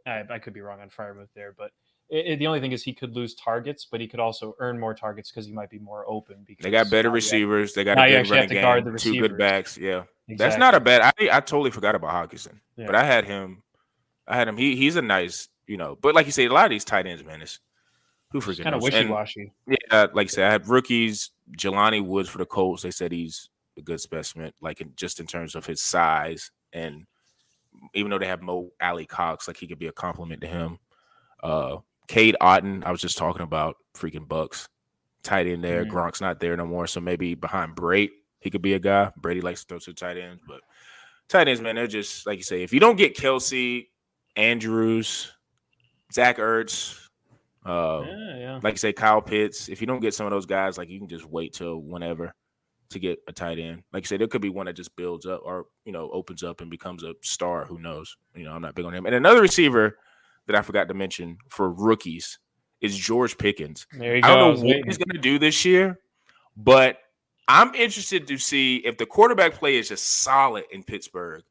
I, 0.05 0.23
I, 0.29 0.39
could 0.39 0.53
be 0.53 0.61
wrong 0.61 0.81
on 0.81 0.89
Freiermuth 0.89 1.29
there, 1.35 1.53
but 1.57 1.71
it, 2.10 2.26
it, 2.26 2.39
the 2.39 2.47
only 2.47 2.60
thing 2.60 2.72
is 2.72 2.84
he 2.84 2.93
could 2.93 3.16
lose 3.16 3.34
targets, 3.36 3.88
but 3.89 3.99
he 3.99 4.08
could 4.08 4.20
also 4.20 4.56
earn 4.60 4.80
more 4.80 4.93
targets 4.93 5.32
because 5.32 5.45
he 5.45 5.53
might 5.53 5.70
be 5.70 5.80
more 5.80 6.06
open. 6.08 6.38
Because 6.45 6.64
they 6.64 6.72
got 6.72 6.89
better 6.89 7.10
receivers. 7.10 7.74
They 7.74 7.84
got 7.84 7.97
a 7.97 8.10
good 8.10 8.30
running 8.30 8.49
game. 8.49 8.93
The 8.93 8.99
two 8.99 9.20
good 9.20 9.38
backs. 9.38 9.78
Yeah, 9.78 10.03
exactly. 10.28 10.36
that's 10.36 10.58
not 10.58 10.76
a 10.76 10.80
bad. 10.80 11.01
I 11.01 11.30
I 11.38 11.39
totally 11.39 11.72
forgot 11.72 11.95
about 11.95 12.12
Hockenson, 12.12 12.60
yeah. 12.78 12.86
but 12.86 12.95
I 12.95 13.03
had 13.03 13.26
him. 13.26 13.64
I 14.28 14.36
had 14.36 14.47
him. 14.47 14.58
He 14.58 14.76
he's 14.76 14.95
a 14.95 15.01
nice, 15.01 15.49
you 15.68 15.78
know. 15.78 15.97
But 15.99 16.14
like 16.16 16.26
you 16.26 16.32
say, 16.32 16.45
a 16.45 16.53
lot 16.53 16.66
of 16.66 16.72
these 16.72 16.86
tight 16.86 17.08
ends, 17.08 17.24
man, 17.24 17.41
is 17.41 17.60
who 18.32 18.39
freaking 18.39 18.64
kind 18.64 18.76
of 18.76 18.82
wishy 18.82 19.08
washy. 19.08 19.51
Yeah, 19.68 20.08
like 20.14 20.28
I 20.28 20.30
said, 20.30 20.47
I 20.47 20.51
had 20.51 20.68
rookies. 20.68 21.32
Jelani 21.58 22.06
Woods 22.06 22.30
for 22.30 22.39
the 22.39 22.45
Colts. 22.45 22.84
They 22.84 22.91
said 22.91 23.12
he's 23.12 23.49
a 23.78 23.82
good 23.82 24.01
specimen, 24.01 24.51
like 24.62 24.82
in, 24.82 24.93
just 24.95 25.20
in 25.20 25.28
terms 25.28 25.56
of 25.56 25.66
his 25.66 25.82
size, 25.82 26.51
and 26.74 27.06
even 27.93 28.10
though 28.10 28.20
they 28.20 28.28
have 28.28 28.41
Mo 28.41 28.72
Alie-Cox, 28.82 29.47
like 29.47 29.58
he 29.58 29.68
could 29.68 29.80
be 29.80 29.88
a 29.88 29.91
compliment 29.91 30.41
to 30.41 30.47
him. 30.47 30.80
Uh, 31.43 31.78
Cade 32.08 32.36
Otton, 32.41 32.84
I 32.86 32.91
was 32.91 33.01
just 33.01 33.18
talking 33.18 33.41
about 33.41 33.78
freaking 33.95 34.28
Bucks 34.28 34.68
tight 35.24 35.47
end 35.47 35.64
there. 35.64 35.84
Mm-hmm. 35.84 35.95
Gronk's 35.95 36.22
not 36.22 36.39
there 36.39 36.56
no 36.56 36.66
more, 36.66 36.88
so 36.88 37.01
maybe 37.01 37.36
behind 37.36 37.76
Brate, 37.76 38.12
he 38.39 38.49
could 38.49 38.62
be 38.62 38.74
a 38.74 38.80
guy. 38.80 39.12
Brady 39.18 39.41
likes 39.41 39.62
to 39.62 39.68
throw 39.68 39.80
to 39.80 39.93
tight 39.93 40.18
ends, 40.18 40.41
but 40.47 40.62
tight 41.28 41.47
ends, 41.47 41.62
man, 41.62 41.76
they're 41.76 41.88
just 41.88 42.26
like 42.26 42.38
you 42.38 42.43
say. 42.43 42.64
If 42.64 42.72
you 42.72 42.80
don't 42.80 42.95
get 42.95 43.18
Kelce, 43.18 43.88
Andrews, 44.36 45.32
Zach 46.14 46.38
Ertz, 46.38 46.99
uh, 47.66 48.03
yeah, 48.06 48.38
yeah. 48.38 48.60
Like 48.62 48.76
you 48.76 48.78
say, 48.78 48.93
Kyle 48.93 49.22
Pitts. 49.22 49.70
If 49.70 49.82
you 49.82 49.88
don't 49.88 49.99
get 49.99 50.14
some 50.14 50.28
of 50.28 50.32
those 50.32 50.45
guys, 50.45 50.78
like 50.78 50.89
you 50.89 50.99
can 50.99 51.08
just 51.08 51.26
wait 51.26 51.53
till 51.53 51.80
whenever 51.80 52.34
to 52.89 52.99
get 52.99 53.18
a 53.28 53.34
tight 53.34 53.58
end. 53.58 53.82
Like 53.91 54.03
you 54.03 54.08
said, 54.08 54.20
there 54.20 54.28
could 54.28 54.41
be 54.41 54.49
one 54.49 54.68
that 54.68 54.74
just 54.74 54.95
builds 54.95 55.26
up 55.26 55.41
or 55.43 55.66
you 55.84 55.91
know 55.91 56.10
opens 56.12 56.43
up 56.43 56.62
and 56.62 56.70
becomes 56.70 57.03
a 57.03 57.16
star. 57.22 57.66
Who 57.66 57.80
knows? 57.80 58.16
You 58.36 58.45
know, 58.45 58.51
I'm 58.51 58.62
not 58.62 58.76
big 58.76 58.86
on 58.86 58.93
him. 58.93 59.08
And 59.08 59.16
another 59.16 59.41
receiver 59.41 59.97
that 60.47 60.55
I 60.55 60.61
forgot 60.61 60.87
to 60.87 60.93
mention 60.93 61.37
for 61.49 61.71
rookies 61.71 62.39
is 62.81 62.97
George 62.97 63.37
Pickens. 63.37 63.87
There 63.93 64.15
you 64.15 64.21
I 64.23 64.35
don't 64.35 64.59
know 64.59 64.67
what 64.67 64.85
he's 64.85 64.97
going 64.97 65.13
to 65.13 65.21
do 65.21 65.39
this 65.39 65.65
year, 65.65 65.99
but 66.55 66.97
I'm 67.47 67.73
interested 67.75 68.27
to 68.27 68.37
see 68.37 68.77
if 68.77 68.97
the 68.97 69.05
quarterback 69.05 69.53
play 69.53 69.77
is 69.77 69.89
just 69.89 70.23
solid 70.23 70.65
in 70.71 70.83
Pittsburgh. 70.83 71.43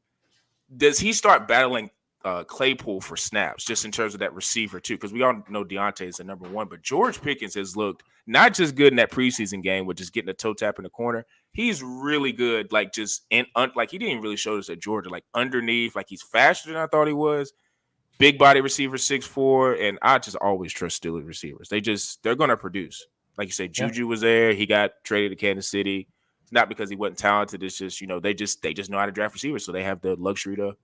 Does 0.76 0.98
he 0.98 1.12
start 1.12 1.46
battling 1.46 1.90
uh, 2.24 2.42
Claypool 2.42 3.02
for 3.02 3.16
snaps, 3.16 3.64
just 3.64 3.84
in 3.84 3.92
terms 3.92 4.14
of 4.14 4.20
that 4.20 4.34
receiver 4.34 4.80
too, 4.80 4.94
because 4.94 5.12
we 5.12 5.22
all 5.22 5.42
know 5.48 5.64
Diontae 5.64 6.08
is 6.08 6.16
the 6.16 6.24
number 6.24 6.48
one, 6.48 6.68
but 6.68 6.82
George 6.82 7.20
Pickens 7.20 7.54
has 7.54 7.76
looked 7.76 8.02
not 8.26 8.54
just 8.54 8.74
good 8.74 8.92
in 8.92 8.96
that 8.96 9.10
preseason 9.10 9.62
game 9.62 9.84
with 9.84 9.98
just 9.98 10.14
getting 10.14 10.30
a 10.30 10.34
toe 10.34 10.54
tap 10.54 10.78
in 10.78 10.84
the 10.84 10.90
corner. 10.90 11.26
He's 11.52 11.82
really 11.82 12.32
good, 12.32 12.72
like 12.72 12.94
just 12.94 13.26
and 13.30 13.46
un, 13.54 13.72
like 13.76 13.90
he 13.90 13.98
didn't 13.98 14.22
really 14.22 14.36
show 14.36 14.56
us 14.56 14.70
at 14.70 14.80
Georgia, 14.80 15.10
like 15.10 15.24
underneath, 15.34 15.94
like 15.94 16.08
he's 16.08 16.22
faster 16.22 16.72
than 16.72 16.80
I 16.80 16.86
thought 16.86 17.06
he 17.06 17.12
was. 17.12 17.52
Big 18.18 18.38
body 18.38 18.60
receiver, 18.60 18.96
six 18.96 19.26
four, 19.26 19.74
and 19.74 19.98
I 20.02 20.18
just 20.18 20.36
always 20.36 20.72
trust 20.72 21.02
Steelers 21.02 21.26
receivers. 21.26 21.68
They 21.68 21.80
just 21.80 22.22
they're 22.22 22.36
gonna 22.36 22.56
produce. 22.56 23.06
Like 23.36 23.48
you 23.48 23.52
said, 23.52 23.72
Juju 23.72 24.02
yeah. 24.02 24.08
was 24.08 24.20
there. 24.20 24.52
He 24.52 24.66
got 24.66 24.92
traded 25.02 25.32
to 25.32 25.36
Kansas 25.36 25.68
City. 25.68 26.06
It's 26.42 26.52
not 26.52 26.68
because 26.68 26.88
he 26.88 26.96
wasn't 26.96 27.18
talented. 27.18 27.62
It's 27.62 27.78
just 27.78 28.00
you 28.00 28.06
know 28.06 28.20
they 28.20 28.34
just 28.34 28.62
they 28.62 28.72
just 28.72 28.90
know 28.90 28.98
how 28.98 29.06
to 29.06 29.12
draft 29.12 29.34
receivers, 29.34 29.64
so 29.64 29.72
they 29.72 29.82
have 29.82 30.00
the 30.00 30.14
luxury 30.16 30.56
to 30.56 30.76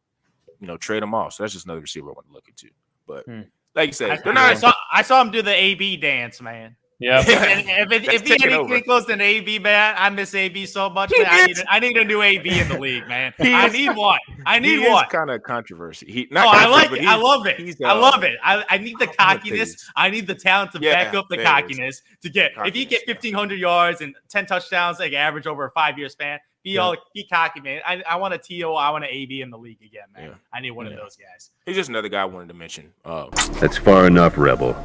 you 0.61 0.67
know, 0.67 0.77
trade 0.77 1.03
them 1.03 1.15
off. 1.15 1.35
So 1.35 1.43
that's 1.43 1.55
just 1.55 1.65
another 1.65 1.81
receiver 1.81 2.11
I 2.11 2.13
want 2.13 2.27
to 2.29 2.33
look 2.33 2.49
into. 2.49 2.69
But 3.07 3.25
hmm. 3.25 3.43
like 3.75 3.89
you 3.89 3.93
said, 3.93 4.21
I, 4.25 4.51
I, 4.51 4.55
saw, 4.55 4.73
I 4.93 5.03
saw 5.03 5.21
him 5.21 5.31
do 5.31 5.43
the 5.43 5.55
AB 5.55 5.97
dance, 5.97 6.41
man. 6.41 6.77
Yeah. 7.01 7.21
if, 7.27 7.29
it, 7.93 8.05
if 8.09 8.23
he 8.27 8.47
anything 8.47 8.83
close 8.85 9.07
to 9.07 9.15
an 9.15 9.23
AB, 9.23 9.59
man, 9.59 9.95
I 9.99 10.11
miss 10.11 10.35
AB 10.35 10.67
so 10.67 10.91
much. 10.91 11.11
Man. 11.17 11.27
I, 11.29 11.47
need 11.47 11.59
a, 11.59 11.73
I 11.73 11.81
need 11.81 11.97
a 11.97 12.05
new 12.05 12.21
AB 12.21 12.61
in 12.61 12.69
the 12.69 12.79
league, 12.79 13.09
man. 13.09 13.33
I 13.41 13.69
need 13.69 13.97
one. 13.97 14.21
I 14.45 14.59
need 14.59 14.87
one. 14.87 15.07
Kind 15.07 15.31
of 15.31 15.43
controversy. 15.43 16.13
He, 16.13 16.29
not 16.31 16.47
oh, 16.47 16.51
I 16.51 16.67
like 16.67 16.93
it. 16.93 17.05
I 17.05 17.17
love 17.17 17.47
it. 17.47 17.81
Uh, 17.81 17.87
I 17.87 17.93
love 17.95 18.23
it. 18.23 18.39
I, 18.45 18.65
I 18.69 18.79
need 18.79 18.99
the 18.99 19.07
cockiness. 19.07 19.91
I 19.97 20.11
need 20.11 20.27
the 20.27 20.35
talent 20.35 20.73
to 20.73 20.79
yeah, 20.81 21.05
back 21.05 21.15
up 21.15 21.27
the 21.31 21.39
cockiness 21.39 22.03
to 22.23 22.29
get. 22.29 22.55
Cockiness, 22.55 22.69
if 22.69 22.77
you 22.77 22.85
get 22.85 23.03
fifteen 23.07 23.33
hundred 23.33 23.59
yards 23.59 24.03
and 24.03 24.15
ten 24.29 24.45
touchdowns, 24.45 24.99
like 24.99 25.15
average 25.15 25.47
over 25.47 25.65
a 25.65 25.71
five 25.71 25.99
year 25.99 26.11
span, 26.11 26.39
be 26.63 26.73
yeah. 26.73 26.81
all 26.81 26.97
be 27.15 27.27
cocky, 27.27 27.61
man. 27.61 27.81
I, 27.87 28.03
I 28.09 28.17
want 28.17 28.35
a 28.35 28.39
TO. 28.39 28.75
I 28.75 28.91
want 28.91 29.05
an 29.05 29.11
AB 29.11 29.41
in 29.41 29.49
the 29.49 29.59
league 29.59 29.83
again, 29.83 30.05
man. 30.15 30.29
Yeah. 30.29 30.35
I 30.53 30.61
need 30.61 30.73
one 30.73 30.87
yeah. 30.87 30.93
of 30.93 30.99
those 30.99 31.17
guys. 31.17 31.51
He's 31.65 31.77
just 31.77 31.89
another 31.89 32.09
guy 32.09 32.23
I 32.23 32.27
wanted 32.27 32.49
to 32.49 32.55
mention. 32.55 32.93
Um, 33.07 33.31
That's 33.61 33.79
far 33.79 34.07
enough, 34.07 34.37
Rebel. 34.37 34.77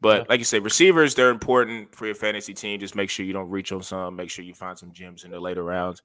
But 0.00 0.28
like 0.28 0.38
you 0.38 0.44
say, 0.44 0.58
receivers, 0.58 1.14
they're 1.14 1.30
important 1.30 1.94
for 1.94 2.06
your 2.06 2.14
fantasy 2.14 2.54
team. 2.54 2.80
Just 2.80 2.96
make 2.96 3.10
sure 3.10 3.26
you 3.26 3.34
don't 3.34 3.50
reach 3.50 3.70
on 3.72 3.82
some. 3.82 4.16
Make 4.16 4.30
sure 4.30 4.44
you 4.44 4.54
find 4.54 4.78
some 4.78 4.92
gems 4.92 5.24
in 5.24 5.30
the 5.30 5.40
later 5.40 5.62
rounds. 5.62 6.02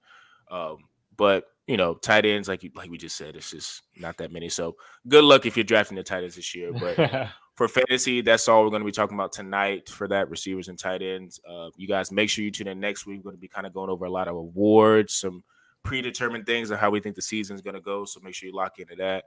Um, 0.51 0.77
but 1.15 1.45
you 1.67 1.77
know, 1.77 1.95
tight 1.95 2.25
ends, 2.25 2.47
like 2.47 2.63
you, 2.63 2.71
like 2.75 2.91
we 2.91 2.97
just 2.97 3.15
said, 3.15 3.35
it's 3.35 3.51
just 3.51 3.83
not 3.97 4.17
that 4.17 4.31
many. 4.31 4.49
So 4.49 4.75
good 5.07 5.23
luck 5.23 5.45
if 5.45 5.57
you're 5.57 5.63
drafting 5.63 5.95
the 5.95 6.03
tight 6.03 6.23
ends 6.23 6.35
this 6.35 6.53
year. 6.53 6.71
But 6.71 7.29
for 7.55 7.67
fantasy, 7.67 8.21
that's 8.21 8.47
all 8.47 8.63
we're 8.63 8.69
going 8.69 8.81
to 8.81 8.85
be 8.85 8.91
talking 8.91 9.17
about 9.17 9.31
tonight 9.31 9.89
for 9.89 10.07
that 10.09 10.29
receivers 10.29 10.67
and 10.67 10.77
tight 10.77 11.01
ends. 11.01 11.39
Uh, 11.49 11.69
you 11.75 11.87
guys 11.87 12.11
make 12.11 12.29
sure 12.29 12.43
you 12.43 12.51
tune 12.51 12.67
in 12.67 12.79
next 12.79 13.05
week. 13.07 13.19
We're 13.19 13.31
going 13.31 13.37
to 13.37 13.41
be 13.41 13.47
kind 13.47 13.65
of 13.65 13.73
going 13.73 13.89
over 13.89 14.05
a 14.05 14.11
lot 14.11 14.27
of 14.27 14.35
awards, 14.35 15.15
some 15.15 15.43
predetermined 15.83 16.45
things 16.45 16.69
of 16.69 16.79
how 16.79 16.91
we 16.91 16.99
think 16.99 17.15
the 17.15 17.21
season 17.21 17.55
is 17.55 17.61
going 17.61 17.75
to 17.75 17.81
go. 17.81 18.05
So 18.05 18.19
make 18.21 18.35
sure 18.35 18.47
you 18.47 18.55
lock 18.55 18.77
into 18.77 18.95
that. 18.97 19.23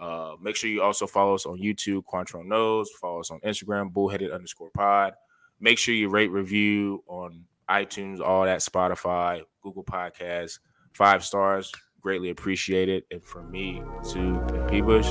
Uh, 0.00 0.34
make 0.40 0.56
sure 0.56 0.68
you 0.68 0.82
also 0.82 1.06
follow 1.06 1.34
us 1.34 1.46
on 1.46 1.58
YouTube, 1.58 2.02
Quantron 2.12 2.46
Knows. 2.46 2.90
Follow 3.00 3.20
us 3.20 3.30
on 3.30 3.40
Instagram, 3.40 3.92
Bullheaded 3.92 4.30
underscore 4.30 4.70
Pod. 4.70 5.14
Make 5.60 5.78
sure 5.78 5.94
you 5.94 6.08
rate, 6.08 6.30
review 6.30 7.04
on 7.06 7.44
iTunes, 7.70 8.20
all 8.20 8.44
that, 8.44 8.60
Spotify, 8.60 9.42
Google 9.62 9.84
Podcasts. 9.84 10.58
Five 10.92 11.24
stars, 11.24 11.72
greatly 12.00 12.30
appreciated. 12.30 13.04
And 13.10 13.24
from 13.24 13.50
me 13.50 13.82
to 14.10 14.66
P. 14.68 14.80
Bush, 14.80 15.06